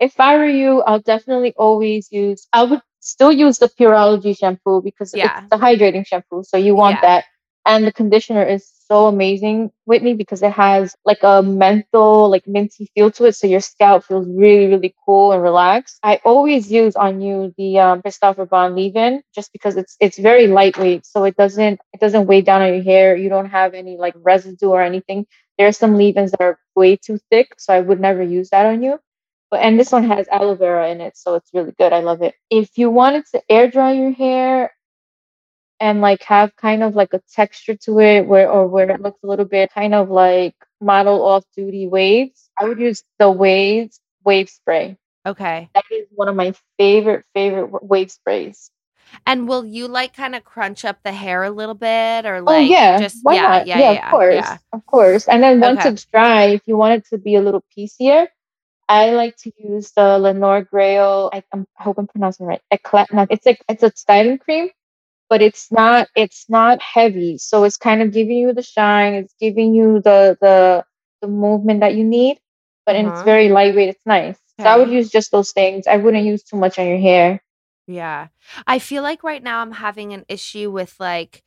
if 0.00 0.18
I 0.18 0.36
were 0.36 0.48
you, 0.48 0.82
I'll 0.82 1.00
definitely 1.00 1.54
always 1.56 2.10
use 2.10 2.48
I 2.52 2.64
would 2.64 2.82
still 3.00 3.32
use 3.32 3.58
the 3.58 3.68
Pureology 3.68 4.38
shampoo 4.38 4.82
because 4.82 5.12
yeah. 5.14 5.40
it's 5.40 5.50
the 5.50 5.56
hydrating 5.56 6.06
shampoo. 6.06 6.44
So 6.44 6.56
you 6.56 6.74
want 6.74 6.96
yeah. 6.96 7.00
that. 7.00 7.24
And 7.66 7.86
the 7.86 7.92
conditioner 7.92 8.42
is 8.42 8.66
so 8.90 9.06
amazing 9.06 9.70
with 9.84 10.02
me 10.02 10.14
because 10.14 10.42
it 10.42 10.52
has 10.52 10.96
like 11.04 11.22
a 11.22 11.42
menthol, 11.42 12.30
like 12.30 12.46
minty 12.46 12.90
feel 12.94 13.10
to 13.12 13.26
it. 13.26 13.36
So 13.36 13.46
your 13.46 13.60
scalp 13.60 14.04
feels 14.04 14.26
really, 14.26 14.66
really 14.66 14.94
cool 15.04 15.32
and 15.32 15.42
relaxed. 15.42 15.98
I 16.02 16.20
always 16.24 16.72
use 16.72 16.96
on 16.96 17.20
you 17.20 17.54
the 17.58 17.78
um, 17.78 18.02
Christophe 18.02 18.38
Robin 18.38 18.74
leave-in 18.74 19.22
just 19.34 19.52
because 19.52 19.76
it's 19.76 19.94
it's 20.00 20.18
very 20.18 20.46
lightweight. 20.46 21.04
So 21.04 21.24
it 21.24 21.36
doesn't 21.36 21.80
it 21.92 22.00
doesn't 22.00 22.26
weigh 22.26 22.40
down 22.40 22.62
on 22.62 22.72
your 22.72 22.82
hair. 22.82 23.14
You 23.14 23.28
don't 23.28 23.50
have 23.50 23.74
any 23.74 23.98
like 23.98 24.14
residue 24.16 24.70
or 24.70 24.82
anything. 24.82 25.26
There 25.58 25.68
are 25.68 25.72
some 25.72 25.96
leave-ins 25.96 26.30
that 26.30 26.40
are 26.40 26.58
way 26.74 26.96
too 26.96 27.18
thick. 27.30 27.54
So 27.58 27.74
I 27.74 27.80
would 27.80 28.00
never 28.00 28.22
use 28.22 28.48
that 28.50 28.64
on 28.64 28.82
you. 28.82 28.98
And 29.52 29.78
this 29.78 29.92
one 29.92 30.04
has 30.04 30.28
aloe 30.28 30.54
vera 30.54 30.90
in 30.90 31.00
it, 31.00 31.16
so 31.16 31.34
it's 31.34 31.50
really 31.52 31.72
good. 31.72 31.92
I 31.92 32.00
love 32.00 32.22
it. 32.22 32.34
If 32.50 32.78
you 32.78 32.90
wanted 32.90 33.26
to 33.32 33.42
air 33.48 33.68
dry 33.68 33.92
your 33.92 34.12
hair 34.12 34.72
and 35.80 36.00
like 36.00 36.22
have 36.24 36.54
kind 36.56 36.82
of 36.82 36.94
like 36.94 37.14
a 37.14 37.22
texture 37.32 37.74
to 37.74 38.00
it 38.00 38.26
where 38.26 38.48
or 38.48 38.68
where 38.68 38.90
it 38.90 39.00
looks 39.00 39.22
a 39.24 39.26
little 39.26 39.46
bit 39.46 39.72
kind 39.72 39.94
of 39.94 40.10
like 40.10 40.54
model 40.80 41.24
off 41.24 41.44
duty 41.56 41.88
waves, 41.88 42.48
I 42.58 42.64
would 42.64 42.78
use 42.78 43.02
the 43.18 43.30
waves 43.30 44.00
wave 44.24 44.48
spray. 44.50 44.96
Okay. 45.26 45.68
That 45.74 45.84
is 45.90 46.06
one 46.10 46.28
of 46.28 46.36
my 46.36 46.54
favorite 46.78 47.24
favorite 47.34 47.82
wave 47.82 48.10
sprays. 48.10 48.70
And 49.26 49.48
will 49.48 49.64
you 49.64 49.88
like 49.88 50.14
kind 50.14 50.34
of 50.34 50.44
crunch 50.44 50.84
up 50.84 51.02
the 51.02 51.12
hair 51.12 51.42
a 51.42 51.50
little 51.50 51.74
bit 51.74 52.26
or 52.26 52.36
oh, 52.36 52.42
like 52.42 52.56
oh, 52.56 52.60
yeah. 52.60 53.00
just 53.00 53.18
Why 53.22 53.34
yeah, 53.34 53.42
not? 53.42 53.66
yeah, 53.66 53.78
yeah, 53.78 53.92
yeah, 53.92 54.04
of 54.06 54.10
course. 54.10 54.34
Yeah. 54.34 54.58
Of 54.72 54.86
course. 54.86 55.28
And 55.28 55.42
then 55.42 55.60
once 55.60 55.80
okay. 55.80 55.90
it's 55.90 56.04
dry, 56.04 56.44
if 56.44 56.62
you 56.66 56.76
want 56.76 56.94
it 56.94 57.08
to 57.10 57.18
be 57.18 57.34
a 57.34 57.40
little 57.40 57.64
piecier, 57.74 58.28
I 58.90 59.12
like 59.12 59.36
to 59.44 59.52
use 59.56 59.92
the 59.92 60.18
Leonor 60.18 60.64
Greyl. 60.64 61.30
I, 61.32 61.44
I, 61.54 61.64
hope 61.76 61.96
I'm 61.96 62.08
pronouncing 62.08 62.46
it 62.46 62.48
right. 62.48 62.62
Eclat. 62.72 63.08
It's 63.30 63.46
like 63.46 63.62
it's 63.68 63.84
a 63.84 63.92
styling 63.94 64.38
cream, 64.38 64.70
but 65.28 65.40
it's 65.40 65.70
not. 65.70 66.08
It's 66.16 66.46
not 66.48 66.82
heavy, 66.82 67.38
so 67.38 67.62
it's 67.62 67.76
kind 67.76 68.02
of 68.02 68.12
giving 68.12 68.36
you 68.36 68.52
the 68.52 68.64
shine. 68.64 69.14
It's 69.14 69.34
giving 69.38 69.74
you 69.74 70.00
the 70.02 70.36
the 70.40 70.84
the 71.22 71.28
movement 71.28 71.80
that 71.80 71.94
you 71.94 72.02
need, 72.02 72.40
but 72.84 72.96
uh-huh. 72.96 73.06
and 73.06 73.12
it's 73.12 73.22
very 73.22 73.48
lightweight. 73.48 73.90
It's 73.90 74.06
nice. 74.06 74.36
Okay. 74.58 74.64
So 74.64 74.68
I 74.68 74.76
would 74.76 74.90
use 74.90 75.08
just 75.08 75.30
those 75.30 75.52
things. 75.52 75.86
I 75.86 75.96
wouldn't 75.96 76.24
use 76.24 76.42
too 76.42 76.56
much 76.56 76.76
on 76.80 76.88
your 76.88 76.98
hair. 76.98 77.40
Yeah, 77.86 78.26
I 78.66 78.80
feel 78.80 79.04
like 79.04 79.22
right 79.22 79.42
now 79.42 79.60
I'm 79.60 79.72
having 79.72 80.12
an 80.12 80.24
issue 80.28 80.68
with 80.68 80.96
like 80.98 81.44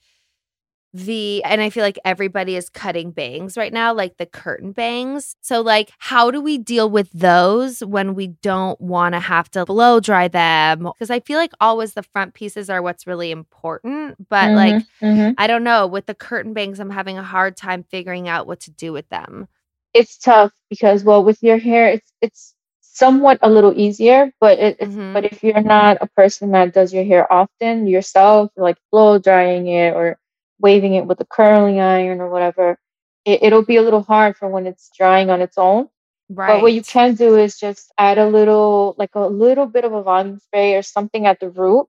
the 0.93 1.43
and 1.43 1.61
I 1.61 1.69
feel 1.69 1.83
like 1.83 1.97
everybody 2.05 2.55
is 2.55 2.69
cutting 2.69 3.11
bangs 3.11 3.57
right 3.57 3.73
now, 3.73 3.93
like 3.93 4.17
the 4.17 4.25
curtain 4.25 4.71
bangs. 4.71 5.35
So 5.41 5.61
like 5.61 5.91
how 5.97 6.29
do 6.29 6.39
we 6.39 6.57
deal 6.57 6.89
with 6.89 7.09
those 7.11 7.79
when 7.81 8.13
we 8.13 8.27
don't 8.27 8.79
want 8.79 9.13
to 9.13 9.19
have 9.19 9.49
to 9.51 9.65
blow 9.65 9.99
dry 9.99 10.27
them? 10.27 10.83
Because 10.83 11.09
I 11.09 11.19
feel 11.19 11.39
like 11.39 11.53
always 11.59 11.93
the 11.93 12.03
front 12.03 12.33
pieces 12.33 12.69
are 12.69 12.81
what's 12.81 13.07
really 13.07 13.31
important, 13.31 14.29
but 14.29 14.45
mm-hmm, 14.45 14.55
like 14.55 14.83
mm-hmm. 15.01 15.31
I 15.37 15.47
don't 15.47 15.63
know, 15.63 15.87
with 15.87 16.05
the 16.05 16.15
curtain 16.15 16.53
bangs 16.53 16.79
I'm 16.79 16.91
having 16.91 17.17
a 17.17 17.23
hard 17.23 17.57
time 17.57 17.83
figuring 17.83 18.27
out 18.27 18.45
what 18.45 18.59
to 18.61 18.71
do 18.71 18.93
with 18.93 19.09
them. 19.09 19.47
It's 19.93 20.17
tough 20.17 20.51
because 20.69 21.03
well 21.03 21.23
with 21.23 21.41
your 21.41 21.57
hair 21.57 21.89
it's 21.89 22.11
it's 22.21 22.53
somewhat 22.81 23.39
a 23.41 23.49
little 23.49 23.73
easier, 23.75 24.31
but 24.39 24.59
it, 24.59 24.79
mm-hmm. 24.79 25.13
but 25.13 25.25
if 25.25 25.43
you're 25.43 25.61
not 25.61 25.97
a 26.01 26.07
person 26.07 26.51
that 26.51 26.73
does 26.73 26.93
your 26.93 27.03
hair 27.03 27.31
often 27.33 27.87
yourself, 27.87 28.51
like 28.55 28.77
blow 28.91 29.17
drying 29.17 29.67
it 29.67 29.95
or 29.95 30.19
waving 30.59 30.93
it 30.93 31.05
with 31.05 31.19
a 31.21 31.25
curling 31.25 31.79
iron 31.79 32.21
or 32.21 32.29
whatever, 32.29 32.77
it, 33.25 33.53
will 33.53 33.63
be 33.63 33.77
a 33.77 33.81
little 33.81 34.03
hard 34.03 34.35
for 34.35 34.47
when 34.49 34.67
it's 34.67 34.91
drying 34.97 35.29
on 35.29 35.41
its 35.41 35.57
own. 35.57 35.89
Right. 36.29 36.55
But 36.55 36.61
what 36.61 36.73
you 36.73 36.81
can 36.81 37.15
do 37.15 37.37
is 37.37 37.59
just 37.59 37.91
add 37.97 38.17
a 38.17 38.27
little, 38.27 38.95
like 38.97 39.15
a 39.15 39.21
little 39.21 39.65
bit 39.65 39.85
of 39.85 39.93
a 39.93 40.03
volume 40.03 40.39
spray 40.39 40.75
or 40.75 40.81
something 40.81 41.25
at 41.25 41.39
the 41.39 41.49
root. 41.49 41.87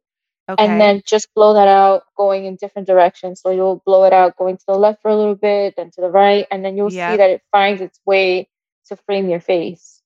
Okay. 0.49 0.63
And 0.63 0.79
then 0.79 1.03
just 1.07 1.33
blow 1.35 1.55
that 1.55 1.69
out 1.69 2.03
going 2.17 2.45
in 2.45 2.57
different 2.57 2.87
directions. 2.87 3.41
So 3.41 3.51
you'll 3.51 3.83
blow 3.87 4.05
it 4.05 4.13
out 4.13 4.37
going 4.37 4.59
to 4.59 4.65
the 4.67 4.75
left 4.75 5.01
for 5.01 5.11
a 5.11 5.17
little 5.17 5.35
bit, 5.35 5.75
then 5.77 5.91
to 5.93 6.01
the 6.03 6.11
right. 6.11 6.47
And 6.51 6.63
then 6.65 6.77
you'll 6.77 6.93
yep. 6.93 7.13
see 7.13 7.17
that 7.17 7.31
it 7.31 7.43
finds 7.51 7.81
its 7.81 7.99
way 8.05 8.49
to 8.89 8.97
frame 8.97 9.31
your 9.31 9.41
face. 9.41 10.03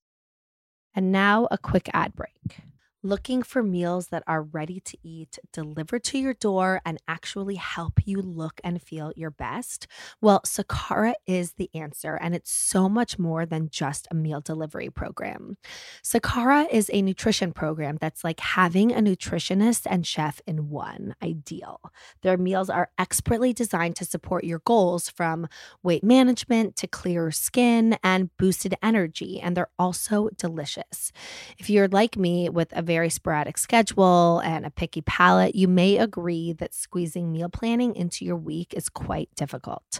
And 0.94 1.10
now 1.10 1.48
a 1.50 1.58
quick 1.58 1.90
ad 1.92 2.14
break. 2.14 2.60
Looking 3.04 3.44
for 3.44 3.62
meals 3.62 4.08
that 4.08 4.24
are 4.26 4.42
ready 4.42 4.80
to 4.80 4.98
eat, 5.04 5.38
delivered 5.52 6.02
to 6.04 6.18
your 6.18 6.34
door, 6.34 6.80
and 6.84 6.98
actually 7.06 7.54
help 7.54 8.00
you 8.04 8.20
look 8.20 8.60
and 8.64 8.82
feel 8.82 9.12
your 9.14 9.30
best? 9.30 9.86
Well, 10.20 10.40
Sakara 10.44 11.14
is 11.24 11.52
the 11.52 11.70
answer, 11.74 12.16
and 12.20 12.34
it's 12.34 12.50
so 12.50 12.88
much 12.88 13.16
more 13.16 13.46
than 13.46 13.70
just 13.70 14.08
a 14.10 14.16
meal 14.16 14.40
delivery 14.40 14.90
program. 14.90 15.58
Sakara 16.02 16.66
is 16.72 16.90
a 16.92 17.00
nutrition 17.00 17.52
program 17.52 17.98
that's 18.00 18.24
like 18.24 18.40
having 18.40 18.90
a 18.90 18.96
nutritionist 19.00 19.86
and 19.88 20.04
chef 20.04 20.40
in 20.44 20.68
one 20.68 21.14
ideal. 21.22 21.80
Their 22.22 22.36
meals 22.36 22.68
are 22.68 22.90
expertly 22.98 23.52
designed 23.52 23.94
to 23.96 24.04
support 24.06 24.42
your 24.42 24.62
goals 24.64 25.08
from 25.08 25.46
weight 25.84 26.02
management 26.02 26.74
to 26.74 26.88
clearer 26.88 27.30
skin 27.30 27.96
and 28.02 28.36
boosted 28.38 28.74
energy, 28.82 29.40
and 29.40 29.56
they're 29.56 29.70
also 29.78 30.30
delicious. 30.36 31.12
If 31.58 31.70
you're 31.70 31.86
like 31.86 32.16
me 32.16 32.48
with 32.48 32.76
a 32.76 32.87
very 32.88 33.10
sporadic 33.10 33.58
schedule 33.58 34.40
and 34.42 34.64
a 34.64 34.70
picky 34.70 35.02
palate, 35.02 35.54
you 35.54 35.68
may 35.68 35.98
agree 35.98 36.54
that 36.54 36.72
squeezing 36.72 37.30
meal 37.30 37.50
planning 37.50 37.94
into 37.94 38.24
your 38.24 38.34
week 38.34 38.72
is 38.72 38.88
quite 38.88 39.28
difficult. 39.36 39.98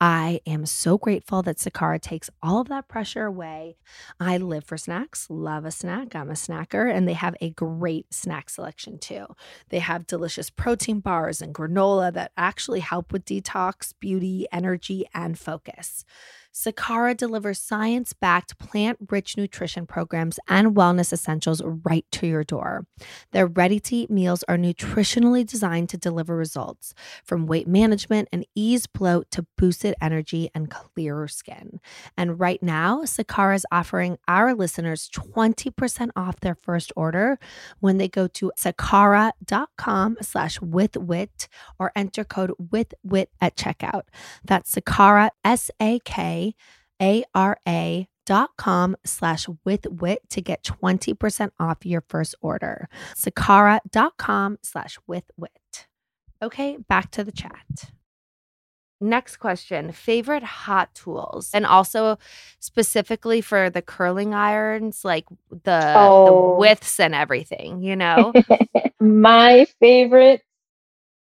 I 0.00 0.40
am 0.46 0.64
so 0.64 0.96
grateful 0.96 1.42
that 1.42 1.58
Sakara 1.58 2.00
takes 2.00 2.30
all 2.42 2.62
of 2.62 2.68
that 2.68 2.88
pressure 2.88 3.26
away. 3.26 3.76
I 4.18 4.38
live 4.38 4.64
for 4.64 4.78
snacks, 4.78 5.26
love 5.28 5.66
a 5.66 5.70
snack. 5.70 6.16
I'm 6.16 6.30
a 6.30 6.32
snacker, 6.32 6.90
and 6.90 7.06
they 7.06 7.12
have 7.12 7.36
a 7.42 7.50
great 7.50 8.14
snack 8.14 8.48
selection 8.48 8.98
too. 8.98 9.26
They 9.68 9.80
have 9.80 10.06
delicious 10.06 10.48
protein 10.48 11.00
bars 11.00 11.42
and 11.42 11.54
granola 11.54 12.10
that 12.14 12.32
actually 12.38 12.80
help 12.80 13.12
with 13.12 13.26
detox, 13.26 13.92
beauty, 14.00 14.46
energy, 14.50 15.04
and 15.12 15.38
focus. 15.38 16.06
Sakara 16.52 17.16
delivers 17.16 17.60
science 17.60 18.12
backed, 18.12 18.58
plant 18.58 18.98
rich 19.08 19.36
nutrition 19.36 19.86
programs 19.86 20.38
and 20.48 20.74
wellness 20.74 21.12
essentials 21.12 21.62
right 21.64 22.04
to 22.12 22.26
your 22.26 22.44
door. 22.44 22.86
Their 23.32 23.46
ready 23.46 23.78
to 23.80 23.96
eat 23.96 24.10
meals 24.10 24.42
are 24.48 24.56
nutritionally 24.56 25.46
designed 25.46 25.88
to 25.90 25.96
deliver 25.96 26.36
results 26.36 26.92
from 27.24 27.46
weight 27.46 27.68
management 27.68 28.28
and 28.32 28.46
ease 28.54 28.86
bloat 28.86 29.30
to 29.30 29.46
boosted 29.56 29.94
energy 30.00 30.50
and 30.54 30.70
clearer 30.70 31.28
skin. 31.28 31.80
And 32.16 32.40
right 32.40 32.62
now, 32.62 33.02
Sakara 33.02 33.54
is 33.54 33.66
offering 33.70 34.18
our 34.26 34.54
listeners 34.54 35.08
20% 35.14 36.10
off 36.16 36.40
their 36.40 36.56
first 36.56 36.92
order 36.96 37.38
when 37.78 37.98
they 37.98 38.08
go 38.08 38.26
to 38.26 38.52
sakara.com 38.58 40.16
slash 40.20 40.58
withwhit 40.58 41.48
or 41.78 41.92
enter 41.94 42.24
code 42.24 42.52
withwhit 42.60 43.26
at 43.40 43.56
checkout. 43.56 44.02
That's 44.44 44.74
Sakara, 44.74 45.30
S 45.44 45.70
A 45.80 46.00
K 46.00 46.39
a-R-A 47.00 48.08
dot 48.26 48.50
com 48.56 48.96
slash 49.04 49.46
with 49.64 49.86
whit 49.86 50.20
to 50.30 50.40
get 50.40 50.62
20% 50.62 51.50
off 51.58 51.84
your 51.84 52.04
first 52.08 52.34
order. 52.40 52.88
Sakara.com 53.16 54.58
slash 54.62 54.98
with 55.06 55.24
whit. 55.36 55.86
Okay, 56.42 56.76
back 56.88 57.10
to 57.10 57.24
the 57.24 57.32
chat. 57.32 57.90
Next 59.02 59.38
question 59.38 59.92
favorite 59.92 60.42
hot 60.42 60.94
tools 60.94 61.50
and 61.54 61.64
also 61.64 62.18
specifically 62.60 63.40
for 63.40 63.70
the 63.70 63.82
curling 63.82 64.34
irons, 64.34 65.04
like 65.04 65.24
the, 65.64 65.94
oh. 65.96 66.26
the 66.26 66.58
widths 66.60 67.00
and 67.00 67.14
everything, 67.14 67.82
you 67.82 67.96
know? 67.96 68.32
my 69.00 69.66
favorite, 69.80 70.42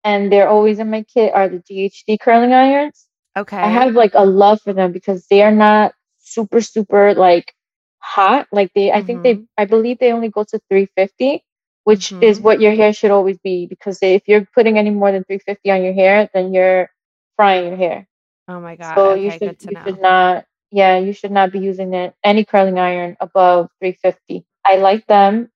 and 0.03 0.31
they're 0.31 0.49
always 0.49 0.77
in 0.79 0.89
my 0.89 1.03
kit, 1.03 1.33
are 1.33 1.49
the 1.49 1.59
GHD 1.59 2.19
curling 2.19 2.53
irons. 2.53 3.07
Okay. 3.39 3.57
I 3.57 3.67
have 3.67 3.93
like 3.93 4.13
a 4.15 4.25
love 4.25 4.61
for 4.61 4.73
them 4.73 4.91
because 4.91 5.25
they 5.27 5.41
are 5.41 5.51
not 5.51 5.93
super, 6.19 6.61
super 6.61 7.13
like 7.13 7.53
hot. 7.99 8.47
Like 8.51 8.71
they. 8.73 8.91
I 8.91 9.01
think 9.01 9.23
they, 9.23 9.35
mm-hmm. 9.35 9.43
I 9.57 9.65
believe 9.65 9.99
they 9.99 10.11
only 10.11 10.29
go 10.29 10.43
to 10.43 10.59
350, 10.69 11.43
which 11.83 12.09
mm-hmm. 12.09 12.23
is 12.23 12.39
what 12.39 12.59
your 12.61 12.73
hair 12.73 12.93
should 12.93 13.11
always 13.11 13.37
be. 13.39 13.65
Because 13.65 13.99
if 14.01 14.23
you're 14.27 14.47
putting 14.53 14.77
any 14.77 14.89
more 14.91 15.11
than 15.11 15.23
350 15.23 15.71
on 15.71 15.83
your 15.83 15.93
hair, 15.93 16.29
then 16.33 16.53
you're 16.53 16.89
frying 17.35 17.67
your 17.67 17.77
hair. 17.77 18.07
Oh 18.47 18.59
my 18.59 18.75
God. 18.75 18.95
So 18.95 19.11
okay, 19.11 19.23
you 19.23 19.31
should, 19.31 19.57
you 19.63 19.71
know. 19.71 19.83
should 19.85 20.01
not, 20.01 20.45
yeah, 20.71 20.97
you 20.97 21.13
should 21.13 21.31
not 21.31 21.51
be 21.51 21.59
using 21.59 21.93
it, 21.93 22.13
any 22.23 22.45
curling 22.45 22.79
iron 22.79 23.15
above 23.19 23.69
350. 23.79 24.45
I 24.65 24.77
like 24.77 25.05
them. 25.07 25.49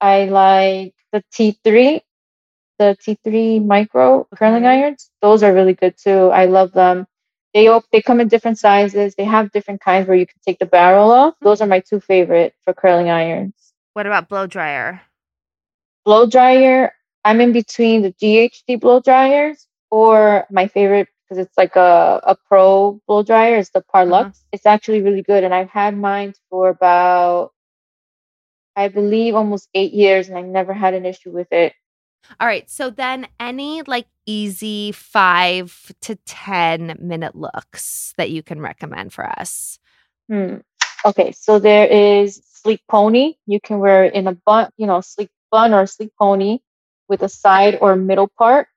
I 0.00 0.24
like 0.24 0.94
the 1.12 1.22
T3 1.32 2.02
the 2.80 2.96
T3 2.96 3.64
micro 3.64 4.26
curling 4.34 4.64
irons. 4.64 5.10
Those 5.20 5.42
are 5.42 5.52
really 5.52 5.74
good 5.74 5.94
too. 6.02 6.30
I 6.30 6.46
love 6.46 6.72
them. 6.72 7.06
They 7.54 7.68
they 7.92 8.00
come 8.00 8.20
in 8.20 8.28
different 8.28 8.58
sizes. 8.58 9.14
They 9.14 9.24
have 9.24 9.50
different 9.52 9.80
kinds 9.80 10.06
where 10.06 10.16
you 10.16 10.26
can 10.26 10.40
take 10.46 10.58
the 10.58 10.66
barrel 10.66 11.10
off. 11.10 11.34
Those 11.40 11.60
are 11.60 11.66
my 11.66 11.80
two 11.80 12.00
favorite 12.00 12.54
for 12.64 12.72
curling 12.72 13.10
irons. 13.10 13.54
What 13.94 14.06
about 14.06 14.28
blow 14.28 14.46
dryer? 14.46 15.02
Blow 16.04 16.26
dryer, 16.26 16.92
I'm 17.24 17.40
in 17.40 17.52
between 17.52 18.02
the 18.02 18.12
GHD 18.12 18.80
blow 18.80 19.00
dryers 19.00 19.66
or 19.90 20.46
my 20.50 20.68
favorite 20.68 21.08
because 21.28 21.44
it's 21.44 21.56
like 21.56 21.76
a, 21.76 22.20
a 22.24 22.36
pro 22.48 23.00
blow 23.06 23.22
dryer 23.22 23.56
is 23.56 23.70
the 23.70 23.82
Parlux. 23.82 24.20
Uh-huh. 24.20 24.30
It's 24.52 24.66
actually 24.66 25.02
really 25.02 25.22
good. 25.22 25.44
And 25.44 25.54
I've 25.54 25.70
had 25.70 25.96
mine 25.96 26.34
for 26.48 26.68
about 26.68 27.52
I 28.76 28.88
believe 28.88 29.34
almost 29.34 29.68
eight 29.74 29.92
years 29.92 30.28
and 30.28 30.38
I 30.38 30.42
never 30.42 30.72
had 30.72 30.94
an 30.94 31.04
issue 31.04 31.30
with 31.30 31.52
it. 31.52 31.74
All 32.40 32.46
right. 32.46 32.68
So 32.70 32.90
then 32.90 33.26
any 33.38 33.82
like 33.82 34.06
easy 34.26 34.92
five 34.92 35.92
to 36.02 36.16
10 36.26 36.96
minute 37.00 37.34
looks 37.34 38.14
that 38.16 38.30
you 38.30 38.42
can 38.42 38.60
recommend 38.60 39.12
for 39.12 39.26
us. 39.28 39.78
Hmm. 40.28 40.56
Okay, 41.04 41.32
so 41.32 41.58
there 41.58 41.86
is 41.86 42.42
sleek 42.52 42.82
pony. 42.88 43.34
You 43.46 43.60
can 43.60 43.78
wear 43.78 44.04
in 44.04 44.26
a 44.26 44.32
bun, 44.34 44.70
you 44.76 44.86
know, 44.86 45.00
sleek 45.00 45.30
bun 45.50 45.72
or 45.72 45.86
sleek 45.86 46.10
pony 46.18 46.58
with 47.08 47.22
a 47.22 47.28
side 47.28 47.78
or 47.80 47.96
middle 47.96 48.28
part. 48.28 48.68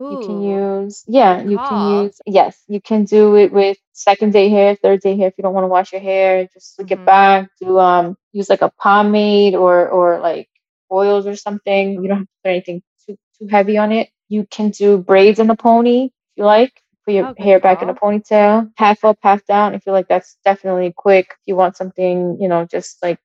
You 0.00 0.18
can 0.18 0.42
use, 0.42 1.04
yeah, 1.06 1.42
you 1.42 1.56
call. 1.56 1.68
can 1.68 2.04
use, 2.04 2.20
yes, 2.26 2.62
you 2.68 2.80
can 2.80 3.04
do 3.04 3.36
it 3.36 3.52
with 3.52 3.78
second 3.92 4.32
day 4.32 4.48
hair, 4.50 4.76
third 4.76 5.00
day 5.00 5.16
hair. 5.16 5.28
If 5.28 5.34
you 5.38 5.42
don't 5.42 5.54
want 5.54 5.64
to 5.64 5.68
wash 5.68 5.92
your 5.92 6.02
hair, 6.02 6.46
just 6.52 6.76
slick 6.76 6.88
Mhm. 6.88 6.92
it 7.00 7.04
back. 7.06 7.48
Do 7.60 7.78
um 7.78 8.16
use 8.32 8.50
like 8.50 8.62
a 8.62 8.70
pomade 8.78 9.54
or 9.54 9.88
or 9.88 10.20
like 10.20 10.48
oils 10.92 11.26
or 11.26 11.36
something. 11.36 12.02
You 12.02 12.08
don't 12.08 12.18
have 12.18 12.26
to 12.26 12.32
put 12.44 12.50
anything 12.50 12.82
too 13.06 13.16
too 13.38 13.48
heavy 13.48 13.78
on 13.78 13.92
it. 13.92 14.10
You 14.28 14.46
can 14.50 14.70
do 14.70 14.98
braids 14.98 15.38
in 15.40 15.48
the 15.48 15.56
pony 15.56 16.06
if 16.06 16.12
you 16.36 16.44
like. 16.44 16.72
Put 17.06 17.14
your 17.14 17.26
Oh, 17.26 17.34
hair 17.38 17.60
back 17.60 17.82
in 17.82 17.90
a 17.90 17.94
ponytail, 17.94 18.72
half 18.76 19.04
up, 19.04 19.18
half 19.22 19.44
down. 19.46 19.74
I 19.74 19.78
feel 19.80 19.94
like 19.94 20.08
that's 20.08 20.38
definitely 20.44 20.92
quick. 20.96 21.28
If 21.30 21.38
you 21.46 21.56
want 21.56 21.76
something, 21.76 22.38
you 22.40 22.48
know, 22.48 22.66
just 22.66 23.02
like 23.02 23.18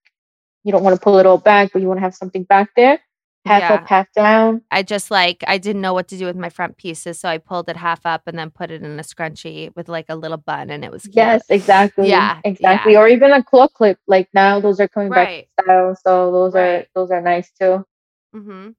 you 0.63 0.71
don't 0.73 0.83
want 0.83 0.95
to 0.95 1.01
pull 1.03 1.19
it 1.19 1.25
all 1.27 1.37
back, 1.39 1.71
but 1.73 1.81
you 1.81 1.87
want 1.89 1.99
to 1.99 2.03
have 2.03 2.15
something 2.15 2.43
back 2.43 2.71
there. 2.75 2.99
Half 3.45 3.61
Yeah. 3.61 3.73
up, 3.75 3.87
half 3.87 4.11
down. 4.13 4.61
I 4.69 4.83
just 4.83 5.09
like 5.09 5.43
I 5.47 5.57
didn't 5.57 5.81
know 5.81 5.93
what 5.93 6.07
to 6.09 6.17
do 6.17 6.25
with 6.25 6.35
my 6.35 6.49
front 6.49 6.77
pieces, 6.77 7.19
so 7.19 7.29
I 7.29 7.37
pulled 7.37 7.69
it 7.69 7.77
half 7.77 8.05
up 8.05 8.23
and 8.27 8.37
then 8.37 8.51
put 8.51 8.69
it 8.69 8.83
in 8.83 8.99
a 8.99 9.03
scrunchie 9.03 9.73
with 9.75 9.87
like 9.89 10.05
a 10.09 10.15
little 10.15 10.37
bun, 10.37 10.69
and 10.69 10.83
it 10.83 10.91
was 10.91 11.03
cute. 11.03 11.15
Yes, 11.15 11.43
exactly. 11.49 12.09
Yeah, 12.09 12.41
exactly. 12.43 12.95
Or 12.97 13.07
even 13.07 13.31
a 13.31 13.41
claw 13.43 13.67
clip. 13.69 13.97
Like 14.07 14.27
now, 14.33 14.59
those 14.59 14.79
are 14.79 14.87
coming 14.89 15.09
Right. 15.09 15.47
back 15.57 15.65
style, 15.65 15.95
so 16.03 16.31
those 16.31 16.53
Right. 16.53 16.83
are 16.83 16.85
those 16.95 17.11
are 17.11 17.21
nice 17.21 17.49
too. 17.51 17.85
Mm-hmm. 18.35 18.69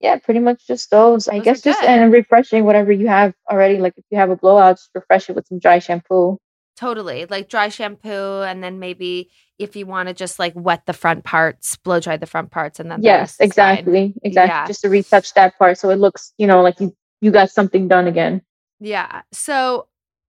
Yeah, 0.00 0.18
pretty 0.18 0.40
much 0.40 0.66
just 0.66 0.90
those. 0.90 1.26
I 1.28 1.32
Those 1.32 1.40
are 1.40 1.44
guess 1.44 1.60
just 1.62 1.80
good. 1.80 1.88
and 1.90 2.12
refreshing 2.12 2.64
whatever 2.64 2.92
you 2.92 3.08
have 3.08 3.34
already. 3.50 3.78
Like 3.78 3.94
if 3.96 4.04
you 4.10 4.18
have 4.18 4.30
a 4.30 4.36
blowout, 4.36 4.76
just 4.76 4.90
refresh 4.94 5.28
it 5.30 5.34
with 5.36 5.46
some 5.46 5.58
dry 5.58 5.78
shampoo. 5.78 6.38
Totally. 6.76 7.26
Like 7.26 7.48
dry 7.48 7.68
shampoo, 7.68 8.42
and 8.42 8.62
then 8.62 8.78
maybe 8.78 9.30
if 9.58 9.76
you 9.76 9.86
want 9.86 10.08
to 10.08 10.14
just 10.14 10.38
like 10.38 10.54
wet 10.56 10.86
the 10.86 10.92
front 10.92 11.24
parts, 11.24 11.76
blow 11.76 12.00
dry 12.00 12.16
the 12.16 12.26
front 12.26 12.50
parts, 12.50 12.80
and 12.80 12.90
then 12.90 13.02
yes, 13.02 13.32
is 13.32 13.36
fine. 13.36 13.46
exactly, 13.46 14.14
exactly. 14.22 14.54
Yeah. 14.54 14.66
Just 14.66 14.80
to 14.82 14.88
retouch 14.88 15.34
that 15.34 15.58
part 15.58 15.78
so 15.78 15.90
it 15.90 15.96
looks, 15.96 16.32
you 16.38 16.46
know, 16.46 16.62
like 16.62 16.80
you 16.80 16.96
you 17.20 17.30
got 17.30 17.50
something 17.50 17.86
done 17.86 18.06
again. 18.06 18.40
Yeah. 18.80 19.22
So 19.32 19.88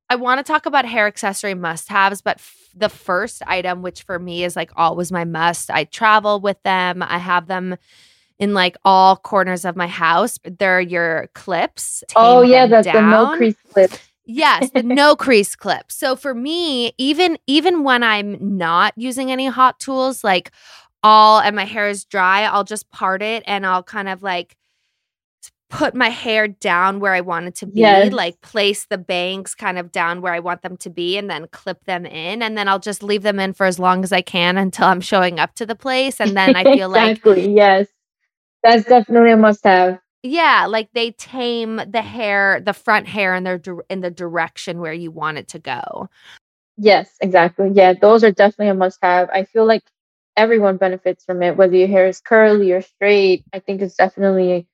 I 0.09 0.15
want 0.15 0.39
to 0.39 0.43
talk 0.43 0.65
about 0.65 0.83
hair 0.83 1.07
accessory 1.07 1.53
must 1.53 1.87
haves, 1.87 2.21
but 2.21 2.37
f- 2.37 2.69
the 2.75 2.89
first 2.89 3.41
item, 3.47 3.81
which 3.81 4.03
for 4.03 4.19
me 4.19 4.43
is 4.43 4.57
like 4.57 4.71
always 4.75 5.09
my 5.09 5.23
must, 5.23 5.71
I 5.71 5.85
travel 5.85 6.41
with 6.41 6.61
them. 6.63 7.01
I 7.01 7.17
have 7.17 7.47
them 7.47 7.77
in 8.37 8.53
like 8.53 8.75
all 8.83 9.15
corners 9.15 9.63
of 9.63 9.77
my 9.77 9.87
house. 9.87 10.37
They're 10.43 10.81
your 10.81 11.29
clips. 11.33 12.03
oh 12.17 12.41
yeah, 12.41 12.65
them 12.65 12.83
the, 12.83 12.91
the 12.91 13.01
no 13.01 13.37
crease 13.37 13.55
clip. 13.71 13.91
Yes, 14.33 14.71
the 14.71 14.83
no 14.83 15.15
crease 15.17 15.55
clip. 15.55 15.91
So 15.91 16.15
for 16.15 16.33
me, 16.35 16.93
even 16.97 17.37
even 17.47 17.83
when 17.83 18.03
I'm 18.03 18.57
not 18.57 18.93
using 18.97 19.31
any 19.31 19.47
hot 19.47 19.79
tools, 19.79 20.23
like 20.23 20.51
all 21.03 21.39
and 21.41 21.55
my 21.55 21.65
hair 21.65 21.89
is 21.89 22.05
dry, 22.05 22.43
I'll 22.43 22.63
just 22.63 22.89
part 22.91 23.21
it 23.21 23.43
and 23.47 23.65
I'll 23.65 23.83
kind 23.83 24.09
of 24.09 24.23
like 24.23 24.55
put 25.69 25.95
my 25.95 26.09
hair 26.09 26.47
down 26.49 26.99
where 26.99 27.13
I 27.13 27.21
want 27.21 27.47
it 27.47 27.55
to 27.57 27.67
be, 27.67 27.75
Yes. 27.79 28.11
like 28.11 28.41
place 28.41 28.85
the 28.87 28.97
bangs 28.99 29.55
kind 29.55 29.79
of 29.79 29.91
down 29.91 30.21
where 30.21 30.33
I 30.33 30.39
want 30.39 30.63
them 30.63 30.77
to 30.77 30.89
be 30.91 31.17
and 31.17 31.29
then 31.29 31.47
clip 31.49 31.85
them 31.85 32.05
in 32.05 32.43
and 32.43 32.57
then 32.57 32.67
I'll 32.69 32.79
just 32.79 33.03
leave 33.03 33.23
them 33.23 33.39
in 33.39 33.53
for 33.53 33.65
as 33.65 33.79
long 33.79 34.03
as 34.03 34.11
I 34.13 34.21
can 34.21 34.57
until 34.57 34.87
I'm 34.87 35.01
showing 35.01 35.39
up 35.39 35.55
to 35.55 35.65
the 35.65 35.75
place 35.75 36.21
and 36.21 36.37
then 36.37 36.55
I 36.57 36.65
feel 36.65 36.89
like 36.89 37.21
exactly. 37.23 37.55
Yes, 37.55 37.87
that's 38.63 38.85
definitely 38.85 39.31
a 39.33 39.37
must-have. 39.37 40.00
Yeah, 40.23 40.65
like 40.67 40.89
they 40.93 41.11
tame 41.11 41.77
the 41.87 42.01
hair, 42.01 42.61
the 42.61 42.73
front 42.73 43.07
hair 43.07 43.35
in 43.35 43.43
their 43.43 43.61
in 43.89 44.01
the 44.01 44.11
direction 44.11 44.79
where 44.79 44.93
you 44.93 45.11
want 45.11 45.37
it 45.37 45.47
to 45.49 45.59
go. 45.59 46.09
Yes, 46.77 47.15
exactly. 47.21 47.71
Yeah, 47.73 47.93
those 47.93 48.23
are 48.23 48.31
definitely 48.31 48.69
a 48.69 48.73
must 48.75 48.99
have. 49.03 49.29
I 49.31 49.43
feel 49.45 49.65
like 49.65 49.83
everyone 50.37 50.77
benefits 50.77 51.23
from 51.25 51.43
it, 51.43 51.57
whether 51.57 51.75
your 51.75 51.87
hair 51.87 52.07
is 52.07 52.21
curly 52.21 52.71
or 52.71 52.81
straight. 52.81 53.45
I 53.53 53.59
think 53.59 53.81
it's 53.81 53.95
definitely 53.95 54.67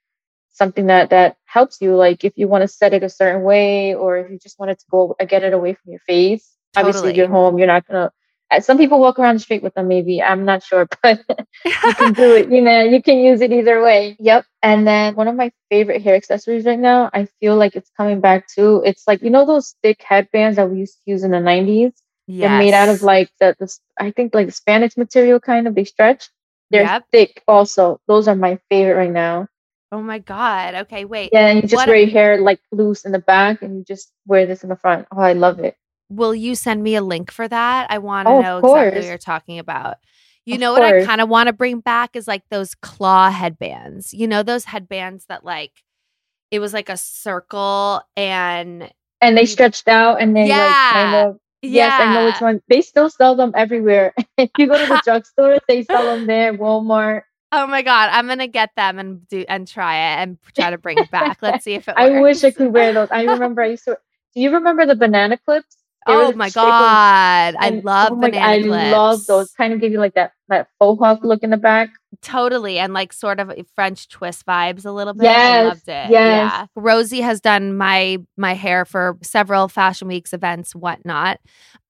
something 0.52 0.88
that 0.88 1.10
that 1.12 1.38
helps 1.46 1.82
you. 1.82 1.96
Like 1.96 2.24
if 2.24 2.34
you 2.38 2.48
want 2.48 2.64
to 2.64 2.68
set 2.68 2.94
it 2.94 3.04
a 3.04 3.10
certain 3.10 3.44
way, 3.44 3.96
or 3.96 4.18
if 4.18 4.32
you 4.32 4.40
just 4.40 4.60
want 4.60 4.72
it 4.72 4.80
to 4.80 4.86
go 4.92 5.16
uh, 5.20 5.26
get 5.26 5.44
it 5.44 5.54
away 5.54 5.74
from 5.76 5.92
your 5.92 6.02
face. 6.02 6.56
Obviously, 6.76 7.12
if 7.12 7.18
you're 7.18 7.30
home, 7.30 7.58
you're 7.58 7.68
not 7.68 7.88
gonna. 7.88 8.06
uh, 8.06 8.10
Uh, 8.50 8.60
some 8.62 8.78
people 8.78 9.00
walk 9.00 9.20
around 9.20 9.36
the 9.36 9.40
street 9.40 9.62
with 9.64 9.74
them. 9.74 9.88
Maybe 9.88 10.22
I'm 10.22 10.46
not 10.46 10.64
sure, 10.64 10.88
but 11.04 11.20
you 11.66 11.94
can 11.96 12.14
do 12.14 12.36
it. 12.36 12.50
You 12.50 12.62
know, 12.62 12.82
you 12.84 13.02
can 13.02 13.18
use 13.20 13.42
it 13.42 13.52
either 13.52 13.82
way. 13.84 14.16
Yep. 14.20 14.46
And 14.64 14.88
then 14.88 15.16
one 15.16 15.28
of 15.28 15.36
my 15.36 15.52
favorite 15.70 16.02
hair 16.02 16.16
accessories 16.16 16.66
right 16.66 16.80
now, 16.80 17.10
I 17.14 17.28
feel 17.40 17.56
like 17.58 17.76
it's 17.76 17.92
coming 17.98 18.22
back 18.22 18.48
too. 18.48 18.82
It's 18.86 19.08
like 19.08 19.22
you 19.22 19.30
know 19.30 19.46
those 19.46 19.76
thick 19.84 20.02
headbands 20.02 20.56
that 20.58 20.70
we 20.70 20.78
used 20.80 20.96
to 20.96 21.12
use 21.12 21.24
in 21.24 21.32
the 21.32 21.38
'90s. 21.40 21.94
They're 22.30 22.50
made 22.58 22.74
out 22.74 22.90
of 22.90 23.04
like 23.04 23.30
the, 23.40 23.56
the 23.58 23.74
i 24.00 24.12
think 24.12 24.36
like 24.36 24.48
spandex 24.50 24.98
material 24.98 25.40
kind 25.40 25.68
of. 25.68 25.76
They 25.76 25.86
stretch. 25.86 26.30
They're 26.72 26.84
Yep. 26.84 27.06
thick 27.12 27.44
also. 27.48 28.00
Those 28.08 28.28
are 28.28 28.36
my 28.36 28.60
favorite 28.70 28.96
right 28.96 29.12
now. 29.12 29.48
Oh 29.94 30.02
my 30.02 30.20
god. 30.20 30.76
Okay, 30.76 31.06
wait. 31.06 31.30
Yeah, 31.32 31.48
and 31.48 31.58
you 31.58 31.62
just 31.64 31.76
What- 31.76 31.88
wear 31.88 31.96
your 31.98 32.10
hair 32.10 32.42
like 32.42 32.60
loose 32.74 33.06
in 33.06 33.14
the 33.14 33.20
back 33.20 33.62
and 33.62 33.78
you 33.78 33.84
just 33.86 34.12
wear 34.26 34.46
this 34.46 34.64
in 34.64 34.70
the 34.70 34.76
front. 34.76 35.08
Oh, 35.12 35.20
I 35.22 35.34
love 35.34 35.60
it. 35.60 35.76
Will 36.10 36.34
you 36.34 36.56
send 36.56 36.84
me 36.84 36.96
a 36.96 37.02
link 37.02 37.32
for 37.32 37.48
that? 37.48 37.88
I 37.92 37.98
want 37.98 38.28
to 38.28 38.34
Oh, 38.34 38.42
know 38.42 38.58
exactly 38.60 39.00
what 39.02 39.08
you're 39.08 39.18
talking 39.18 39.60
about. 39.60 39.98
You 40.46 40.56
Of 40.56 40.60
know 40.62 40.72
what 40.72 40.84
I 40.84 41.04
kind 41.06 41.20
of 41.22 41.28
want 41.30 41.48
to 41.48 41.54
bring 41.54 41.80
back 41.82 42.16
is 42.16 42.28
like 42.28 42.44
those 42.50 42.74
claw 42.76 43.30
headbands. 43.30 44.14
You 44.14 44.28
know 44.28 44.44
those 44.44 44.66
headbands 44.66 45.26
that 45.26 45.44
like 45.44 45.84
it 46.52 46.60
was 46.60 46.74
like 46.74 46.90
a 46.90 46.98
circle 46.98 48.02
and 48.16 48.92
And 49.22 49.38
they 49.38 49.46
stretched 49.46 49.88
out 49.88 50.22
and 50.22 50.36
they 50.36 50.54
like 50.54 50.80
kind 50.90 51.14
Yeah. 51.14 51.26
of 51.32 51.40
Yes, 51.62 52.00
I 52.00 52.06
know 52.06 52.24
which 52.24 52.40
Yeah. 52.40 52.46
one. 52.46 52.62
They 52.70 52.82
still 52.82 53.10
sell 53.10 53.36
them 53.36 53.52
everywhere. 53.56 54.14
if 54.38 54.52
you 54.58 54.68
go 54.68 54.78
to 54.78 54.88
the 54.88 54.98
drugstore, 55.04 55.58
they 55.68 55.84
sell 55.84 56.06
them 56.06 56.26
there. 56.28 56.54
Walmart. 56.54 57.24
Oh 57.52 57.68
my 57.68 57.82
god, 57.82 58.10
I'm 58.14 58.28
gonna 58.28 58.48
get 58.48 58.72
them 58.76 59.00
and 59.00 59.28
do 59.28 59.44
and 59.50 59.68
try 59.68 59.96
it 59.96 60.22
and 60.24 60.38
try 60.56 60.70
to 60.70 60.78
bring 60.78 61.00
it 61.00 61.10
back. 61.10 61.40
Let's 61.42 61.64
see 61.66 61.74
if 61.74 61.88
it 61.88 61.98
works. 61.98 62.10
I 62.12 62.22
wish 62.22 62.44
I 62.44 62.52
could 62.52 62.74
wear 62.74 62.94
those. 62.94 63.10
I 63.12 63.24
remember 63.24 63.62
I 63.62 63.68
used 63.68 63.86
to. 63.86 63.98
Do 64.36 64.42
you 64.42 64.52
remember 64.52 64.86
the 64.86 64.96
banana 64.96 65.38
clips? 65.38 65.78
Were 66.08 66.14
Oh 66.24 66.32
my 66.34 66.50
god, 66.50 67.56
I 67.60 67.68
and- 67.68 67.84
love 67.84 68.12
oh 68.14 68.16
my- 68.16 68.28
I 68.28 68.62
clips. 68.62 68.92
love 68.92 69.26
those. 69.26 69.52
Kind 69.52 69.74
of 69.74 69.82
give 69.82 69.92
you 69.92 70.00
like 70.00 70.14
that 70.16 70.32
that 70.50 70.68
faux 70.80 70.98
hawk 71.00 71.20
look 71.24 71.44
in 71.44 71.50
the 71.50 71.58
back. 71.58 71.90
Totally, 72.22 72.80
and 72.80 72.94
like 72.94 73.12
sort 73.14 73.40
of 73.40 73.50
eh, 73.52 73.64
French 73.76 74.08
twist 74.08 74.46
vibes 74.46 74.86
a 74.86 74.92
little 74.92 75.14
bit. 75.14 75.28
I 75.28 75.64
loved 75.64 75.82
it. 75.88 76.10
yes. 76.10 76.12
Yeah, 76.12 76.66
Rosie 76.76 77.22
has 77.22 77.42
done 77.42 77.76
my 77.78 78.18
my 78.38 78.54
hair 78.54 78.86
for 78.86 79.18
several 79.22 79.68
fashion 79.68 80.08
weeks 80.08 80.34
events, 80.34 80.74
whatnot. 80.74 81.40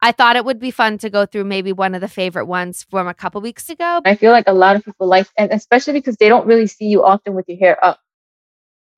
I 0.01 0.11
thought 0.11 0.35
it 0.35 0.45
would 0.45 0.59
be 0.59 0.71
fun 0.71 0.97
to 0.99 1.09
go 1.09 1.25
through 1.25 1.45
maybe 1.45 1.71
one 1.73 1.95
of 1.95 2.01
the 2.01 2.07
favorite 2.07 2.45
ones 2.45 2.85
from 2.89 3.07
a 3.07 3.13
couple 3.13 3.41
weeks 3.41 3.69
ago. 3.69 4.01
I 4.05 4.15
feel 4.15 4.31
like 4.31 4.47
a 4.47 4.53
lot 4.53 4.75
of 4.75 4.83
people 4.85 5.07
like, 5.07 5.27
and 5.37 5.51
especially 5.51 5.93
because 5.93 6.17
they 6.17 6.29
don't 6.29 6.45
really 6.45 6.67
see 6.67 6.85
you 6.85 7.03
often 7.03 7.33
with 7.33 7.45
your 7.47 7.57
hair 7.57 7.83
up. 7.83 7.99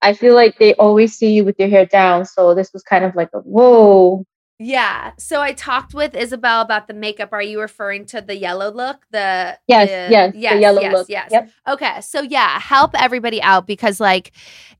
I 0.01 0.13
feel 0.13 0.34
like 0.34 0.58
they 0.58 0.73
always 0.75 1.13
see 1.17 1.34
you 1.34 1.43
with 1.43 1.60
your 1.60 1.67
hair 1.67 1.86
down. 1.86 2.23
So 2.25 2.55
this 2.55 2.71
was 2.73 2.84
kind 2.84 3.03
of 3.03 3.15
like 3.15 3.29
a 3.34 3.39
whoa. 3.39 4.25
Yeah. 4.59 5.11
So 5.17 5.41
I 5.41 5.53
talked 5.53 5.93
with 5.93 6.15
Isabel 6.15 6.61
about 6.61 6.87
the 6.87 6.93
makeup. 6.93 7.29
Are 7.31 7.41
you 7.41 7.61
referring 7.61 8.05
to 8.07 8.21
the 8.21 8.35
yellow 8.35 8.71
look? 8.71 9.05
The 9.11 9.57
Yes, 9.67 9.87
the- 9.89 10.11
yes, 10.11 10.33
the 10.33 10.39
yes, 10.39 10.61
yellow 10.61 10.81
yes, 10.81 10.93
look. 10.93 11.09
Yes. 11.09 11.29
Yep. 11.31 11.49
Okay. 11.69 12.01
So 12.01 12.21
yeah, 12.21 12.59
help 12.59 12.91
everybody 13.01 13.41
out 13.41 13.65
because 13.65 13.99
like 14.01 14.33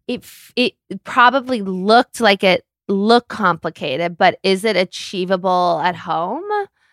it 0.08 0.24
it 0.58 0.74
probably 1.06 1.62
looked 1.62 2.20
like 2.20 2.44
it 2.44 2.66
looked 2.90 3.30
complicated, 3.30 4.18
but 4.18 4.38
is 4.44 4.66
it 4.66 4.76
achievable 4.76 5.80
at 5.84 5.96
home? 5.96 6.44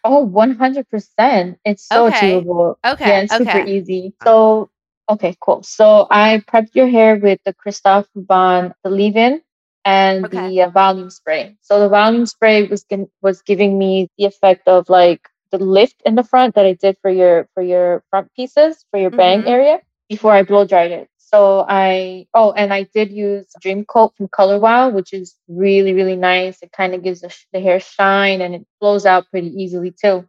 Oh, 0.04 0.24
100%. 0.24 1.56
It's 1.64 1.82
so 1.88 2.06
Okay. 2.06 2.16
achievable. 2.16 2.78
Okay. 2.86 3.08
Yeah, 3.08 3.20
it's 3.22 3.36
super 3.36 3.64
easy. 3.66 4.12
So, 4.22 4.70
okay, 5.08 5.34
cool. 5.40 5.64
So 5.64 6.06
I 6.10 6.44
prepped 6.46 6.74
your 6.74 6.86
hair 6.86 7.16
with 7.16 7.40
the 7.44 7.52
Christophe 7.52 8.06
Robin, 8.14 8.72
the 8.84 8.90
leave-in, 8.90 9.40
and 9.86 10.26
Okay. 10.26 10.38
the 10.38 10.62
uh, 10.64 10.70
volume 10.70 11.10
spray. 11.10 11.56
So 11.62 11.80
the 11.80 11.88
volume 11.90 12.26
spray 12.26 12.64
was 12.68 12.84
gin- 12.84 13.10
was 13.22 13.42
giving 13.42 13.78
me 13.78 14.08
the 14.18 14.26
effect 14.26 14.68
of 14.68 14.90
like 14.90 15.22
the 15.52 15.58
lift 15.58 16.02
in 16.06 16.16
the 16.16 16.24
front 16.24 16.56
that 16.56 16.66
I 16.66 16.74
did 16.74 16.98
for 17.02 17.10
your 17.10 17.48
for 17.54 17.62
your 17.62 18.04
front 18.10 18.32
pieces 18.34 18.86
for 18.92 19.00
your 19.00 19.10
bang 19.12 19.44
Mhm. 19.44 19.48
area 19.48 19.80
before 20.10 20.32
I 20.32 20.42
blow 20.44 20.66
dried 20.66 20.92
it. 20.92 21.08
So 21.18 21.64
I 21.68 22.26
oh, 22.34 22.52
and 22.52 22.72
I 22.74 22.84
did 22.94 23.12
use 23.12 23.46
Dream 23.60 23.84
Coat 23.86 24.14
from 24.16 24.28
Color 24.28 24.60
Wow, 24.60 24.90
which 24.90 25.14
is 25.14 25.36
really 25.48 25.94
really 25.94 26.16
nice. 26.16 26.62
It 26.62 26.72
kind 26.72 26.94
of 26.94 27.02
gives 27.04 27.22
the, 27.22 27.34
the, 27.52 27.60
hair 27.60 27.80
shine 27.80 28.42
and 28.42 28.54
it 28.54 28.66
flows 28.80 29.06
out 29.06 29.30
pretty 29.30 29.48
easily 29.62 29.92
too. 29.92 30.28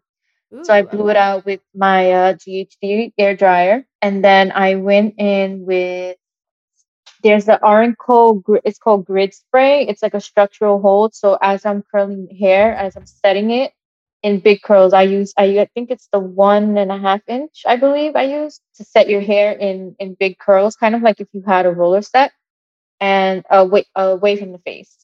Ooh, 0.54 0.64
so 0.64 0.74
I 0.74 0.84
blew 0.84 1.10
it 1.10 1.18
out 1.18 1.46
with 1.46 1.62
my 1.76 2.12
uh, 2.12 2.34
GHD 2.36 3.14
air 3.18 3.36
dryer, 3.36 3.86
and 4.02 4.24
then 4.24 4.52
I 4.52 4.76
went 4.76 5.16
in 5.20 5.66
with 5.66 6.18
there's 7.24 7.46
the 7.46 7.62
R+Co. 7.64 8.44
It's 8.66 8.80
called 8.80 9.06
Grid 9.06 9.34
Spray. 9.34 9.88
It's 9.88 10.04
like 10.04 10.14
a 10.14 10.22
structural 10.22 10.82
hold. 10.82 11.16
So 11.16 11.38
as 11.42 11.66
I'm 11.66 11.84
curling 11.92 12.28
hair, 12.40 12.76
as 12.76 12.96
I'm 12.96 13.06
setting 13.06 13.52
it, 13.52 13.74
in 14.24 14.40
big 14.40 14.62
curls 14.62 14.94
i 14.94 15.04
use 15.04 15.34
I, 15.38 15.60
I 15.60 15.66
think 15.74 15.92
it's 15.92 16.08
the 16.12 16.20
one 16.20 16.78
and 16.78 16.92
a 16.92 16.98
half 16.98 17.22
inch 17.28 17.64
i 17.66 17.76
believe 17.76 18.16
i 18.16 18.24
use 18.24 18.60
to 18.76 18.84
set 18.84 19.10
your 19.10 19.22
hair 19.22 19.54
in 19.54 19.96
in 20.00 20.16
big 20.20 20.40
curls 20.40 20.76
kind 20.76 20.96
of 20.96 21.02
like 21.02 21.20
if 21.22 21.28
you 21.34 21.44
had 21.46 21.66
a 21.66 21.72
roller 21.72 22.02
set 22.02 22.32
and 23.00 23.46
away, 23.52 23.86
away 23.96 24.38
from 24.38 24.52
the 24.54 24.60
face 24.60 24.98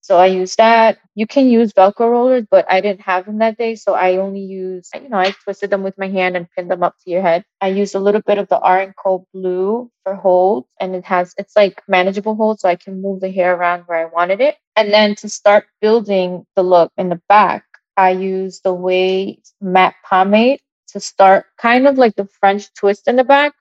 so 0.00 0.18
i 0.18 0.26
use 0.26 0.56
that 0.56 0.98
you 1.14 1.26
can 1.26 1.48
use 1.48 1.72
velcro 1.72 2.10
rollers 2.10 2.46
but 2.50 2.64
i 2.70 2.80
didn't 2.80 3.00
have 3.00 3.26
them 3.26 3.38
that 3.38 3.58
day 3.58 3.74
so 3.74 3.94
i 3.94 4.16
only 4.16 4.40
use 4.40 4.88
you 4.94 5.08
know 5.08 5.18
i 5.18 5.30
twisted 5.44 5.70
them 5.70 5.82
with 5.82 5.96
my 5.98 6.08
hand 6.08 6.36
and 6.36 6.50
pinned 6.56 6.70
them 6.70 6.82
up 6.82 6.94
to 6.98 7.10
your 7.10 7.22
head 7.22 7.44
i 7.60 7.68
used 7.68 7.94
a 7.94 8.00
little 8.00 8.22
bit 8.22 8.38
of 8.38 8.48
the 8.48 8.58
R+Co 8.58 9.26
blue 9.32 9.90
for 10.02 10.14
hold 10.14 10.66
and 10.80 10.94
it 10.94 11.04
has 11.04 11.34
it's 11.38 11.56
like 11.56 11.82
manageable 11.88 12.34
hold 12.34 12.60
so 12.60 12.68
i 12.68 12.76
can 12.76 13.00
move 13.02 13.20
the 13.20 13.30
hair 13.30 13.54
around 13.54 13.82
where 13.86 13.98
i 13.98 14.04
wanted 14.06 14.40
it 14.40 14.56
and 14.76 14.92
then 14.92 15.14
to 15.16 15.28
start 15.28 15.66
building 15.80 16.46
the 16.56 16.62
look 16.62 16.92
in 16.96 17.08
the 17.08 17.20
back 17.28 17.64
I 18.00 18.12
use 18.12 18.60
the 18.60 18.74
Ouai 18.74 19.40
matte 19.60 19.94
pomade 20.08 20.60
to 20.88 21.00
start 21.00 21.44
kind 21.58 21.86
of 21.86 21.98
like 21.98 22.16
the 22.16 22.26
French 22.40 22.72
twist 22.72 23.06
in 23.06 23.16
the 23.16 23.24
back. 23.24 23.52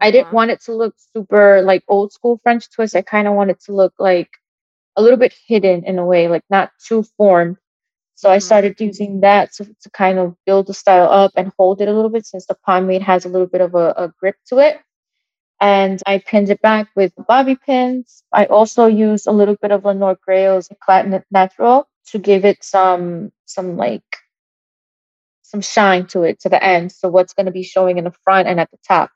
I 0.00 0.10
didn't 0.10 0.26
uh-huh. 0.26 0.36
want 0.36 0.50
it 0.50 0.62
to 0.64 0.74
look 0.74 0.96
super 1.14 1.62
like 1.62 1.84
old 1.86 2.12
school 2.12 2.40
French 2.42 2.68
twist. 2.72 2.96
I 2.96 3.02
kind 3.02 3.28
of 3.28 3.34
wanted 3.34 3.60
to 3.60 3.72
look 3.72 3.94
like 4.00 4.30
a 4.96 5.02
little 5.02 5.18
bit 5.18 5.34
hidden 5.46 5.84
in 5.84 5.98
a 5.98 6.04
way, 6.04 6.28
like 6.28 6.44
not 6.50 6.70
too 6.86 7.04
formed. 7.16 7.56
So 8.14 8.28
mm-hmm. 8.28 8.34
I 8.34 8.38
started 8.38 8.80
using 8.80 9.20
that 9.20 9.52
to, 9.54 9.64
to 9.64 9.90
kind 9.90 10.18
of 10.18 10.36
build 10.46 10.66
the 10.66 10.74
style 10.74 11.10
up 11.10 11.32
and 11.36 11.52
hold 11.58 11.80
it 11.80 11.88
a 11.88 11.92
little 11.92 12.10
bit 12.10 12.26
since 12.26 12.46
the 12.46 12.56
pomade 12.66 13.02
has 13.02 13.24
a 13.24 13.28
little 13.28 13.46
bit 13.46 13.60
of 13.60 13.74
a, 13.74 13.94
a 13.96 14.12
grip 14.18 14.36
to 14.48 14.58
it. 14.58 14.80
And 15.60 16.02
I 16.06 16.18
pinned 16.18 16.50
it 16.50 16.60
back 16.60 16.88
with 16.94 17.12
bobby 17.28 17.56
pins. 17.56 18.22
I 18.32 18.46
also 18.46 18.86
used 18.86 19.26
a 19.26 19.32
little 19.32 19.56
bit 19.60 19.70
of 19.70 19.84
Leonor 19.84 20.16
Greyl's 20.26 20.68
Eclat 20.70 21.24
Natural 21.30 21.88
to 22.08 22.18
give 22.18 22.44
it 22.44 22.62
some 22.62 23.32
some 23.46 23.76
like 23.76 24.02
some 25.42 25.60
shine 25.60 26.06
to 26.08 26.22
it 26.22 26.40
to 26.40 26.48
the 26.48 26.62
end. 26.62 26.92
So 26.92 27.08
what's 27.08 27.32
going 27.32 27.46
to 27.46 27.52
be 27.52 27.62
showing 27.62 27.98
in 27.98 28.04
the 28.04 28.14
front 28.24 28.48
and 28.48 28.58
at 28.60 28.70
the 28.70 28.78
top. 28.86 29.10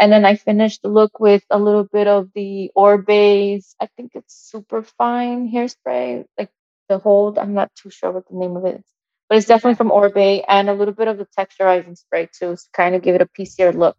And 0.00 0.10
then 0.10 0.24
I 0.24 0.34
finished 0.34 0.80
the 0.80 0.88
look 0.88 1.20
with 1.20 1.44
a 1.50 1.58
little 1.58 1.84
bit 1.84 2.06
of 2.06 2.30
the 2.34 2.70
Oribe's, 2.74 3.76
I 3.78 3.86
think 3.98 4.12
it's 4.14 4.34
super 4.34 4.82
fine 4.82 5.52
hairspray, 5.52 6.24
like 6.38 6.48
the 6.88 6.96
hold. 6.96 7.36
I'm 7.36 7.52
not 7.52 7.70
too 7.74 7.90
sure 7.90 8.10
what 8.10 8.26
the 8.26 8.38
name 8.38 8.56
of 8.56 8.64
it 8.64 8.76
is, 8.76 8.84
but 9.28 9.36
it's 9.36 9.46
definitely 9.46 9.74
from 9.74 9.90
Oribe 9.90 10.42
and 10.48 10.70
a 10.70 10.72
little 10.72 10.94
bit 10.94 11.06
of 11.06 11.18
the 11.18 11.26
texturizing 11.38 11.98
spray 11.98 12.30
too, 12.32 12.56
to 12.56 12.62
kind 12.72 12.94
of 12.94 13.02
give 13.02 13.14
it 13.14 13.20
a 13.20 13.26
piecier 13.26 13.72
look. 13.72 13.98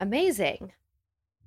Amazing. 0.00 0.72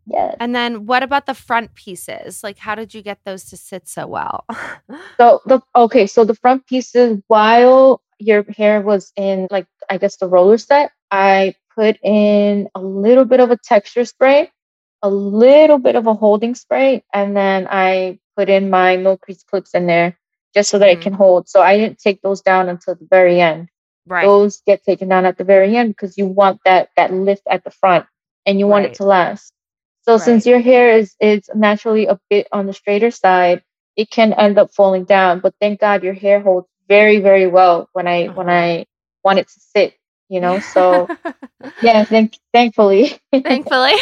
Yes. 0.07 0.37
And 0.39 0.55
then 0.55 0.87
what 0.87 1.03
about 1.03 1.27
the 1.27 1.35
front 1.35 1.75
pieces? 1.75 2.43
Like 2.43 2.57
how 2.57 2.73
did 2.73 2.95
you 2.95 3.03
get 3.03 3.19
those 3.23 3.45
to 3.45 3.57
sit 3.57 3.87
so 3.87 4.07
well? 4.07 4.45
so 5.17 5.41
the 5.45 5.61
okay, 5.75 6.07
so 6.07 6.25
the 6.25 6.33
front 6.33 6.65
pieces 6.65 7.21
while 7.27 8.01
your 8.17 8.43
hair 8.57 8.81
was 8.81 9.13
in 9.15 9.47
like 9.51 9.67
I 9.91 9.99
guess 9.99 10.17
the 10.17 10.27
roller 10.27 10.57
set, 10.57 10.91
I 11.11 11.53
put 11.79 11.97
in 12.03 12.67
a 12.75 12.81
little 12.81 13.23
bit 13.23 13.39
of 13.39 13.51
a 13.51 13.57
texture 13.57 14.03
spray, 14.03 14.51
a 15.01 15.09
little 15.09 15.77
bit 15.77 15.95
of 15.95 16.07
a 16.07 16.13
holding 16.13 16.53
spray, 16.53 17.03
and 17.13 17.37
then 17.37 17.67
I 17.69 18.19
put 18.35 18.49
in 18.49 18.69
my 18.69 18.97
no 18.97 19.15
crease 19.15 19.43
clips 19.43 19.73
in 19.73 19.87
there 19.87 20.17
just 20.53 20.69
so 20.69 20.79
that 20.79 20.89
mm-hmm. 20.89 20.99
it 20.99 21.03
can 21.03 21.13
hold. 21.13 21.47
So 21.47 21.61
I 21.61 21.77
didn't 21.77 21.99
take 21.99 22.21
those 22.21 22.41
down 22.41 22.67
until 22.67 22.95
the 22.95 23.07
very 23.09 23.39
end. 23.39 23.69
Right. 24.05 24.25
Those 24.25 24.61
get 24.65 24.83
taken 24.83 25.07
down 25.07 25.25
at 25.25 25.37
the 25.37 25.43
very 25.45 25.77
end 25.77 25.89
because 25.89 26.17
you 26.17 26.25
want 26.25 26.59
that 26.65 26.89
that 26.97 27.13
lift 27.13 27.43
at 27.49 27.63
the 27.63 27.71
front 27.71 28.05
and 28.45 28.59
you 28.59 28.67
want 28.67 28.83
right. 28.83 28.91
it 28.91 28.97
to 28.97 29.05
last. 29.05 29.53
So 30.01 30.13
right. 30.13 30.21
since 30.21 30.45
your 30.45 30.59
hair 30.59 30.97
is 30.97 31.15
is 31.21 31.49
naturally 31.53 32.07
a 32.07 32.19
bit 32.29 32.47
on 32.51 32.65
the 32.65 32.73
straighter 32.73 33.11
side, 33.11 33.63
it 33.95 34.09
can 34.09 34.33
end 34.33 34.57
up 34.57 34.73
falling 34.73 35.05
down. 35.05 35.39
But 35.39 35.53
thank 35.61 35.79
God 35.79 36.03
your 36.03 36.13
hair 36.13 36.41
holds 36.41 36.67
very 36.89 37.19
very 37.19 37.47
well 37.47 37.87
when 37.93 38.07
I 38.07 38.25
uh-huh. 38.25 38.33
when 38.33 38.49
I 38.49 38.85
want 39.23 39.39
it 39.39 39.47
to 39.47 39.59
sit. 39.59 39.93
You 40.29 40.39
know, 40.39 40.59
so 40.73 41.07
yeah, 41.81 42.03
thank 42.05 42.37
thankfully. 42.53 43.19
thankfully. 43.31 43.93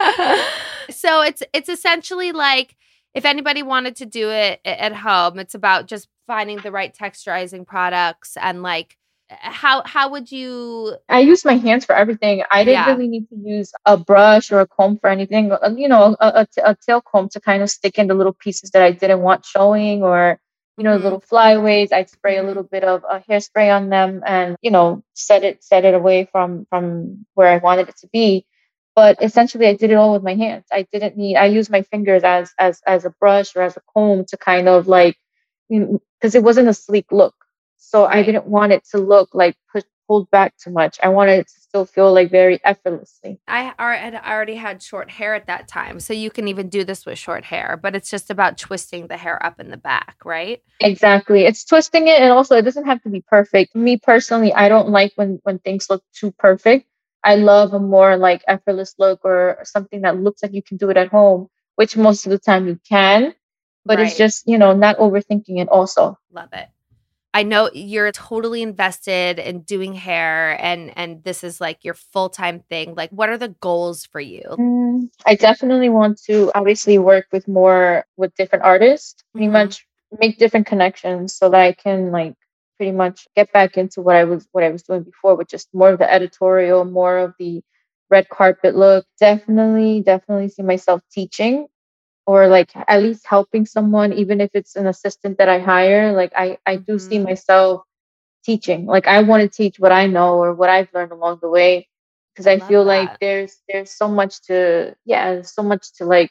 so 0.90 1.22
it's 1.22 1.42
it's 1.52 1.68
essentially 1.68 2.32
like 2.32 2.76
if 3.14 3.24
anybody 3.24 3.62
wanted 3.62 3.96
to 3.96 4.06
do 4.06 4.30
it 4.30 4.60
at 4.64 4.94
home, 4.94 5.38
it's 5.38 5.54
about 5.54 5.86
just 5.86 6.08
finding 6.26 6.58
the 6.58 6.70
right 6.70 6.94
texturizing 6.94 7.66
products 7.66 8.36
and 8.40 8.62
like 8.62 8.96
how 9.30 9.82
how 9.84 10.10
would 10.10 10.30
you 10.30 10.96
i 11.08 11.20
use 11.20 11.44
my 11.44 11.54
hands 11.54 11.84
for 11.84 11.94
everything 11.94 12.42
i 12.50 12.64
didn't 12.64 12.74
yeah. 12.74 12.86
really 12.86 13.06
need 13.06 13.28
to 13.28 13.36
use 13.36 13.72
a 13.86 13.96
brush 13.96 14.50
or 14.50 14.60
a 14.60 14.66
comb 14.66 14.98
for 14.98 15.08
anything 15.08 15.52
uh, 15.52 15.72
you 15.76 15.88
know 15.88 16.16
a, 16.20 16.26
a, 16.26 16.46
a, 16.64 16.76
tail 16.84 17.00
comb 17.00 17.28
to 17.28 17.40
kind 17.40 17.62
of 17.62 17.70
stick 17.70 17.98
in 17.98 18.08
the 18.08 18.14
little 18.14 18.32
pieces 18.32 18.70
that 18.70 18.82
i 18.82 18.90
didn't 18.90 19.20
want 19.20 19.44
showing 19.44 20.02
or 20.02 20.40
you 20.80 20.84
know 20.84 20.94
mm-hmm. 20.94 21.04
little 21.04 21.20
flyaways 21.20 21.92
i'd 21.92 22.08
spray 22.08 22.36
a 22.36 22.38
mm-hmm. 22.38 22.48
little 22.48 22.62
bit 22.62 22.84
of 22.84 23.04
a 23.04 23.20
hairspray 23.28 23.68
on 23.74 23.90
them 23.90 24.22
and 24.26 24.56
you 24.62 24.70
know 24.70 25.04
set 25.12 25.44
it 25.44 25.62
set 25.62 25.84
it 25.84 25.92
away 25.92 26.26
from 26.32 26.66
from 26.70 27.26
where 27.34 27.48
i 27.48 27.58
wanted 27.58 27.90
it 27.90 27.96
to 27.98 28.08
be 28.08 28.46
but 28.96 29.22
essentially 29.22 29.66
i 29.66 29.74
did 29.74 29.90
it 29.90 29.94
all 29.94 30.14
with 30.14 30.22
my 30.22 30.34
hands 30.34 30.64
i 30.72 30.86
didn't 30.90 31.18
need 31.18 31.36
i 31.36 31.44
used 31.44 31.70
my 31.70 31.82
fingers 31.82 32.24
as 32.24 32.54
as 32.58 32.80
as 32.86 33.04
a 33.04 33.10
brush 33.20 33.54
or 33.54 33.60
as 33.60 33.76
a 33.76 33.82
comb 33.92 34.24
to 34.24 34.38
kind 34.38 34.68
of 34.68 34.88
like 34.88 35.18
because 35.68 36.34
it 36.34 36.42
wasn't 36.42 36.66
a 36.66 36.72
sleek 36.74 37.12
look 37.12 37.34
so 37.80 38.04
I 38.04 38.22
didn't 38.22 38.46
want 38.46 38.72
it 38.72 38.84
to 38.92 38.98
look 38.98 39.30
like 39.32 39.56
put, 39.72 39.84
pulled 40.10 40.28
back 40.32 40.56
too 40.56 40.72
much. 40.72 40.98
I 41.04 41.08
wanted 41.08 41.38
it 41.38 41.46
to 41.46 41.60
still 41.60 41.84
feel 41.84 42.12
like 42.12 42.32
very 42.32 42.58
effortlessly. 42.64 43.38
I 43.46 43.72
already 43.78 44.56
had 44.56 44.82
short 44.82 45.08
hair 45.08 45.36
at 45.36 45.46
that 45.46 45.68
time. 45.68 46.00
So 46.00 46.12
you 46.12 46.32
can 46.32 46.48
even 46.48 46.68
do 46.68 46.82
this 46.82 47.06
with 47.06 47.16
short 47.16 47.44
hair, 47.44 47.78
but 47.80 47.94
it's 47.94 48.10
just 48.10 48.28
about 48.28 48.58
twisting 48.58 49.06
the 49.06 49.16
hair 49.16 49.40
up 49.46 49.60
in 49.60 49.70
the 49.70 49.76
back, 49.76 50.16
right? 50.24 50.64
Exactly. 50.80 51.44
It's 51.44 51.64
twisting 51.64 52.08
it 52.08 52.20
and 52.20 52.32
also 52.32 52.56
it 52.56 52.62
doesn't 52.62 52.86
have 52.86 53.00
to 53.04 53.08
be 53.08 53.20
perfect. 53.20 53.76
Me 53.76 53.98
personally, 53.98 54.52
I 54.52 54.68
don't 54.68 54.88
like 54.88 55.12
when 55.14 55.38
when 55.44 55.60
things 55.60 55.86
look 55.88 56.02
too 56.12 56.32
perfect. 56.32 56.88
I 57.22 57.36
love 57.36 57.72
a 57.72 57.78
more 57.78 58.16
like 58.16 58.42
effortless 58.48 58.96
look 58.98 59.20
or 59.22 59.58
something 59.62 60.00
that 60.00 60.18
looks 60.20 60.42
like 60.42 60.54
you 60.54 60.62
can 60.62 60.76
do 60.76 60.90
it 60.90 60.96
at 60.96 61.06
home, 61.06 61.46
which 61.76 61.96
most 61.96 62.26
of 62.26 62.30
the 62.30 62.38
time 62.40 62.66
you 62.66 62.80
can, 62.88 63.32
but 63.84 63.98
right. 63.98 64.08
it's 64.08 64.18
just, 64.18 64.48
you 64.48 64.58
know, 64.58 64.72
not 64.74 64.98
overthinking 64.98 65.60
it 65.60 65.68
also. 65.68 66.18
Love 66.32 66.48
it. 66.52 66.66
I 67.32 67.44
know 67.44 67.70
you're 67.72 68.10
totally 68.12 68.62
invested 68.62 69.38
in 69.38 69.60
doing 69.62 69.92
hair 69.92 70.56
and 70.60 70.92
and 70.96 71.22
this 71.22 71.44
is 71.44 71.60
like 71.60 71.84
your 71.84 71.94
full-time 71.94 72.60
thing. 72.68 72.94
Like 72.94 73.10
what 73.10 73.28
are 73.28 73.38
the 73.38 73.54
goals 73.60 74.04
for 74.06 74.20
you? 74.20 74.42
Mm, 74.50 75.08
I 75.26 75.36
definitely 75.36 75.88
want 75.88 76.20
to 76.24 76.50
obviously 76.54 76.98
work 76.98 77.26
with 77.32 77.46
more 77.46 78.04
with 78.16 78.34
different 78.34 78.64
artists, 78.64 79.22
pretty 79.32 79.46
mm-hmm. 79.46 79.52
much 79.52 79.86
make 80.18 80.38
different 80.38 80.66
connections 80.66 81.34
so 81.34 81.48
that 81.50 81.60
I 81.60 81.72
can 81.72 82.10
like 82.10 82.34
pretty 82.76 82.92
much 82.92 83.28
get 83.36 83.52
back 83.52 83.76
into 83.76 84.00
what 84.00 84.16
I 84.16 84.24
was 84.24 84.48
what 84.52 84.64
I 84.64 84.70
was 84.70 84.82
doing 84.82 85.04
before, 85.04 85.36
with 85.36 85.48
just 85.48 85.68
more 85.72 85.90
of 85.90 85.98
the 85.98 86.12
editorial, 86.12 86.84
more 86.84 87.18
of 87.18 87.34
the 87.38 87.62
red 88.08 88.28
carpet 88.28 88.74
look. 88.74 89.06
Definitely, 89.20 90.00
definitely 90.00 90.48
see 90.48 90.62
myself 90.62 91.02
teaching 91.12 91.66
or 92.30 92.46
like 92.46 92.70
at 92.86 93.02
least 93.02 93.26
helping 93.26 93.66
someone 93.66 94.12
even 94.12 94.40
if 94.40 94.50
it's 94.54 94.76
an 94.76 94.86
assistant 94.86 95.36
that 95.38 95.48
i 95.48 95.58
hire 95.58 96.12
like 96.12 96.32
i 96.36 96.56
i 96.64 96.76
do 96.76 96.94
mm-hmm. 96.94 97.08
see 97.08 97.18
myself 97.18 97.82
teaching. 98.44 98.86
Like 98.86 99.06
i 99.08 99.20
want 99.22 99.42
to 99.42 99.48
teach 99.48 99.80
what 99.80 99.90
i 99.90 100.06
know 100.06 100.38
or 100.38 100.54
what 100.54 100.70
i've 100.70 100.94
learned 100.94 101.10
along 101.10 101.40
the 101.42 101.50
way 101.50 101.88
because 102.32 102.46
i, 102.46 102.52
I 102.52 102.60
feel 102.60 102.84
that. 102.84 102.94
like 102.94 103.18
there's 103.18 103.56
there's 103.68 103.90
so 103.90 104.06
much 104.06 104.42
to 104.42 104.94
yeah 105.04 105.42
so 105.42 105.62
much 105.62 105.92
to 105.94 106.04
like 106.04 106.30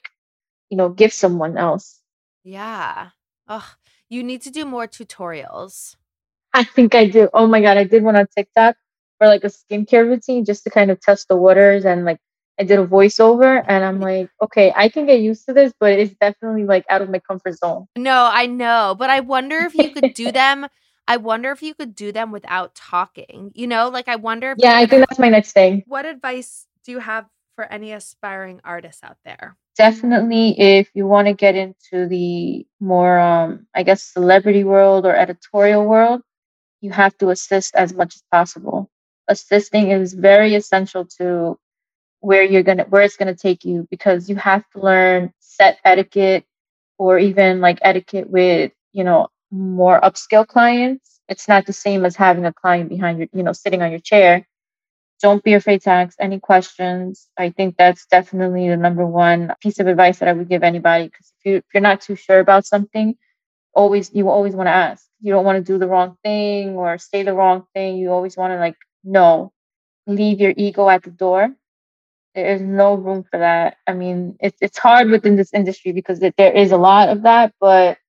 you 0.70 0.78
know 0.78 0.90
give 0.90 1.12
someone 1.12 1.58
else. 1.58 2.00
Yeah. 2.44 3.10
Oh 3.48 3.70
you 4.08 4.24
need 4.24 4.42
to 4.44 4.52
do 4.52 4.64
more 4.66 4.88
tutorials. 4.88 5.98
I 6.54 6.64
think 6.64 6.96
i 6.96 7.06
do. 7.08 7.28
Oh 7.34 7.46
my 7.46 7.62
god 7.62 7.78
i 7.78 7.84
did 7.84 8.04
one 8.04 8.16
on 8.16 8.28
tiktok 8.28 8.78
for 9.18 9.28
like 9.28 9.44
a 9.44 9.52
skincare 9.60 10.08
routine 10.08 10.46
just 10.46 10.64
to 10.64 10.70
kind 10.70 10.92
of 10.92 11.02
test 11.02 11.28
the 11.28 11.36
waters 11.36 11.84
and 11.86 12.06
like 12.06 12.20
I 12.60 12.64
did 12.64 12.78
a 12.78 12.86
voiceover 12.86 13.64
and 13.66 13.86
I'm 13.86 14.02
like, 14.02 14.30
okay, 14.42 14.74
I 14.76 14.90
can 14.90 15.06
get 15.06 15.22
used 15.22 15.46
to 15.46 15.54
this, 15.54 15.72
but 15.80 15.94
it's 15.94 16.14
definitely 16.20 16.66
like 16.66 16.86
out 16.90 17.02
of 17.02 17.10
my 17.10 17.20
comfort 17.20 17.58
zone. 17.58 17.88
No, 17.96 18.30
I 18.32 18.48
know, 18.48 18.96
but 19.00 19.10
I 19.10 19.22
wonder 19.22 19.60
if 19.60 19.74
you 19.76 19.92
could 19.92 20.14
do 20.14 20.32
them. 20.34 20.68
I 21.08 21.18
wonder 21.18 21.52
if 21.52 21.64
you 21.64 21.74
could 21.74 21.96
do 21.96 22.12
them 22.12 22.32
without 22.32 22.76
talking. 22.76 23.52
You 23.56 23.68
know, 23.68 23.88
like 23.88 24.10
I 24.10 24.18
wonder. 24.18 24.56
yeah, 24.58 24.78
I 24.78 24.86
think 24.86 25.08
that's 25.08 25.20
my 25.20 25.30
next 25.30 25.54
thing. 25.54 25.84
What 25.88 26.06
advice 26.06 26.68
do 26.84 26.92
you 26.92 27.00
have 27.00 27.26
for 27.56 27.64
any 27.64 27.94
aspiring 27.94 28.60
artists 28.66 29.04
out 29.04 29.18
there? 29.24 29.56
Definitely, 29.78 30.60
if 30.60 30.90
you 30.94 31.08
want 31.08 31.30
to 31.30 31.34
get 31.34 31.56
into 31.56 32.08
the 32.08 32.68
more, 32.82 33.18
um, 33.18 33.68
I 33.74 33.84
guess, 33.84 34.04
celebrity 34.04 34.66
world 34.66 35.06
or 35.06 35.16
editorial 35.16 35.86
world, 35.86 36.22
you 36.82 36.92
have 36.92 37.18
to 37.20 37.30
assist 37.30 37.74
as 37.76 37.94
much 37.94 38.16
as 38.16 38.24
possible. 38.30 38.90
Assisting 39.30 39.92
is 39.92 40.14
very 40.14 40.56
essential 40.56 41.06
to 41.20 41.58
where 42.22 42.44
you're 42.44 42.64
gonna 42.64 42.86
where 42.86 43.04
it's 43.04 43.18
gonna 43.18 43.36
take 43.36 43.66
you 43.66 43.88
because 43.92 44.30
you 44.30 44.36
have 44.38 44.64
to 44.72 44.80
learn 44.82 45.34
set 45.40 45.80
etiquette 45.86 46.46
or 46.98 47.20
even 47.20 47.62
like 47.62 47.80
etiquette 47.82 48.30
with 48.30 48.72
you 48.94 49.04
know 49.04 49.28
more 49.52 50.00
upscale 50.02 50.48
clients. 50.48 51.22
It's 51.30 51.48
not 51.48 51.66
the 51.66 51.74
same 51.74 52.06
as 52.06 52.16
having 52.16 52.46
a 52.46 52.54
client 52.54 52.90
behind 52.90 53.20
your 53.20 53.28
you 53.34 53.44
know 53.44 53.54
sitting 53.54 53.82
on 53.82 53.92
your 53.92 54.00
chair. 54.02 54.48
Don't 55.22 55.44
be 55.44 55.54
afraid 55.54 55.82
to 55.84 55.92
ask 55.92 56.18
any 56.20 56.40
questions. 56.40 57.30
I 57.38 57.50
think 57.52 57.78
that's 57.78 58.06
definitely 58.08 58.70
the 58.70 58.78
number 58.78 59.06
one 59.06 59.54
piece 59.62 59.80
of 59.80 59.88
advice 59.88 60.20
that 60.20 60.30
I 60.30 60.34
would 60.34 60.50
give 60.50 60.64
anybody 60.64 61.06
because 61.08 61.34
if 61.40 61.46
you 61.46 61.58
if 61.58 61.66
you're 61.74 61.82
not 61.82 62.02
too 62.02 62.16
sure 62.16 62.40
about 62.40 62.66
something, 62.66 63.16
always 63.74 64.12
you 64.14 64.30
always 64.30 64.56
want 64.56 64.68
to 64.68 64.72
ask. 64.74 65.06
You 65.22 65.34
don't 65.34 65.46
want 65.46 65.66
to 65.66 65.74
do 65.74 65.80
the 65.80 65.88
wrong 65.88 66.18
thing 66.24 66.76
or 66.78 66.98
say 66.98 67.24
the 67.24 67.34
wrong 67.34 67.66
thing. 67.74 67.98
You 67.98 68.12
always 68.12 68.38
want 68.38 68.54
to 68.54 68.60
like 68.60 68.78
no, 69.04 69.54
leave 70.08 70.40
your 70.42 70.54
ego 70.58 70.90
at 70.90 71.04
the 71.04 71.12
door. 71.12 71.50
There 72.40 72.54
is 72.56 72.62
no 72.62 72.96
room 72.96 73.26
for 73.30 73.40
that. 73.40 73.78
I 73.88 73.94
mean, 73.94 74.38
it's 74.40 74.58
it's 74.62 74.78
hard 74.80 75.10
within 75.10 75.36
this 75.36 75.54
industry 75.54 75.92
because 75.94 76.24
it, 76.24 76.36
there 76.38 76.54
is 76.54 76.72
a 76.72 76.78
lot 76.78 77.10
of 77.10 77.24
that, 77.24 77.54
but 77.62 78.00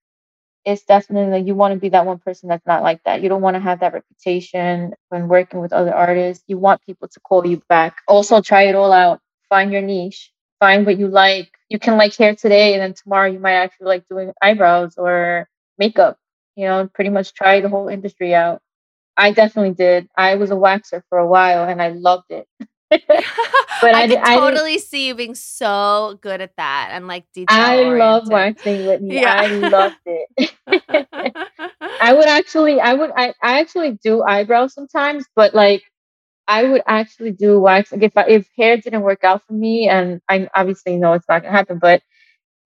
it's 0.64 0.84
definitely 0.84 1.40
you 1.42 1.54
want 1.56 1.74
to 1.74 1.80
be 1.80 1.90
that 1.90 2.06
one 2.06 2.18
person 2.20 2.48
that's 2.48 2.66
not 2.66 2.82
like 2.82 3.02
that. 3.04 3.22
You 3.22 3.28
don't 3.30 3.42
want 3.42 3.56
to 3.56 3.60
have 3.60 3.80
that 3.80 3.94
reputation 3.94 4.94
when 5.10 5.28
working 5.28 5.60
with 5.60 5.72
other 5.72 5.94
artists. 5.94 6.44
You 6.48 6.58
want 6.58 6.82
people 6.86 7.08
to 7.08 7.20
call 7.20 7.46
you 7.46 7.62
back. 7.68 7.96
Also, 8.08 8.42
try 8.42 8.64
it 8.64 8.76
all 8.76 8.92
out. 8.92 9.20
Find 9.48 9.72
your 9.72 9.82
niche. 9.82 10.32
Find 10.60 10.86
what 10.86 10.98
you 10.98 11.08
like. 11.08 11.50
You 11.70 11.80
can 11.80 11.98
like 11.98 12.16
hair 12.16 12.36
today, 12.36 12.74
and 12.74 12.82
then 12.82 12.94
tomorrow 12.94 13.30
you 13.30 13.40
might 13.40 13.54
actually 13.54 13.88
like 13.88 14.08
doing 14.08 14.32
eyebrows 14.42 14.96
or 14.98 15.48
makeup. 15.78 16.18
You 16.56 16.66
know, 16.68 16.88
pretty 16.94 17.10
much 17.10 17.34
try 17.34 17.60
the 17.62 17.70
whole 17.70 17.88
industry 17.88 18.34
out. 18.34 18.60
I 19.18 19.32
definitely 19.32 19.74
did. 19.74 20.08
I 20.16 20.36
was 20.36 20.50
a 20.50 20.56
waxer 20.56 21.02
for 21.10 21.18
a 21.18 21.28
while, 21.28 21.68
and 21.68 21.82
I 21.82 21.90
loved 21.90 22.30
it. 22.30 22.48
but 22.90 23.94
I, 23.94 24.04
I 24.14 24.34
I 24.34 24.36
totally 24.36 24.78
see 24.78 25.06
you 25.08 25.14
being 25.14 25.34
so 25.34 26.18
good 26.22 26.40
at 26.40 26.56
that 26.56 26.90
and 26.92 27.06
like 27.06 27.24
detail. 27.32 27.56
I 27.56 27.82
love 27.82 28.28
waxing 28.28 28.86
Whitney. 28.86 29.20
Yeah. 29.20 29.34
I 29.36 29.46
loved 29.46 29.96
it. 30.06 30.52
I 32.00 32.12
would 32.12 32.26
actually, 32.26 32.80
I 32.80 32.94
would, 32.94 33.10
I, 33.16 33.34
I 33.42 33.60
actually 33.60 33.98
do 34.02 34.22
eyebrows 34.22 34.74
sometimes, 34.74 35.26
but 35.36 35.54
like 35.54 35.82
I 36.48 36.64
would 36.64 36.82
actually 36.86 37.32
do 37.32 37.60
wax. 37.60 37.92
Like 37.92 38.02
if 38.02 38.16
I, 38.16 38.24
if 38.24 38.48
hair 38.56 38.76
didn't 38.76 39.02
work 39.02 39.22
out 39.22 39.42
for 39.46 39.52
me, 39.52 39.88
and 39.88 40.20
I 40.28 40.48
obviously 40.54 40.96
know 40.96 41.12
it's 41.12 41.28
not 41.28 41.42
gonna 41.42 41.56
happen, 41.56 41.78
but 41.78 42.02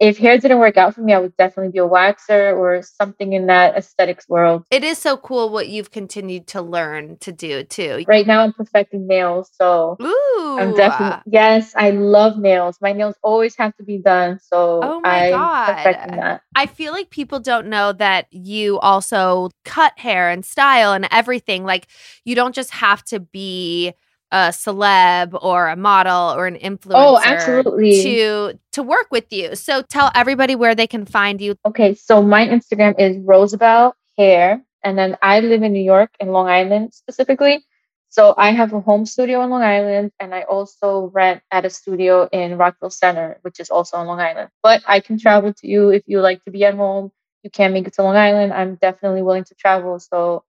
if 0.00 0.18
hair 0.18 0.38
didn't 0.38 0.58
work 0.58 0.76
out 0.76 0.94
for 0.94 1.02
me, 1.02 1.12
I 1.12 1.18
would 1.18 1.36
definitely 1.36 1.72
be 1.72 1.78
a 1.78 1.88
waxer 1.88 2.56
or 2.56 2.82
something 2.82 3.32
in 3.32 3.46
that 3.46 3.76
aesthetics 3.76 4.28
world. 4.28 4.64
It 4.70 4.82
is 4.82 4.98
so 4.98 5.16
cool 5.16 5.50
what 5.50 5.68
you've 5.68 5.90
continued 5.90 6.46
to 6.48 6.62
learn 6.62 7.16
to 7.18 7.32
do 7.32 7.62
too. 7.64 8.04
Right 8.06 8.26
now, 8.26 8.40
I'm 8.40 8.52
perfecting 8.52 9.06
nails, 9.06 9.50
so 9.52 9.96
Ooh. 10.02 10.58
I'm 10.58 10.74
definitely 10.74 11.16
ah. 11.16 11.22
yes, 11.26 11.72
I 11.76 11.90
love 11.90 12.38
nails. 12.38 12.78
My 12.80 12.92
nails 12.92 13.14
always 13.22 13.54
have 13.56 13.76
to 13.76 13.84
be 13.84 13.98
done, 13.98 14.40
so 14.42 14.80
oh 14.82 15.00
my 15.00 15.26
I'm 15.26 15.30
God. 15.30 15.74
perfecting 15.74 16.16
that. 16.16 16.40
I 16.54 16.66
feel 16.66 16.92
like 16.92 17.10
people 17.10 17.40
don't 17.40 17.68
know 17.68 17.92
that 17.92 18.26
you 18.32 18.78
also 18.80 19.50
cut 19.64 19.98
hair 19.98 20.30
and 20.30 20.44
style 20.44 20.92
and 20.92 21.08
everything. 21.10 21.64
Like 21.64 21.86
you 22.24 22.34
don't 22.34 22.54
just 22.54 22.70
have 22.72 23.04
to 23.04 23.20
be 23.20 23.94
a 24.34 24.48
celeb 24.50 25.38
or 25.42 25.68
a 25.68 25.76
model 25.76 26.34
or 26.34 26.48
an 26.48 26.58
oh, 26.60 26.68
influencer 26.68 26.92
oh, 26.96 27.20
absolutely. 27.22 28.02
to 28.02 28.58
to 28.72 28.82
work 28.82 29.06
with 29.12 29.32
you. 29.32 29.54
So 29.54 29.82
tell 29.82 30.10
everybody 30.16 30.56
where 30.56 30.74
they 30.74 30.88
can 30.88 31.06
find 31.06 31.40
you. 31.40 31.54
Okay, 31.64 31.94
so 31.94 32.20
my 32.20 32.44
Instagram 32.46 32.98
is 32.98 33.16
Rosibel 33.18 33.92
Hair, 34.18 34.60
and 34.82 34.98
then 34.98 35.16
I 35.22 35.38
live 35.38 35.62
in 35.62 35.72
New 35.72 35.84
York 35.84 36.10
in 36.18 36.28
Long 36.28 36.48
Island 36.48 36.92
specifically. 36.92 37.64
So 38.08 38.34
I 38.36 38.50
have 38.50 38.72
a 38.72 38.80
home 38.80 39.06
studio 39.06 39.42
in 39.44 39.50
Long 39.50 39.62
Island, 39.62 40.10
and 40.18 40.34
I 40.34 40.42
also 40.42 41.10
rent 41.14 41.40
at 41.52 41.64
a 41.64 41.70
studio 41.70 42.28
in 42.32 42.58
Rockville 42.58 42.90
Centre, 42.90 43.38
which 43.42 43.60
is 43.60 43.70
also 43.70 43.96
on 43.98 44.08
Long 44.08 44.20
Island. 44.20 44.50
But 44.64 44.82
I 44.86 44.98
can 44.98 45.16
travel 45.16 45.52
to 45.52 45.68
you 45.68 45.90
if 45.90 46.02
you 46.06 46.20
like 46.20 46.42
to 46.44 46.50
be 46.50 46.64
at 46.64 46.74
home. 46.74 47.12
You 47.44 47.50
can't 47.50 47.72
make 47.72 47.86
it 47.86 47.94
to 47.94 48.02
Long 48.02 48.16
Island. 48.16 48.52
I'm 48.52 48.74
definitely 48.76 49.22
willing 49.22 49.44
to 49.44 49.54
travel, 49.54 50.00
so 50.00 50.42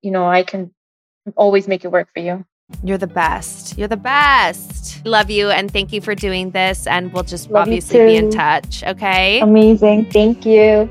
you 0.00 0.10
know 0.10 0.26
I 0.26 0.42
can 0.42 0.72
always 1.36 1.68
make 1.68 1.84
it 1.84 1.92
work 1.92 2.08
for 2.14 2.20
you. 2.20 2.46
You're 2.82 2.98
the 2.98 3.06
best. 3.06 3.78
You're 3.78 3.88
the 3.88 3.96
best. 3.96 5.04
Love 5.06 5.30
you 5.30 5.50
and 5.50 5.70
thank 5.70 5.92
you 5.92 6.00
for 6.00 6.14
doing 6.14 6.50
this. 6.50 6.86
And 6.86 7.12
we'll 7.12 7.22
just 7.22 7.50
Love 7.50 7.62
obviously 7.62 7.98
be 7.98 8.16
in 8.16 8.30
touch. 8.30 8.82
Okay. 8.84 9.40
Amazing. 9.40 10.10
Thank 10.10 10.44
you. 10.44 10.90